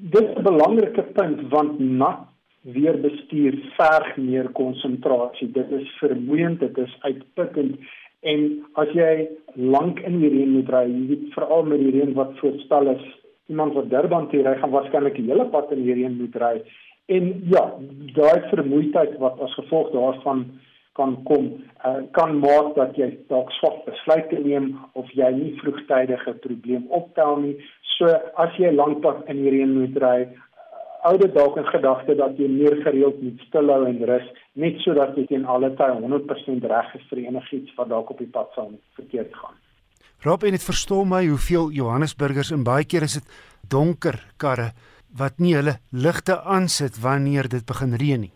dit 0.00 0.22
is 0.28 0.36
'n 0.36 0.42
belangrike 0.42 1.02
punt 1.02 1.48
want 1.48 1.78
nat 1.78 2.18
weer 2.60 3.00
bestuur 3.00 3.54
verg 3.76 4.16
meer 4.16 4.48
konsentrasie. 4.48 5.50
Dit 5.50 5.70
is 5.70 5.88
vermoeiend, 5.98 6.60
dit 6.60 6.78
is 6.78 6.96
uitputtend 7.00 7.78
en 8.20 8.46
as 8.82 8.92
jy 8.96 9.12
lank 9.56 10.00
in 10.04 10.20
die 10.20 10.30
reën 10.32 10.52
moet 10.52 10.70
ry, 10.72 10.84
jy 10.88 11.02
weet 11.08 11.26
veral 11.34 11.64
met 11.68 11.80
die 11.80 11.92
reën 11.96 12.14
wat 12.18 12.36
voorspel 12.40 12.92
is, 12.94 13.04
iemand 13.50 13.74
wat 13.78 13.90
Durban 13.90 14.28
toe 14.30 14.42
ry 14.46 14.56
gaan 14.60 14.74
waarskynlik 14.74 15.16
die 15.16 15.28
hele 15.30 15.48
pad 15.52 15.72
in 15.74 15.84
die 15.86 15.96
reën 15.96 16.18
moet 16.18 16.36
ry. 16.42 16.54
En 17.10 17.30
ja, 17.50 17.64
daai 18.14 18.50
vermoeidheid 18.52 19.16
wat 19.22 19.40
as 19.42 19.56
gevolg 19.58 19.90
daarvan 19.94 20.44
kan 20.98 21.16
kom 21.24 21.46
uh, 21.86 22.02
kan 22.16 22.36
maak 22.42 22.74
dat 22.76 22.96
jy 22.98 23.08
dalk 23.30 23.50
swak 23.56 23.80
besluite 23.86 24.38
neem 24.44 24.72
of 24.98 25.10
jy 25.16 25.30
nie 25.34 25.54
vroegtydige 25.62 26.34
probleem 26.44 26.86
optel 27.00 27.40
nie. 27.44 27.56
So 27.96 28.10
as 28.44 28.54
jy 28.60 28.72
lankpad 28.74 29.24
in 29.32 29.42
die 29.42 29.54
reën 29.54 29.74
moet 29.78 29.98
ry, 30.02 30.18
hou 31.06 31.16
dit 31.18 31.34
dalk 31.34 31.56
in 31.56 31.68
gedagte 31.70 32.16
dat 32.18 32.38
jy 32.38 32.50
meer 32.52 32.76
gereeld 32.84 33.22
moet 33.24 33.42
stilhou 33.48 33.82
en 33.88 34.02
rus 34.10 34.28
net 34.54 34.78
sodat 34.84 35.16
jy 35.16 35.26
teen 35.26 35.44
alle 35.46 35.70
tye 35.78 35.96
100% 36.00 36.64
reg 36.72 36.94
is 36.98 37.06
vir 37.10 37.22
enigiets 37.24 37.74
wat 37.76 37.88
dalk 37.88 38.10
op 38.10 38.18
die 38.18 38.30
pad 38.30 38.50
sal 38.54 38.72
verkeerd 38.98 39.34
gaan. 39.34 39.54
Rob, 40.24 40.42
en 40.44 40.52
dit 40.52 40.64
verstom 40.64 41.08
my 41.08 41.22
hoeveel 41.26 41.70
Johannesburgers 41.72 42.50
en 42.52 42.64
baie 42.64 42.84
keer 42.84 43.06
is 43.06 43.16
dit 43.20 43.30
donker 43.70 44.18
karre 44.36 44.72
wat 45.16 45.38
nie 45.38 45.54
hulle 45.56 45.78
ligte 45.92 46.36
aansit 46.44 46.98
wanneer 47.02 47.48
dit 47.48 47.64
begin 47.66 47.96
reën 47.96 48.20
nie. 48.26 48.34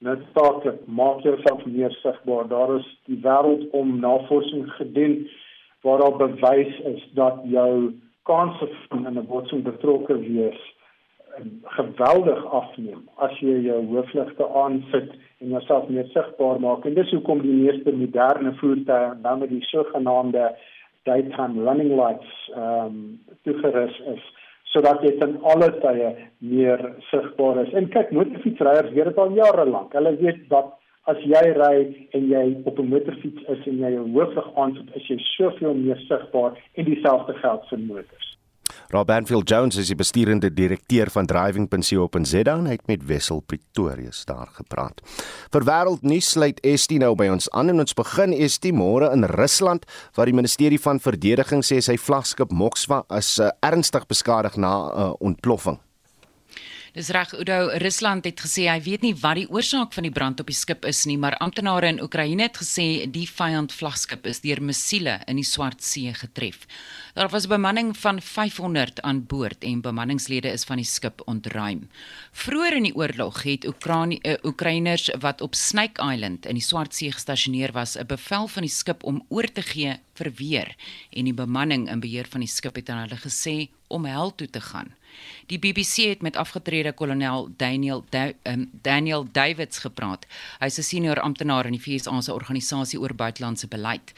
Net 0.00 0.20
staat 0.30 0.64
maak 0.86 1.20
jouself 1.24 1.64
meer 1.66 1.92
sigbaar. 2.00 2.46
Daar 2.48 2.76
is 2.78 2.86
die 3.08 3.18
wêreld 3.20 3.66
om 3.76 3.98
navorsing 4.00 4.68
gedoen 4.78 5.26
waar 5.84 6.00
daar 6.00 6.16
bewys 6.16 6.78
is 6.92 7.02
dat 7.16 7.40
jou 7.44 7.92
kanse 8.28 8.68
van 8.88 9.06
in 9.06 9.18
'n 9.18 9.26
botsing 9.26 9.62
betrokke 9.64 10.18
wees 10.18 10.60
geweldig 11.76 12.44
afneem 12.60 13.02
as 13.26 13.38
jy 13.44 13.56
jou 13.66 13.78
hoofligte 13.92 14.48
aansit 14.62 15.12
en 15.40 15.54
jouself 15.54 15.88
meer 15.88 16.08
sigbaar 16.14 16.60
maak. 16.60 16.84
En 16.84 16.94
dis 16.94 17.12
hoekom 17.14 17.42
die 17.44 17.56
meeste 17.62 17.92
moderne 17.92 18.52
voertuie 18.60 19.14
nou 19.22 19.36
met 19.40 19.52
die 19.52 19.64
sogenaamde 19.70 20.50
daytime 21.08 21.64
running 21.64 21.94
lights 21.96 22.36
ehm 22.54 22.86
um, 22.86 23.00
toegerus 23.44 23.96
is 24.14 24.24
sodat 24.72 25.02
jy 25.02 25.16
ten 25.18 25.32
alle 25.50 25.70
tye 25.82 26.10
meer 26.38 26.82
sigbaar 27.08 27.64
is. 27.64 27.72
En 27.74 27.88
kyk 27.90 28.12
motorfietsryers 28.14 28.92
weet 28.94 29.10
dit 29.10 29.18
al 29.18 29.32
jare 29.38 29.64
lank. 29.66 29.96
Hulle 29.98 30.14
weet 30.20 30.44
dat 30.52 30.76
as 31.10 31.22
jy 31.26 31.42
ry 31.56 31.76
en 32.16 32.26
jy 32.30 32.44
op 32.64 32.78
'n 32.78 32.90
motorfiets 32.94 33.48
is 33.54 33.66
en 33.66 33.78
jy 33.84 33.94
jou 33.96 34.06
hooflig 34.16 34.50
aansit 34.56 34.96
is 34.96 35.08
jy 35.08 35.18
soveel 35.36 35.74
meer 35.74 35.98
sigbaar 36.08 36.58
en 36.74 36.84
dieselfde 36.84 37.34
geld 37.42 37.66
vir 37.70 37.78
motors 37.78 38.29
Rob 38.90 39.06
Banfield 39.06 39.48
Jones 39.48 39.76
is 39.76 39.86
die 39.86 39.94
besturende 39.94 40.48
direkteur 40.50 41.10
van 41.14 41.26
driving.co.za 41.30 42.40
en 42.56 42.64
hy 42.66 42.72
het 42.74 42.88
met 42.90 43.04
Wessel 43.06 43.38
Pretorius 43.46 44.24
daar 44.26 44.48
gepraat. 44.56 44.98
Vir 45.54 45.66
wêreldnuus 45.68 46.32
sluit 46.34 46.58
Estie 46.66 46.98
nou 46.98 47.12
by 47.14 47.28
ons 47.30 47.46
aan 47.54 47.70
en 47.70 47.84
ons 47.84 47.94
begin 47.94 48.34
Estie 48.34 48.72
môre 48.74 49.12
in 49.14 49.28
Rusland 49.30 49.86
waar 50.18 50.26
die 50.26 50.34
ministerie 50.34 50.80
van 50.82 50.98
verdediging 50.98 51.62
sê 51.62 51.78
sy 51.78 51.94
vlaggenskap 52.02 52.50
Moskva 52.50 53.04
is 53.14 53.36
uh, 53.38 53.52
ernstig 53.62 54.10
beskadig 54.10 54.58
na 54.58 54.72
'n 54.74 54.90
uh, 54.90 55.14
ontploffing. 55.22 55.78
Dis 56.90 57.08
reg 57.14 57.30
Udo, 57.38 57.68
Rusland 57.78 58.24
het 58.26 58.40
gesê 58.42 58.64
hy 58.66 58.80
weet 58.82 59.04
nie 59.06 59.12
wat 59.14 59.36
die 59.38 59.46
oorsaak 59.46 59.92
van 59.94 60.08
die 60.08 60.10
brand 60.10 60.40
op 60.42 60.48
die 60.50 60.56
skip 60.58 60.82
is 60.88 61.04
nie, 61.06 61.14
maar 61.22 61.36
amptenare 61.38 61.86
in 61.86 62.00
Oekraïne 62.02 62.48
het 62.48 62.58
gesê 62.58 63.06
die 63.06 63.28
vyand 63.30 63.70
vlaggenskap 63.70 64.26
is 64.26 64.42
deur 64.42 64.58
missiele 64.58 65.20
in 65.30 65.38
die 65.38 65.46
Swart 65.46 65.86
See 65.86 66.10
getref. 66.10 66.64
Daar 67.14 67.30
was 67.30 67.46
bemanning 67.46 67.92
van 67.94 68.18
500 68.18 69.04
aan 69.06 69.22
boord 69.22 69.62
en 69.62 69.84
bemanningslede 69.86 70.50
is 70.50 70.66
van 70.66 70.82
die 70.82 70.88
skip 70.88 71.22
ontruim. 71.30 71.86
Vroeger 72.32 72.80
in 72.80 72.88
die 72.88 72.94
oorlog 72.98 73.38
het 73.46 73.70
Oekraïne 73.70 74.18
uh, 74.26 74.34
Oekraïners 74.42 75.12
wat 75.22 75.46
op 75.46 75.54
Snake 75.54 76.02
Island 76.02 76.50
in 76.50 76.58
die 76.58 76.66
Swart 76.66 76.94
See 76.94 77.14
gestasioneer 77.14 77.70
was, 77.72 77.94
'n 77.94 78.06
bevel 78.06 78.48
van 78.48 78.66
die 78.66 78.74
skip 78.80 79.04
om 79.04 79.22
oor 79.28 79.46
te 79.46 79.62
gee 79.62 79.94
vir 80.18 80.32
weer 80.34 80.76
en 81.14 81.24
die 81.24 81.34
bemanning 81.34 81.86
in 81.88 82.00
beheer 82.00 82.26
van 82.26 82.40
die 82.40 82.50
skip 82.50 82.74
het 82.74 82.90
aan 82.90 83.06
hulle 83.06 83.20
gesê 83.22 83.70
om 83.86 84.04
hel 84.04 84.34
toe 84.34 84.50
te 84.50 84.60
gaan. 84.60 84.90
Die 85.46 85.58
BBC 85.58 85.96
het 86.08 86.22
met 86.22 86.36
afgetrede 86.36 86.92
kolonel 86.92 87.48
Daniel 87.56 88.04
da 88.10 88.30
um, 88.42 88.70
Daniel 88.82 89.26
Davids 89.32 89.78
gepraat. 89.78 90.26
Hy's 90.58 90.78
'n 90.78 90.82
senior 90.82 91.20
amptenaar 91.20 91.66
in 91.66 91.72
die 91.72 91.82
VSA 91.82 92.20
se 92.20 92.32
organisasie 92.32 93.00
oor 93.00 93.14
buitelandse 93.14 93.68
beleid. 93.68 94.12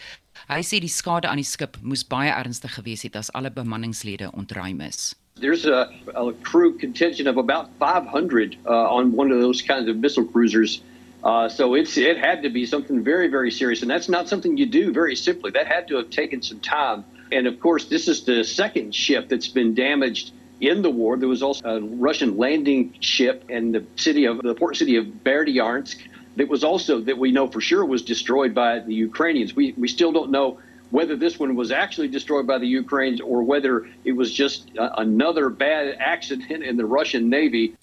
Hy 0.49 0.63
sê 0.63 0.81
die 0.81 0.89
skade 0.89 1.29
aan 1.29 1.41
die 1.41 1.45
skip 1.49 1.77
moes 1.83 2.05
baie 2.05 2.31
ernstig 2.31 2.75
gewees 2.75 3.03
het 3.03 3.17
as 3.17 3.33
alle 3.33 3.51
bemanningslede 3.51 4.31
ontruim 4.33 4.81
is. 4.81 5.15
There's 5.41 5.65
a, 5.67 5.89
a 6.15 6.33
crew 6.43 6.77
contingent 6.79 7.29
of 7.29 7.37
about 7.37 7.69
500 7.79 8.57
uh, 8.67 8.71
on 8.97 9.17
one 9.17 9.33
of 9.33 9.41
those 9.41 9.63
kinds 9.63 9.89
of 9.89 9.97
missile 9.97 10.25
cruisers. 10.25 10.83
Uh, 11.25 11.49
so 11.49 11.75
it's 11.75 11.97
it 11.97 12.19
had 12.19 12.43
to 12.43 12.51
be 12.51 12.67
something 12.67 13.03
very 13.05 13.29
very 13.29 13.51
serious, 13.51 13.83
and 13.83 13.91
that's 13.91 14.09
not 14.09 14.29
something 14.29 14.57
you 14.57 14.67
do 14.67 14.93
very 14.93 15.17
simply. 15.17 15.51
That 15.51 15.67
had 15.67 15.89
to 15.89 15.97
have 15.97 16.11
taken 16.11 16.43
some 16.43 16.61
time. 16.61 17.05
And 17.33 17.47
of 17.47 17.61
course, 17.61 17.87
this 17.87 18.09
is 18.09 18.25
the 18.25 18.45
second 18.45 18.95
ship 18.95 19.29
that's 19.29 19.49
been 19.49 19.75
damaged 19.75 20.33
in 20.63 20.81
the 20.81 20.91
war. 20.91 21.19
There 21.19 21.29
was 21.29 21.43
also 21.43 21.69
a 21.69 21.81
Russian 21.81 22.39
landing 22.39 22.95
ship 23.01 23.45
in 23.51 23.73
the 23.73 23.85
city 23.97 24.25
of 24.25 24.41
the 24.41 24.55
port 24.55 24.77
city 24.77 24.97
of 24.97 25.05
Berdyansk 25.07 25.97
that 26.37 26.49
was 26.49 26.65
also 26.65 27.01
that 27.01 27.19
we 27.19 27.33
know 27.33 27.49
for 27.49 27.61
sure 27.61 27.85
was 27.85 28.01
destroyed 28.03 28.55
by 28.55 28.79
the 28.79 28.95
Ukrainians. 28.95 29.55
We 29.55 29.75
we 29.77 29.89
still 29.89 30.13
don't 30.13 30.31
know 30.31 30.61
whether 30.91 31.17
this 31.17 31.39
one 31.39 31.57
was 31.57 31.73
actually 31.73 32.09
destroyed 32.09 32.47
by 32.47 32.59
the 32.59 32.67
Ukrainians 32.67 33.21
or 33.21 33.43
whether 33.43 33.89
it 34.05 34.13
was 34.13 34.33
just 34.33 34.71
a, 34.77 35.01
another 35.01 35.49
bad 35.49 35.97
accident 35.99 36.63
in 36.63 36.77
the 36.77 36.87
Russian 36.87 37.29
Navy. 37.29 37.75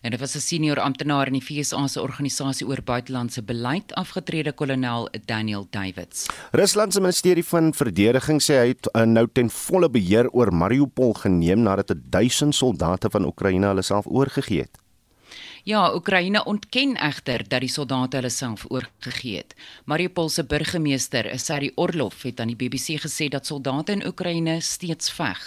En 0.00 0.10
dit 0.10 0.20
was 0.20 0.34
'n 0.34 0.40
senior 0.40 0.80
amptenaar 0.80 1.26
in 1.26 1.32
die 1.32 1.42
FSA 1.42 1.86
se 1.86 2.00
organisasie 2.00 2.66
oor 2.66 2.82
buitelandse 2.82 3.42
beleid, 3.42 3.94
afgetrede 3.94 4.52
kolonel 4.52 5.08
Daniel 5.24 5.66
Davids. 5.70 6.26
Rusland 6.50 6.92
se 6.92 7.00
ministerie 7.00 7.44
van 7.44 7.74
verdediging 7.74 8.42
sê 8.42 8.54
hy 8.54 8.68
het 8.68 8.88
uh, 8.92 9.02
nou 9.02 9.28
ten 9.32 9.50
volle 9.50 9.90
beheer 9.90 10.30
oor 10.30 10.54
Mariupol 10.54 11.12
geneem 11.12 11.62
nadat 11.62 11.94
1000 12.10 12.54
soldate 12.54 13.10
van 13.10 13.24
Oekraïne 13.24 13.66
hulle 13.66 13.82
self 13.82 14.06
oorgegee 14.06 14.60
het. 14.60 14.78
Ja, 15.64 15.94
Oekraïne 15.94 16.44
ontken 16.44 16.96
egter 16.96 17.42
dat 17.48 17.60
die 17.60 17.68
soldate 17.68 18.16
hulle 18.16 18.30
self 18.32 18.64
oorgegee 18.68 19.36
het. 19.36 19.54
Mariupol 19.84 20.28
se 20.28 20.44
burgemeester, 20.44 21.28
Sari 21.38 21.70
Orlov, 21.74 22.22
het 22.22 22.40
aan 22.40 22.54
die 22.54 22.56
BBC 22.56 22.96
gesê 23.02 23.28
dat 23.28 23.46
soldate 23.46 23.92
in 23.92 24.06
Oekraïne 24.06 24.60
steeds 24.60 25.12
veg. 25.12 25.42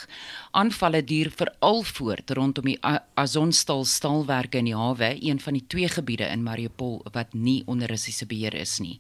Aanvalle 0.54 1.00
duur 1.02 1.32
veral 1.34 1.80
voort 1.82 2.30
rondom 2.38 2.68
die 2.70 2.76
Azovstal 3.18 3.88
staalwerke 3.90 4.60
in 4.62 4.68
die 4.68 4.76
hawe, 4.78 5.08
een 5.18 5.40
van 5.42 5.56
die 5.58 5.64
twee 5.66 5.88
gebiede 5.90 6.28
in 6.30 6.44
Mariupol 6.46 7.00
wat 7.16 7.32
nie 7.34 7.64
onder 7.66 7.90
Russiese 7.90 8.28
beheer 8.30 8.54
is 8.54 8.76
nie. 8.78 9.00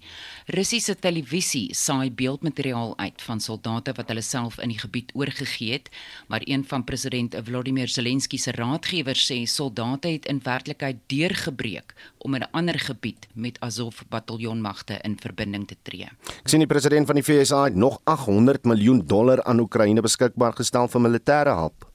Russiese 0.49 0.95
televisie 0.97 1.68
saai 1.78 2.10
beeldmateriaal 2.10 2.95
uit 2.97 3.22
van 3.22 3.43
soldate 3.45 3.93
wat 3.99 4.10
hulle 4.10 4.24
self 4.26 4.58
in 4.66 4.74
die 4.74 4.80
gebied 4.80 5.14
oorgegee 5.14 5.76
het, 5.76 5.91
maar 6.26 6.41
een 6.49 6.64
van 6.66 6.88
president 6.89 7.38
Volodymyr 7.45 7.93
Zelensky 7.93 8.41
se 8.41 8.56
raadgewers 8.58 9.28
sê 9.30 9.43
soldate 9.45 10.16
het 10.16 10.26
in 10.26 10.41
werklikheid 10.41 11.06
deurgebreek 11.14 11.93
om 12.26 12.34
in 12.34 12.41
'n 12.41 12.49
ander 12.51 12.80
gebied 12.80 13.28
met 13.34 13.60
Azov 13.60 14.01
bataljonmagte 14.10 14.97
in 15.04 15.20
verbinding 15.22 15.68
te 15.68 15.76
tree. 15.84 16.10
Ek 16.41 16.49
sien 16.49 16.60
die 16.60 16.68
president 16.68 17.06
van 17.06 17.16
die 17.16 17.24
VSA 17.24 17.64
het 17.64 17.76
nog 17.76 18.01
800 18.04 18.64
miljoen 18.66 19.06
dollar 19.06 19.43
aan 19.43 19.60
Oekraïne 19.60 20.01
beskikbaar 20.01 20.54
gestel 20.54 20.88
vir 20.88 21.01
militêre 21.01 21.43
hulp. 21.52 21.93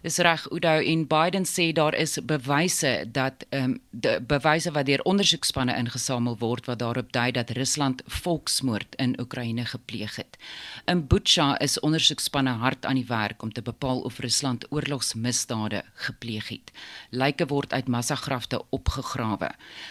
Dis 0.00 0.16
reg 0.16 0.46
Udo 0.48 0.78
en 0.80 1.02
Biden 1.06 1.44
sê 1.44 1.72
daar 1.76 1.94
is 1.94 2.16
bewyse 2.24 3.04
dat 3.12 3.44
ehm 3.48 3.64
um, 3.64 3.80
die 3.90 4.20
bewyse 4.20 4.70
wat 4.72 4.86
deur 4.86 5.02
ondersoekspanne 5.04 5.74
ingesamel 5.76 6.38
word 6.40 6.66
wat 6.66 6.78
daarop 6.78 7.10
dui 7.12 7.30
dat 7.36 7.50
Rusland 7.50 8.00
volksmoord 8.06 8.94
in 8.96 9.12
Oekraïne 9.20 9.64
gepleeg 9.64 10.16
het. 10.16 10.38
In 10.86 11.06
Bucha 11.06 11.58
is 11.58 11.80
ondersoekspanne 11.80 12.50
hard 12.50 12.86
aan 12.86 12.94
die 12.94 13.04
werk 13.08 13.42
om 13.42 13.52
te 13.52 13.62
bepaal 13.62 14.00
of 14.00 14.18
Rusland 14.18 14.64
oorlogsmisdade 14.70 15.82
gepleeg 15.94 16.48
het. 16.48 16.72
Lyke 17.10 17.46
word 17.46 17.72
uit 17.72 17.88
massagrafte 17.88 18.62
opgegrawe. 18.70 19.50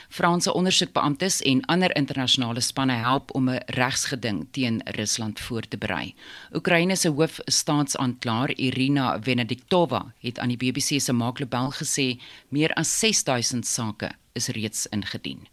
Franse 0.09 0.53
ondersoekbeamptes 0.53 1.41
en 1.41 1.65
ander 1.65 1.95
internasionale 1.95 2.61
spanne 2.61 2.93
help 2.93 3.35
om 3.35 3.49
'n 3.49 3.61
regsgeding 3.65 4.47
teen 4.51 4.81
Rusland 4.85 5.39
voor 5.39 5.67
te 5.67 5.77
berei. 5.77 6.15
Oekraïne 6.53 6.95
se 6.95 7.09
hoofstaatsaanklaer 7.09 8.57
Irina 8.57 9.21
Venediktova 9.21 9.98
het 10.21 10.39
aan 10.39 10.51
die 10.53 10.57
BBC 10.57 10.99
se 11.01 11.13
Maak 11.13 11.37
Global 11.37 11.71
gesê 11.71 12.19
meer 12.49 12.73
as 12.73 12.99
6000 12.99 13.65
sake 13.67 14.11
is 14.33 14.47
reeds 14.47 14.87
ingedien. 14.89 15.47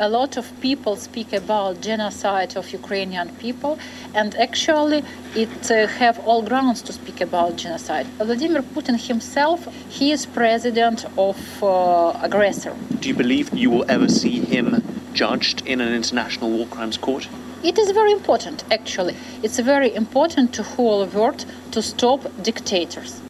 A 0.00 0.08
lot 0.08 0.36
of 0.36 0.46
people 0.60 0.96
speak 0.96 1.32
about 1.32 1.82
genocide 1.82 2.56
of 2.56 2.72
Ukrainian 2.72 3.28
people, 3.40 3.78
and 4.14 4.34
actually, 4.36 5.02
it 5.34 5.70
uh, 5.70 5.88
have 5.98 6.20
all 6.26 6.42
grounds 6.42 6.82
to 6.82 6.92
speak 6.92 7.20
about 7.20 7.56
genocide. 7.56 8.06
Vladimir 8.18 8.62
Putin 8.74 8.96
himself, 8.96 9.66
he 9.88 10.12
is 10.12 10.26
president 10.26 11.04
of 11.16 11.36
uh, 11.62 12.22
aggressor. 12.22 12.74
Do 13.00 13.08
you 13.08 13.16
believe 13.16 13.50
you 13.54 13.70
will 13.70 13.86
ever 13.88 14.08
see 14.08 14.38
him 14.54 14.82
judged 15.14 15.66
in 15.66 15.80
an 15.80 15.92
international 15.92 16.50
war 16.50 16.66
crimes 16.66 16.96
court? 16.96 17.28
It 17.64 17.76
is 17.76 17.90
very 17.90 18.12
important, 18.12 18.62
actually. 18.70 19.16
It's 19.42 19.58
very 19.58 19.92
important 19.94 20.54
to 20.54 20.62
hold 20.62 21.12
world 21.12 21.44
to 21.72 21.82
stop 21.82 22.20
dictators. 22.42 23.27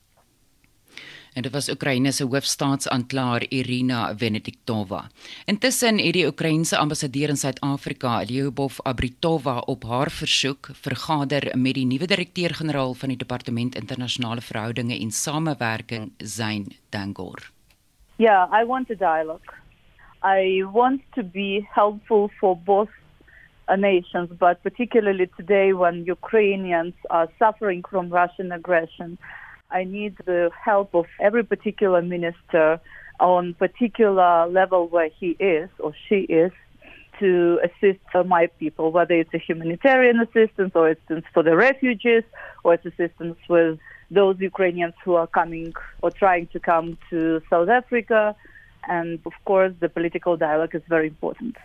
En 1.38 1.44
dit 1.46 1.54
was 1.54 1.68
Oekraïne 1.70 2.10
se 2.12 2.24
hoofstaatsaanklaer 2.26 3.44
Irina 3.54 4.00
Venediktova. 4.18 5.04
Intussen 5.46 6.00
het 6.02 6.16
die 6.16 6.26
Oekraïense 6.26 6.76
ambassadeur 6.76 7.30
in 7.30 7.38
Suid-Afrika, 7.38 8.16
Lyubov 8.26 8.80
Abritova, 8.82 9.58
op 9.70 9.84
haar 9.86 10.10
versoek 10.10 10.70
vergader 10.82 11.52
met 11.54 11.78
die 11.78 11.86
nuwe 11.86 12.10
direkteur-generaal 12.10 12.94
van 12.94 13.14
die 13.14 13.20
Departement 13.22 13.78
Internasionale 13.78 14.42
Verhoudinge 14.42 14.98
en 14.98 15.10
Samewerking, 15.10 16.10
Zain 16.18 16.66
Dangor. 16.90 17.50
Yeah, 18.16 18.50
I 18.50 18.66
want 18.66 18.90
a 18.90 18.94
dialogue. 18.94 19.54
I 20.24 20.64
want 20.72 21.02
to 21.14 21.22
be 21.22 21.68
helpful 21.70 22.30
for 22.40 22.56
both 22.56 22.90
uh, 23.68 23.76
nations, 23.76 24.28
but 24.38 24.62
particularly 24.62 25.30
today 25.36 25.72
when 25.72 26.02
Ukrainians 26.04 26.94
are 27.10 27.28
suffering 27.38 27.84
from 27.90 28.10
Russian 28.10 28.50
aggression, 28.50 29.18
I 29.70 29.84
need 29.84 30.16
the 30.24 30.50
help 30.64 30.94
of 30.94 31.06
every 31.20 31.44
particular 31.44 32.00
minister 32.02 32.80
on 33.20 33.54
particular 33.54 34.46
level 34.46 34.88
where 34.88 35.08
he 35.08 35.30
is 35.38 35.68
or 35.78 35.92
she 36.08 36.20
is 36.20 36.52
to 37.18 37.60
assist 37.64 37.98
my 38.26 38.46
people, 38.58 38.92
whether 38.92 39.14
it's 39.14 39.34
a 39.34 39.38
humanitarian 39.38 40.20
assistance 40.20 40.72
or 40.74 40.88
assistance 40.88 41.24
for 41.34 41.42
the 41.42 41.56
refugees 41.56 42.22
or 42.64 42.74
it's 42.74 42.86
assistance 42.86 43.36
with 43.48 43.78
those 44.10 44.38
Ukrainians 44.38 44.94
who 45.04 45.16
are 45.16 45.26
coming 45.26 45.74
or 46.00 46.10
trying 46.10 46.46
to 46.48 46.60
come 46.60 46.96
to 47.10 47.42
South 47.50 47.68
Africa. 47.68 48.36
And 48.88 49.18
of 49.26 49.32
course, 49.44 49.72
the 49.80 49.88
political 49.88 50.36
dialogue 50.36 50.74
is 50.74 50.82
very 50.88 51.08
important. 51.08 51.56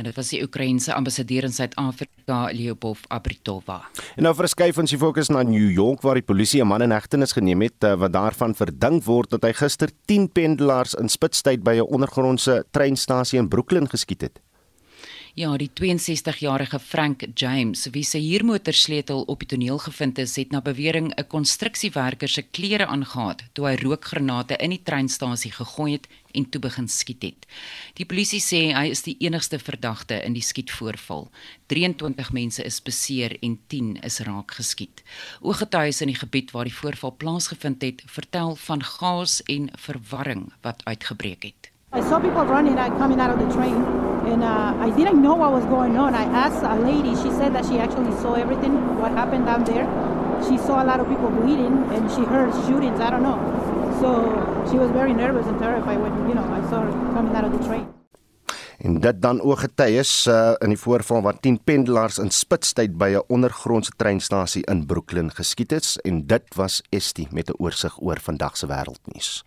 En 0.00 0.08
dit 0.08 0.16
was 0.16 0.32
die 0.32 0.40
Oekraïense 0.44 0.94
ambassadeur 0.96 1.44
in 1.44 1.52
Suid-Afrika 1.52 2.48
Leopolf 2.56 3.02
Abritova. 3.12 3.82
En 4.16 4.24
nou 4.24 4.32
verskuif 4.36 4.80
ons 4.80 4.92
die 4.94 5.00
fokus 5.00 5.28
na 5.32 5.44
New 5.44 5.68
York 5.68 6.04
waar 6.06 6.16
die 6.16 6.24
polisie 6.24 6.62
'n 6.62 6.68
man 6.68 6.82
in 6.82 6.90
hegtenis 6.96 7.36
geneem 7.36 7.62
het 7.62 7.84
eh, 7.84 7.94
wat 7.94 8.12
daarvan 8.12 8.54
verdink 8.54 9.04
word 9.04 9.30
dat 9.30 9.42
hy 9.42 9.52
gister 9.52 9.90
10 10.06 10.32
pendelaars 10.32 10.94
in 10.94 11.08
Spitstyd 11.08 11.62
by 11.62 11.76
'n 11.76 11.92
ondergrondse 11.92 12.64
treinstasie 12.70 13.38
in 13.38 13.48
Brooklyn 13.48 13.88
geskiet 13.88 14.20
het. 14.22 14.40
Ja, 15.34 15.56
die 15.56 15.70
62-jarige 15.70 16.80
Frank 16.80 17.22
James, 17.34 17.84
wie 17.94 18.02
se 18.02 18.18
huurmotorsleutel 18.18 19.22
op 19.30 19.38
die 19.38 19.46
toneel 19.52 19.78
gevind 19.78 20.18
is, 20.18 20.34
het 20.36 20.50
na 20.50 20.60
bewering 20.60 21.12
'n 21.14 21.26
konstruksiewerker 21.26 22.28
se 22.28 22.42
klere 22.42 22.86
aangegaan 22.86 23.36
toe 23.52 23.66
hy 23.68 23.76
rookgranate 23.76 24.56
in 24.56 24.70
die 24.70 24.82
treinstasie 24.82 25.52
gegooi 25.52 25.92
het 25.92 26.08
en 26.34 26.48
toe 26.50 26.60
begin 26.60 26.88
skiet 26.88 27.22
het. 27.22 27.46
Die 27.94 28.06
polisie 28.06 28.40
sê 28.40 28.74
hy 28.74 28.90
is 28.90 29.02
die 29.02 29.16
enigste 29.20 29.58
verdagte 29.58 30.24
in 30.24 30.32
die 30.32 30.42
skietvoorval. 30.42 31.30
23 31.66 32.32
mense 32.32 32.64
is 32.64 32.82
beseer 32.82 33.36
en 33.40 33.58
10 33.66 34.02
is 34.02 34.18
raak 34.18 34.50
geskiet. 34.50 35.02
Ooggetuies 35.40 36.00
in 36.00 36.08
die 36.08 36.18
gebied 36.18 36.50
waar 36.50 36.64
die 36.64 36.74
voorval 36.74 37.16
plaasgevind 37.16 37.82
het, 37.82 38.02
vertel 38.06 38.56
van 38.56 38.82
chaos 38.82 39.42
en 39.42 39.70
verwarring 39.78 40.52
wat 40.62 40.84
uitgebreek 40.84 41.42
het. 41.42 41.59
I 41.92 42.00
saw 42.02 42.20
people 42.20 42.44
running 42.44 42.78
and 42.78 42.96
coming 42.98 43.18
out 43.18 43.30
of 43.30 43.38
the 43.42 43.52
train, 43.52 43.74
and 44.30 44.44
uh, 44.44 44.74
I 44.78 44.90
didn't 44.90 45.20
know 45.20 45.34
what 45.34 45.50
was 45.50 45.64
going 45.64 45.96
on. 45.96 46.14
I 46.14 46.22
asked 46.22 46.62
a 46.62 46.76
lady, 46.78 47.16
she 47.16 47.34
said 47.34 47.52
that 47.54 47.66
she 47.66 47.80
actually 47.80 48.12
saw 48.22 48.34
everything, 48.34 48.74
what 49.00 49.10
happened 49.10 49.46
down 49.46 49.64
there. 49.64 49.90
She 50.46 50.56
saw 50.56 50.84
a 50.84 50.86
lot 50.86 51.00
of 51.00 51.08
people 51.08 51.30
bleeding, 51.30 51.82
and 51.90 52.08
she 52.14 52.22
heard 52.22 52.54
shootings, 52.66 53.00
I 53.00 53.10
don't 53.10 53.24
know. 53.24 53.42
So 53.98 54.08
she 54.70 54.78
was 54.78 54.90
very 54.92 55.12
nervous 55.12 55.46
and 55.48 55.58
terrified 55.58 55.98
when, 55.98 56.14
you 56.28 56.34
know, 56.34 56.46
I 56.46 56.62
saw 56.70 56.86
her 56.86 56.92
coming 57.12 57.34
out 57.34 57.44
of 57.44 57.58
the 57.58 57.66
train. 57.66 57.88
En 58.78 59.00
dit 59.00 59.22
dan 59.22 59.42
ooggetuies 59.42 60.26
uh, 60.26 60.54
in 60.64 60.72
die 60.72 60.78
voorval 60.78 61.20
waar 61.22 61.40
10 61.40 61.58
pendelaars 61.64 62.18
in 62.18 62.30
Spitstyd 62.30 62.96
by 62.96 63.10
'n 63.18 63.26
ondergrondse 63.28 63.92
treinstasie 63.96 64.62
in 64.64 64.86
Brooklyn 64.86 65.30
geskiet 65.30 65.72
is 65.72 65.98
en 65.98 66.26
dit 66.26 66.54
was 66.54 66.82
Estie 66.88 67.28
met 67.30 67.50
'n 67.50 67.58
oorsig 67.58 68.00
oor 68.00 68.20
vandag 68.20 68.56
se 68.56 68.66
wêreldnuus. 68.66 69.44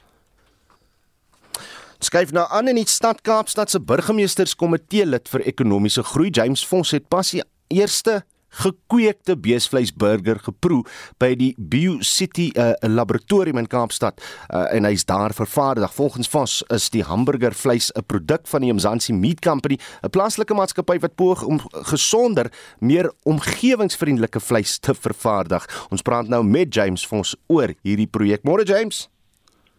Skryf 2.04 2.34
nou 2.36 2.44
aan 2.52 2.68
in 2.68 2.76
die 2.76 2.90
stad 2.90 3.22
Kaapstad 3.24 3.72
se 3.72 3.80
burgemeesterskomitee 3.80 5.06
lid 5.08 5.30
vir 5.32 5.46
ekonomiese 5.48 6.04
groei 6.04 6.34
James 6.36 6.66
Vos 6.68 6.92
het 6.92 7.06
pas 7.08 7.30
die 7.32 7.44
eerste 7.72 8.24
gekweekte 8.60 9.38
beesvleisburger 9.40 10.42
geproe 10.44 10.82
by 11.22 11.32
die 11.40 11.54
Bio 11.58 12.02
City 12.04 12.50
uh, 12.60 12.74
laboratorium 12.84 13.62
in 13.62 13.70
Kaapstad 13.72 14.20
uh, 14.20 14.66
en 14.76 14.84
hy's 14.90 15.08
daar 15.08 15.32
vervaardig. 15.34 15.96
Volgens 15.96 16.30
Vos 16.34 16.60
is 16.76 16.90
die 16.94 17.06
hamburgervleis 17.08 17.92
'n 17.96 18.04
produk 18.06 18.52
van 18.52 18.68
die 18.68 18.74
Mzansi 18.74 19.14
Meat 19.14 19.40
Company, 19.40 19.80
'n 20.04 20.10
plaaslike 20.10 20.54
maatskappy 20.54 21.00
wat 21.00 21.16
poog 21.16 21.44
om 21.44 21.62
gesonder, 21.88 22.52
meer 22.80 23.12
omgewingsvriendelike 23.24 24.40
vleis 24.40 24.78
te 24.78 24.94
vervaardig. 24.94 25.88
Ons 25.90 26.02
praat 26.02 26.28
nou 26.28 26.44
met 26.44 26.74
James 26.74 27.08
Vos 27.08 27.36
oor 27.48 27.74
hierdie 27.82 28.08
projek. 28.08 28.44
Môre 28.44 28.68
James. 28.68 29.13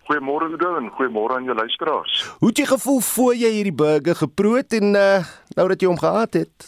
Goeiemôre 0.05 0.51
Ludo 0.51 0.77
en 0.77 0.91
goeiemôre 0.91 1.37
aan 1.39 1.47
jou 1.49 1.57
luisteraars. 1.57 2.15
Hoe 2.39 2.49
het 2.49 2.59
jy 2.61 2.65
gevoel 2.69 3.01
voor 3.01 3.35
jy 3.41 3.51
hierdie 3.55 3.75
burger 3.75 4.17
geproe 4.19 4.57
het 4.61 4.75
en 4.77 4.93
uh, 5.01 5.25
nou 5.57 5.65
dat 5.71 5.81
jy 5.81 5.89
hom 5.89 6.01
gehad 6.01 6.37
het? 6.37 6.67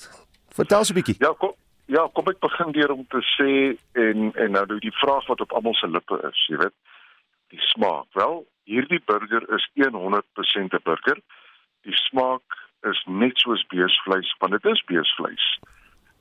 Vertel 0.57 0.85
so 0.85 0.95
'n 0.95 0.97
bietjie. 0.97 1.17
Ja, 1.19 1.35
kom, 1.39 1.53
ja, 1.85 2.09
kom 2.13 2.29
ek 2.33 2.41
begin 2.41 2.73
deur 2.73 2.93
om 2.93 3.05
te 3.13 3.21
sê 3.37 3.77
en 3.93 4.33
en 4.35 4.51
nou 4.57 4.79
die 4.81 4.97
vraag 5.03 5.27
wat 5.27 5.41
op 5.41 5.53
almal 5.53 5.75
se 5.75 5.89
lippe 5.89 6.17
is, 6.31 6.47
jy 6.49 6.57
weet, 6.57 6.77
die 7.53 7.61
smaak. 7.61 8.09
Wel, 8.13 8.47
hierdie 8.65 9.03
burger 9.05 9.45
is 9.57 9.69
100% 9.75 10.73
'n 10.73 10.81
burger. 10.83 11.19
Die 11.83 11.97
smaak 12.09 12.47
is 12.83 13.05
net 13.07 13.37
soos 13.37 13.67
beesvleis, 13.67 14.35
want 14.39 14.53
dit 14.53 14.65
is 14.65 14.85
beesvleis. 14.85 15.59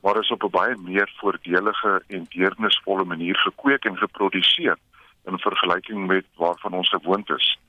Maar 0.01 0.20
is 0.20 0.32
op 0.32 0.43
'n 0.43 0.49
baie 0.49 0.76
meer 0.76 1.09
voordelige 1.20 2.03
en 2.07 2.26
deernisvolle 2.30 3.03
manier 3.03 3.38
gekweek 3.38 3.86
en 3.86 3.97
geproduseer 3.97 4.78
in 5.26 5.39
vergelyking 5.39 6.07
met 6.07 6.26
waarvan 6.36 6.73
ons 6.73 6.89
gewoond 6.89 7.30
is. 7.30 7.59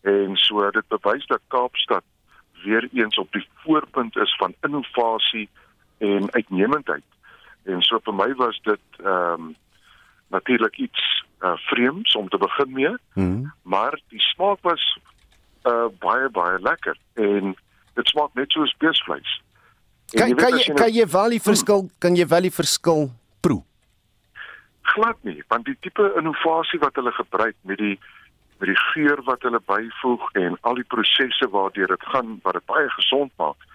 En 0.00 0.36
so 0.36 0.70
dit 0.70 0.88
bewys 0.88 1.26
dat 1.26 1.40
Kaapstad 1.48 2.04
weer 2.64 2.88
eens 2.92 3.18
op 3.18 3.32
die 3.32 3.48
voorpunt 3.54 4.16
is 4.16 4.36
van 4.36 4.54
innovasie 4.60 5.48
en 5.98 6.32
uitnemendheid. 6.32 7.04
En 7.62 7.82
so 7.82 7.98
vir 8.04 8.14
my 8.14 8.34
was 8.34 8.60
dit 8.62 9.04
ehm 9.04 9.40
um, 9.40 9.54
natuurlik 10.28 10.78
iets 10.78 11.24
uh, 11.40 11.52
vreemds 11.56 12.16
om 12.16 12.28
te 12.28 12.38
begin 12.38 12.72
mee, 12.72 12.94
hmm. 13.12 13.52
maar 13.62 14.00
die 14.08 14.20
smaak 14.20 14.58
was 14.60 14.98
uh, 15.62 15.86
baie 15.98 16.30
baie 16.30 16.58
lekker 16.58 16.98
en 17.12 17.54
dit 17.94 18.06
smaak 18.06 18.34
net 18.34 18.50
soos 18.50 18.74
beesvleis. 18.78 19.42
Kan 20.14 20.34
kan 20.34 20.58
jy 20.58 20.74
kan 20.74 20.92
jy 20.92 21.06
wel 21.06 21.36
die 21.36 21.42
verskil 21.42 21.86
kan 21.98 22.16
jy 22.16 22.26
wel 22.26 22.48
die 22.48 22.54
verskil 22.54 23.08
proe? 23.40 23.62
Glad 24.84 25.16
nie 25.22 25.42
want 25.48 25.66
die 25.68 25.76
tipe 25.80 26.12
innovasie 26.18 26.80
wat 26.82 26.94
hulle 27.00 27.12
gebruik 27.12 27.56
met 27.62 27.78
die 27.78 27.96
met 28.58 28.68
die 28.70 28.80
geur 28.92 29.22
wat 29.28 29.42
hulle 29.42 29.60
byvoeg 29.66 30.28
en 30.40 30.58
al 30.60 30.78
die 30.80 30.90
prosesse 30.94 31.48
waardeur 31.50 31.90
dit 31.94 32.06
gaan 32.12 32.38
wat 32.42 32.58
dit 32.58 32.66
baie 32.70 32.90
gesond 32.98 33.32
maak 33.42 33.66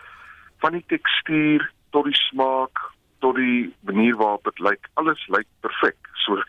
van 0.64 0.78
die 0.78 0.86
tekstuur 0.94 1.68
tot 1.96 2.08
die 2.08 2.22
smaak 2.30 2.86
tot 3.20 3.36
die 3.36 3.74
manier 3.90 4.16
waarop 4.16 4.44
dit 4.44 4.64
lyk 4.70 4.90
alles 5.02 5.26
lyk 5.36 5.50
perfek 5.66 6.14
so 6.26 6.40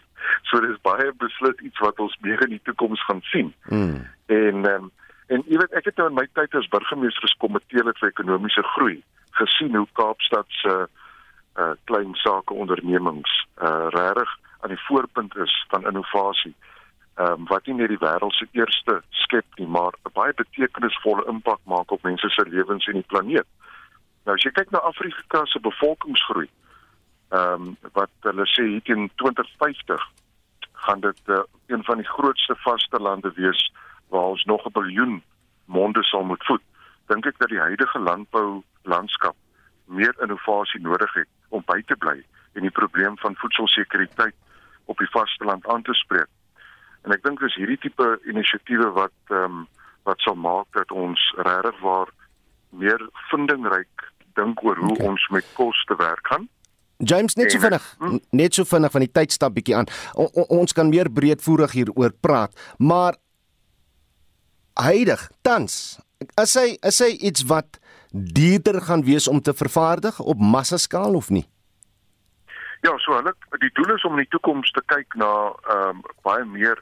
so 0.50 0.60
dis 0.64 0.80
baie 0.86 1.12
beslis 1.24 1.66
iets 1.66 1.84
wat 1.84 2.00
ons 2.00 2.16
meer 2.26 2.42
in 2.46 2.56
die 2.56 2.64
toekoms 2.68 3.02
gaan 3.08 3.22
sien 3.32 3.52
mm. 3.68 4.00
en 4.36 4.66
um, 4.74 4.90
en 5.30 5.44
jy 5.46 5.58
weet 5.62 5.74
ek 5.78 5.90
het 5.90 5.98
nou 6.00 6.08
in 6.10 6.18
my 6.18 6.26
tyd 6.38 6.54
as 6.58 6.70
burgemeester 6.74 7.26
geskomitee 7.26 7.84
lid 7.86 7.98
vir 8.02 8.12
ekonomiese 8.12 8.64
groei 8.74 9.00
gesien 9.38 9.76
hoe 9.78 9.86
Kaapstad 9.98 10.46
se 10.60 10.76
uh, 10.84 11.72
klein 11.90 12.14
sake 12.22 12.54
ondernemings 12.54 13.34
uh, 13.62 13.88
regtig 13.94 14.36
aan 14.60 14.68
die 14.68 14.84
voorpunt 14.86 15.36
is 15.36 15.64
van 15.68 15.86
innovasie. 15.86 16.54
Ehm 17.14 17.32
um, 17.32 17.46
wat 17.46 17.66
nie 17.66 17.74
net 17.74 17.88
die 17.88 18.00
wêreld 18.00 18.34
se 18.34 18.46
eerste 18.52 19.02
skep 19.10 19.46
nie, 19.54 19.66
maar 19.66 19.92
'n 20.04 20.12
baie 20.12 20.34
betekenisvolle 20.34 21.26
impak 21.26 21.60
maak 21.64 21.90
op 21.90 22.02
mense 22.02 22.28
se 22.28 22.44
lewens 22.48 22.86
en 22.86 22.92
die 22.92 23.10
planeet. 23.12 23.46
Nou 24.24 24.36
as 24.36 24.42
jy 24.42 24.50
kyk 24.50 24.70
na 24.70 24.78
Afrika 24.78 25.44
se 25.44 25.60
bevolkingsgroei, 25.60 26.48
ehm 27.28 27.52
um, 27.52 27.76
wat 27.92 28.10
hulle 28.20 28.46
sê 28.46 28.62
hier 28.62 28.82
teen 28.82 29.10
2050 29.14 30.08
gaan 30.72 31.00
dit 31.00 31.20
uh, 31.26 31.42
een 31.66 31.84
van 31.84 31.96
die 31.96 32.08
grootste 32.08 32.56
vaste 32.56 32.98
lande 32.98 33.32
wees 33.36 33.72
waar 34.08 34.32
ons 34.34 34.44
nog 34.44 34.66
'n 34.66 34.72
biljoen 34.72 35.22
monde 35.64 36.02
sal 36.02 36.24
moet 36.24 36.44
voed. 36.44 36.62
Dink 37.06 37.26
ek 37.26 37.38
dat 37.38 37.48
die 37.48 37.60
huidige 37.60 37.98
landbou 37.98 38.62
landskap 38.82 39.36
meer 39.84 40.14
innovasie 40.20 40.80
nodig 40.80 41.12
het 41.14 41.28
om 41.48 41.62
by 41.66 41.82
te 41.86 41.96
bly 41.96 42.24
en 42.52 42.62
die 42.62 42.76
probleem 42.80 43.18
van 43.18 43.36
voedselsekuriteit 43.36 44.34
op 44.90 44.98
die 44.98 45.10
vasteland 45.14 45.66
aan 45.70 45.82
te 45.86 45.94
spreek. 46.02 46.30
En 47.06 47.14
ek 47.16 47.22
dink 47.24 47.40
dis 47.40 47.56
hierdie 47.56 47.78
tipe 47.80 48.08
inisiatiewe 48.28 48.90
wat 48.98 49.34
ehm 49.34 49.62
um, 49.62 49.68
wat 50.08 50.22
sal 50.24 50.34
maak 50.34 50.66
dat 50.72 50.90
ons 50.96 51.20
regtig 51.44 51.76
waar 51.84 52.08
meer 52.72 53.02
vindingryk 53.28 54.06
dink 54.38 54.62
oor 54.64 54.78
hoe 54.80 54.94
okay. 54.94 55.10
ons 55.10 55.26
met 55.34 55.46
kos 55.58 55.82
te 55.90 55.96
werk 56.00 56.30
gaan. 56.32 56.48
James 56.96 57.36
net 57.36 57.52
so 57.52 57.60
vinnig, 57.60 57.84
hm? 57.98 58.18
net 58.36 58.56
so 58.56 58.64
vinnig 58.68 58.92
van 58.92 59.04
die 59.04 59.12
tyd 59.12 59.32
stap 59.32 59.54
bietjie 59.56 59.76
aan. 59.76 59.88
O, 60.14 60.24
o, 60.28 60.46
ons 60.60 60.72
kan 60.76 60.88
meer 60.88 61.08
breedvoerig 61.12 61.76
hieroor 61.76 62.16
praat, 62.20 62.56
maar 62.78 63.16
heidig 64.80 65.26
tans 65.44 66.00
as 66.40 66.54
hy 66.56 66.76
as 66.86 67.00
hy 67.04 67.12
iets 67.28 67.44
wat 67.48 67.80
duurder 68.10 68.80
gaan 68.88 69.04
wees 69.04 69.28
om 69.28 69.40
te 69.40 69.54
vervaardig 69.56 70.20
op 70.20 70.40
massaskaal 70.40 71.16
of 71.16 71.30
nie? 71.30 71.46
Ja, 72.80 72.94
so 72.98 73.12
hulle 73.12 73.34
die 73.60 73.72
doel 73.76 73.94
is 73.94 74.04
om 74.08 74.16
in 74.16 74.24
die 74.24 74.32
toekoms 74.32 74.70
te 74.72 74.82
kyk 74.92 75.16
na 75.20 75.30
ehm 75.74 76.00
um, 76.00 76.04
baie 76.24 76.44
meer 76.44 76.80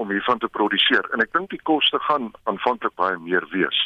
om 0.00 0.10
hiervan 0.14 0.38
te 0.38 0.48
produseer 0.48 1.08
en 1.12 1.22
ek 1.24 1.32
dink 1.32 1.50
die 1.50 1.64
koste 1.70 1.98
gaan 2.06 2.30
aanvanklik 2.50 2.94
baie 3.00 3.18
meer 3.18 3.46
wees. 3.54 3.80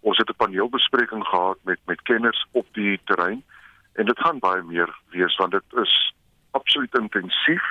Ons 0.00 0.18
het 0.22 0.30
'n 0.30 0.40
paneelbespreking 0.44 1.24
gehad 1.26 1.58
met 1.64 1.80
met 1.86 2.02
kenners 2.10 2.46
op 2.52 2.66
die 2.78 3.00
terrein 3.10 3.42
en 3.98 4.06
dit 4.06 4.18
gaan 4.18 4.38
baie 4.38 4.62
meer 4.62 4.90
wees 5.10 5.36
want 5.36 5.52
dit 5.52 5.68
is 5.84 6.14
absoluut 6.50 6.94
intensief 6.98 7.66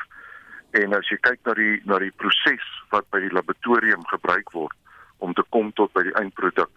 en 0.71 0.93
as 0.93 1.07
jy 1.09 1.17
kyk 1.17 1.39
na 1.45 1.53
die 1.53 1.81
na 1.85 1.99
die 1.99 2.13
proses 2.23 2.67
wat 2.89 3.09
by 3.09 3.19
die 3.19 3.33
laboratorium 3.37 4.05
gebruik 4.07 4.51
word 4.51 4.75
om 5.17 5.33
te 5.33 5.43
kom 5.49 5.73
tot 5.73 5.93
by 5.93 6.03
die 6.03 6.17
eindproduk 6.19 6.69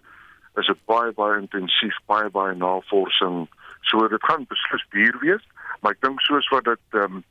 is 0.57 0.68
'n 0.68 0.78
baie 0.86 1.12
baie 1.12 1.38
intensief, 1.38 1.96
baie 2.07 2.30
baie 2.30 2.55
navorsing. 2.55 3.48
So 3.91 4.09
dit 4.09 4.24
gaan 4.24 4.47
beslis 4.49 4.85
duur 4.91 5.18
wees, 5.20 5.45
maar 5.80 5.93
ek 5.93 6.03
dink 6.05 6.20
soos 6.24 6.49
wat 6.55 6.64
dit 6.70 7.01
ehm 7.01 7.20
um, 7.20 7.24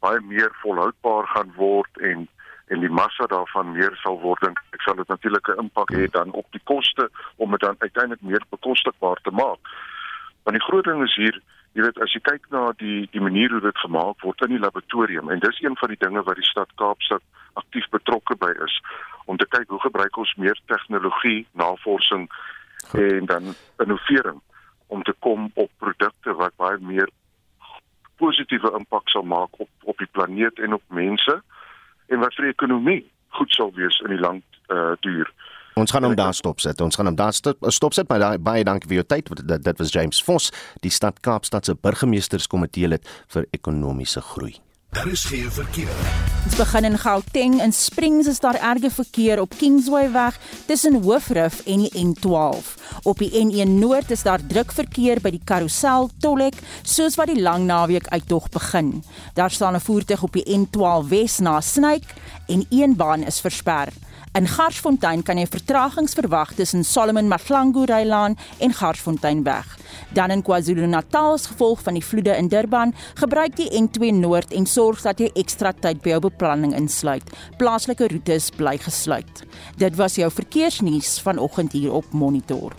baie 0.00 0.20
meer 0.24 0.52
volhoubaar 0.62 1.26
gaan 1.34 1.50
word 1.56 1.98
en 2.10 2.28
en 2.70 2.80
die 2.80 2.92
massa 3.00 3.26
daarvan 3.26 3.72
meer 3.74 3.96
sal 4.00 4.16
word 4.22 4.40
dink 4.46 4.60
ek 4.76 4.84
sal 4.86 4.96
dit 4.96 5.08
natuurlik 5.12 5.48
'n 5.48 5.62
impak 5.64 5.90
hê 5.92 6.06
dan 6.16 6.30
op 6.32 6.46
die 6.56 6.62
koste 6.64 7.10
om 7.36 7.50
dit 7.50 7.60
dan 7.60 7.76
uiteindelik 7.78 8.22
meer 8.22 8.44
bekostigbaar 8.50 9.18
te 9.22 9.30
maak. 9.30 9.60
Want 10.44 10.56
die 10.56 10.66
groot 10.68 10.84
ding 10.84 11.02
is 11.02 11.14
hier, 11.14 11.36
jy 11.72 11.82
weet 11.82 12.00
as 12.00 12.12
jy 12.14 12.20
kyk 12.20 12.46
na 12.50 12.72
die 12.76 13.08
die 13.12 13.20
manier 13.20 13.50
hoe 13.50 13.60
dit 13.60 13.78
gemaak 13.78 14.22
word 14.22 14.40
in 14.46 14.54
die 14.56 14.64
laboratorium 14.64 15.30
en 15.30 15.38
dis 15.38 15.60
een 15.60 15.76
van 15.76 15.88
die 15.88 16.02
dinge 16.06 16.22
wat 16.22 16.36
die 16.36 16.50
stad 16.52 16.70
Kaapstad 16.74 17.22
aktief 17.54 17.88
betrokke 17.90 18.36
by 18.36 18.52
is 18.64 18.80
om 19.26 19.36
te 19.36 19.46
kyk 19.46 19.68
hoe 19.68 19.80
gebruik 19.80 20.16
ons 20.16 20.34
meer 20.36 20.58
tegnologie, 20.66 21.46
navorsing 21.52 22.30
Goed. 22.90 23.00
en 23.00 23.26
dan 23.26 23.54
innovering 23.78 24.40
om 24.90 25.02
te 25.06 25.14
kom 25.24 25.50
op 25.54 25.70
produkte 25.82 26.34
wat 26.38 26.56
baie 26.60 26.78
meer 26.80 27.08
positiewe 28.20 28.72
impak 28.78 29.08
sal 29.08 29.24
maak 29.24 29.60
op 29.62 29.70
op 29.92 29.98
die 30.02 30.10
planeet 30.12 30.58
en 30.58 30.76
op 30.76 30.84
mense 31.02 31.40
en 32.10 32.22
wat 32.24 32.34
vir 32.36 32.48
die 32.48 32.54
ekonomie 32.56 33.00
goed 33.38 33.54
sal 33.54 33.72
wees 33.78 34.00
in 34.04 34.14
die 34.16 34.20
lang 34.20 34.42
uh, 34.74 34.92
duur. 35.06 35.30
Ons 35.80 35.94
gaan 35.94 36.04
hom 36.04 36.16
daar 36.18 36.34
stop 36.34 36.60
sit. 36.60 36.80
Ons 36.82 36.98
gaan 36.98 37.08
hom 37.08 37.16
daar 37.16 37.32
stop, 37.32 37.62
stop 37.72 37.94
sit. 37.96 38.08
Baie 38.10 38.38
baie 38.42 38.66
dankie 38.66 38.90
vir 38.90 39.00
jou 39.00 39.06
tyd. 39.14 39.30
Dit 39.42 39.64
dit 39.64 39.84
was 39.84 39.94
James 39.94 40.22
Vos, 40.26 40.50
die 40.84 40.92
stad 40.92 41.22
Kaapstad 41.24 41.70
se 41.70 41.78
burgemeesterskomitee 41.78 42.90
lid 42.90 43.14
vir 43.32 43.46
ekonomiese 43.56 44.24
groei. 44.32 44.58
Daar 44.90 45.08
is 45.08 45.24
geen 45.30 45.50
verkeer. 45.50 46.29
Ons 46.40 46.56
begin 46.56 46.86
in 46.88 46.96
Gauteng 46.96 47.58
in 47.60 47.72
Springs 47.76 48.28
is 48.30 48.38
daar 48.40 48.56
erge 48.56 48.88
verkeer 48.90 49.42
op 49.42 49.52
Kingsway 49.60 50.06
weg 50.12 50.38
tussen 50.66 51.02
Hoofrif 51.02 51.58
en 51.68 51.82
die 51.84 51.90
N12. 52.00 52.70
Op 53.02 53.20
die 53.20 53.28
N1 53.42 53.74
Noord 53.76 54.10
is 54.10 54.24
daar 54.24 54.40
druk 54.40 54.72
verkeer 54.72 55.20
by 55.20 55.34
die 55.34 55.42
Karussel 55.44 56.08
Tollhek 56.24 56.56
soos 56.80 57.18
wat 57.20 57.28
die 57.28 57.42
lang 57.44 57.66
naweek 57.68 58.08
uittog 58.08 58.48
begin. 58.56 59.02
Daar 59.36 59.50
staan 59.50 59.76
'n 59.76 59.84
voertuig 59.84 60.22
op 60.22 60.32
die 60.32 60.48
N12 60.48 61.08
Wes 61.08 61.38
na 61.38 61.60
Snyk 61.60 62.08
en 62.48 62.64
een 62.70 62.96
baan 62.96 63.22
is 63.22 63.40
versper. 63.40 63.92
In 64.38 64.46
Garsfontein 64.46 65.24
kan 65.26 65.40
jy 65.40 65.46
vertragings 65.50 66.12
verwag 66.14 66.52
tussen 66.54 66.84
Solomon 66.86 67.26
Mahlangu 67.26 67.82
Reilaan 67.90 68.36
en 68.62 68.74
Garsfontein 68.78 69.40
weg. 69.42 69.72
Dan 70.14 70.30
in 70.30 70.44
KwaZulu-Natal 70.46 71.32
as 71.34 71.48
gevolg 71.50 71.82
van 71.82 71.98
die 71.98 72.04
vloede 72.04 72.36
in 72.38 72.46
Durban, 72.48 72.94
gebruik 73.18 73.56
die 73.58 73.66
N2 73.74 74.12
Noord 74.20 74.54
en 74.54 74.68
sorg 74.70 75.02
dat 75.02 75.18
jy 75.18 75.32
ekstra 75.34 75.72
tyd 75.74 75.98
by 76.04 76.14
jou 76.14 76.20
beplanning 76.28 76.76
insluit. 76.78 77.26
Plaaslike 77.58 78.06
roetes 78.12 78.52
bly 78.54 78.76
gesluit. 78.78 79.42
Dit 79.82 79.98
was 79.98 80.14
jou 80.20 80.30
verkeersnuus 80.30 81.18
vanoggend 81.26 81.74
hier 81.74 81.98
op 81.98 82.14
Monitor. 82.14 82.78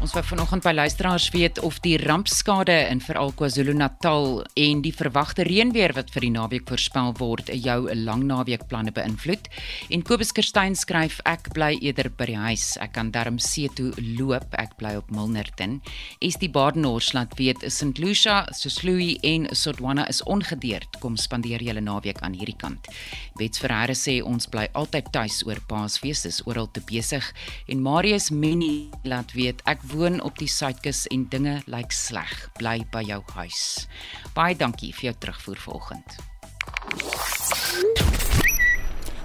Ons 0.00 0.14
wou 0.16 0.22
vanoggend 0.24 0.64
by 0.64 0.70
luisteraars 0.72 1.26
weet 1.34 1.58
of 1.60 1.76
die 1.84 1.98
rampskade 2.00 2.72
in 2.88 3.02
veral 3.04 3.34
KwaZulu-Natal 3.36 4.46
en 4.56 4.78
die 4.80 4.94
verwagte 4.96 5.44
reënweer 5.44 5.92
wat 5.92 6.08
vir 6.14 6.24
die 6.24 6.30
naweek 6.32 6.70
voorspel 6.72 7.12
word, 7.18 7.50
jou 7.52 7.82
lang 7.92 8.22
naweekplanne 8.24 8.94
beïnvloed. 8.96 9.50
En 9.92 10.00
Kobus 10.00 10.32
Kerstyn 10.32 10.72
skryf 10.72 11.18
ek 11.28 11.50
bly 11.52 11.74
eerder 11.84 12.08
by 12.16 12.30
die 12.30 12.38
huis. 12.40 12.64
Ek 12.80 12.94
kan 12.94 13.10
darm 13.12 13.36
see 13.44 13.68
toe 13.76 13.90
loop. 14.16 14.56
Ek 14.56 14.72
bly 14.80 14.94
op 14.96 15.12
Milnerton. 15.12 15.82
Is 16.24 16.40
die 16.40 16.48
Badenhorst 16.48 17.12
laat 17.12 17.36
weet 17.36 17.60
St 17.68 18.00
Lucia, 18.00 18.46
Sosluy 18.56 19.18
en 19.20 19.50
Sodwana 19.52 20.08
is 20.08 20.22
ongedeerd. 20.24 20.96
Kom 21.04 21.20
spandeer 21.20 21.60
julle 21.60 21.84
naweek 21.84 22.24
aan 22.24 22.38
hierdie 22.40 22.56
kant. 22.56 22.88
Bets 23.36 23.60
Ferreira 23.60 23.92
sê 23.92 24.22
ons 24.24 24.48
bly 24.48 24.64
altyd 24.72 25.12
tuis 25.12 25.42
oor 25.44 25.60
Paasfees, 25.68 26.24
is 26.24 26.40
oral 26.48 26.72
te 26.72 26.80
besig. 26.88 27.28
En 27.68 27.84
Marius 27.84 28.32
Mini 28.32 28.88
laat 29.04 29.36
weet 29.36 29.60
ek 29.68 29.84
woon 29.92 30.20
op 30.22 30.38
die 30.38 30.48
suidkus 30.48 31.06
en 31.10 31.28
dinge 31.28 31.60
lyk 31.66 31.92
sleg. 31.92 32.32
Bly 32.58 32.84
by 32.92 33.02
jou 33.08 33.22
huis. 33.36 33.86
Baie 34.34 34.56
dankie 34.56 34.92
vir 34.94 35.10
jou 35.10 35.16
terugvoer 35.24 35.62
vanoggend. 35.66 36.18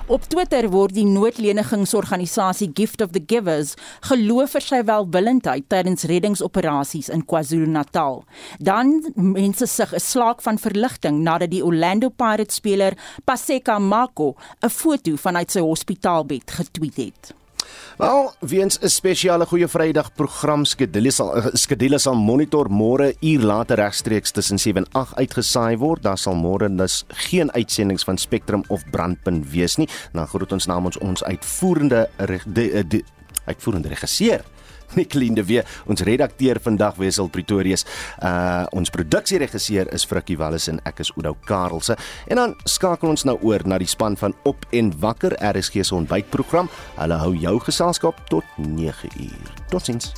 Op 0.05 0.21
Twitter 0.29 0.67
word 0.69 0.93
die 0.93 1.05
noodlenigingsorganisasie 1.09 2.67
Gift 2.77 3.01
of 3.01 3.15
the 3.15 3.21
Givers 3.25 3.71
geloof 4.05 4.51
vir 4.53 4.61
sy 4.61 4.81
welwillendheid 4.85 5.65
tydens 5.73 6.05
reddingsoperasies 6.11 7.09
in 7.09 7.23
KwaZulu-Natal. 7.25 8.21
Dan 8.61 8.99
mense 9.15 9.65
sig 9.65 9.93
'n 9.93 9.99
slaak 9.99 10.43
van 10.45 10.61
verligting 10.61 11.23
nadat 11.23 11.49
die 11.49 11.63
Orlando 11.65 12.09
Pirates 12.09 12.55
speler 12.55 12.93
Paseka 13.25 13.79
Mako 13.79 14.35
'n 14.61 14.69
foto 14.69 15.15
vanuit 15.15 15.51
sy 15.51 15.59
hospitaalbed 15.59 16.51
getweet 16.51 16.97
het. 16.97 17.44
Wel, 17.97 18.33
weens 18.39 18.79
'n 18.81 18.89
spesiale 18.89 19.45
goeie 19.45 19.67
Vrydag 19.67 20.13
program 20.13 20.65
skedule 20.65 21.11
sal 21.11 21.35
eh, 21.35 21.45
skedule 21.53 21.97
sal 21.99 22.15
monitor 22.15 22.69
môre 22.69 23.13
uur 23.21 23.41
later 23.41 23.75
regstreeks 23.75 24.31
tussen 24.31 24.59
7 24.59 24.83
en 24.83 24.91
8 24.91 25.15
uitgesaai 25.15 25.77
word. 25.77 26.03
Daar 26.03 26.17
sal 26.17 26.35
môre 26.35 26.75
dus 26.75 27.03
geen 27.07 27.51
uitsendings 27.51 28.03
van 28.03 28.17
Spectrum 28.17 28.63
of 28.67 28.83
Brandpunt 28.91 29.51
wees 29.51 29.75
nie. 29.75 29.89
Dan 30.13 30.27
groet 30.27 30.51
ons 30.51 30.65
namens 30.65 30.97
ons 30.97 31.23
uitvoerende 31.23 32.09
eh, 32.17 33.01
uitvoerende 33.45 33.87
regisseur 33.87 34.43
Nicoline 34.97 35.35
de 35.35 35.45
Wee, 35.45 35.63
ons 35.85 36.05
redakteur 36.07 36.59
vandag 36.63 36.99
Wessel 37.01 37.29
Pretorius. 37.29 37.85
Uh 38.21 38.65
ons 38.75 38.89
produksieregisseur 38.91 39.89
is 39.95 40.05
Frikkie 40.07 40.37
Wallis 40.39 40.67
en 40.71 40.81
ek 40.89 40.99
is 41.03 41.11
Oudou 41.15 41.35
Karelse. 41.47 41.95
En 42.27 42.41
dan 42.41 42.55
skakel 42.69 43.09
ons 43.13 43.25
nou 43.27 43.37
oor 43.45 43.65
na 43.67 43.79
die 43.81 43.89
span 43.89 44.17
van 44.19 44.35
Op 44.43 44.65
en 44.75 44.91
Wakker 44.99 45.37
RSG 45.39 45.85
se 45.85 45.95
ontbytprogram. 45.95 46.69
Hulle 46.99 47.21
hou 47.23 47.33
jou 47.35 47.57
geselskap 47.67 48.19
tot 48.31 48.57
9uur. 48.57 49.55
Totsiens. 49.71 50.13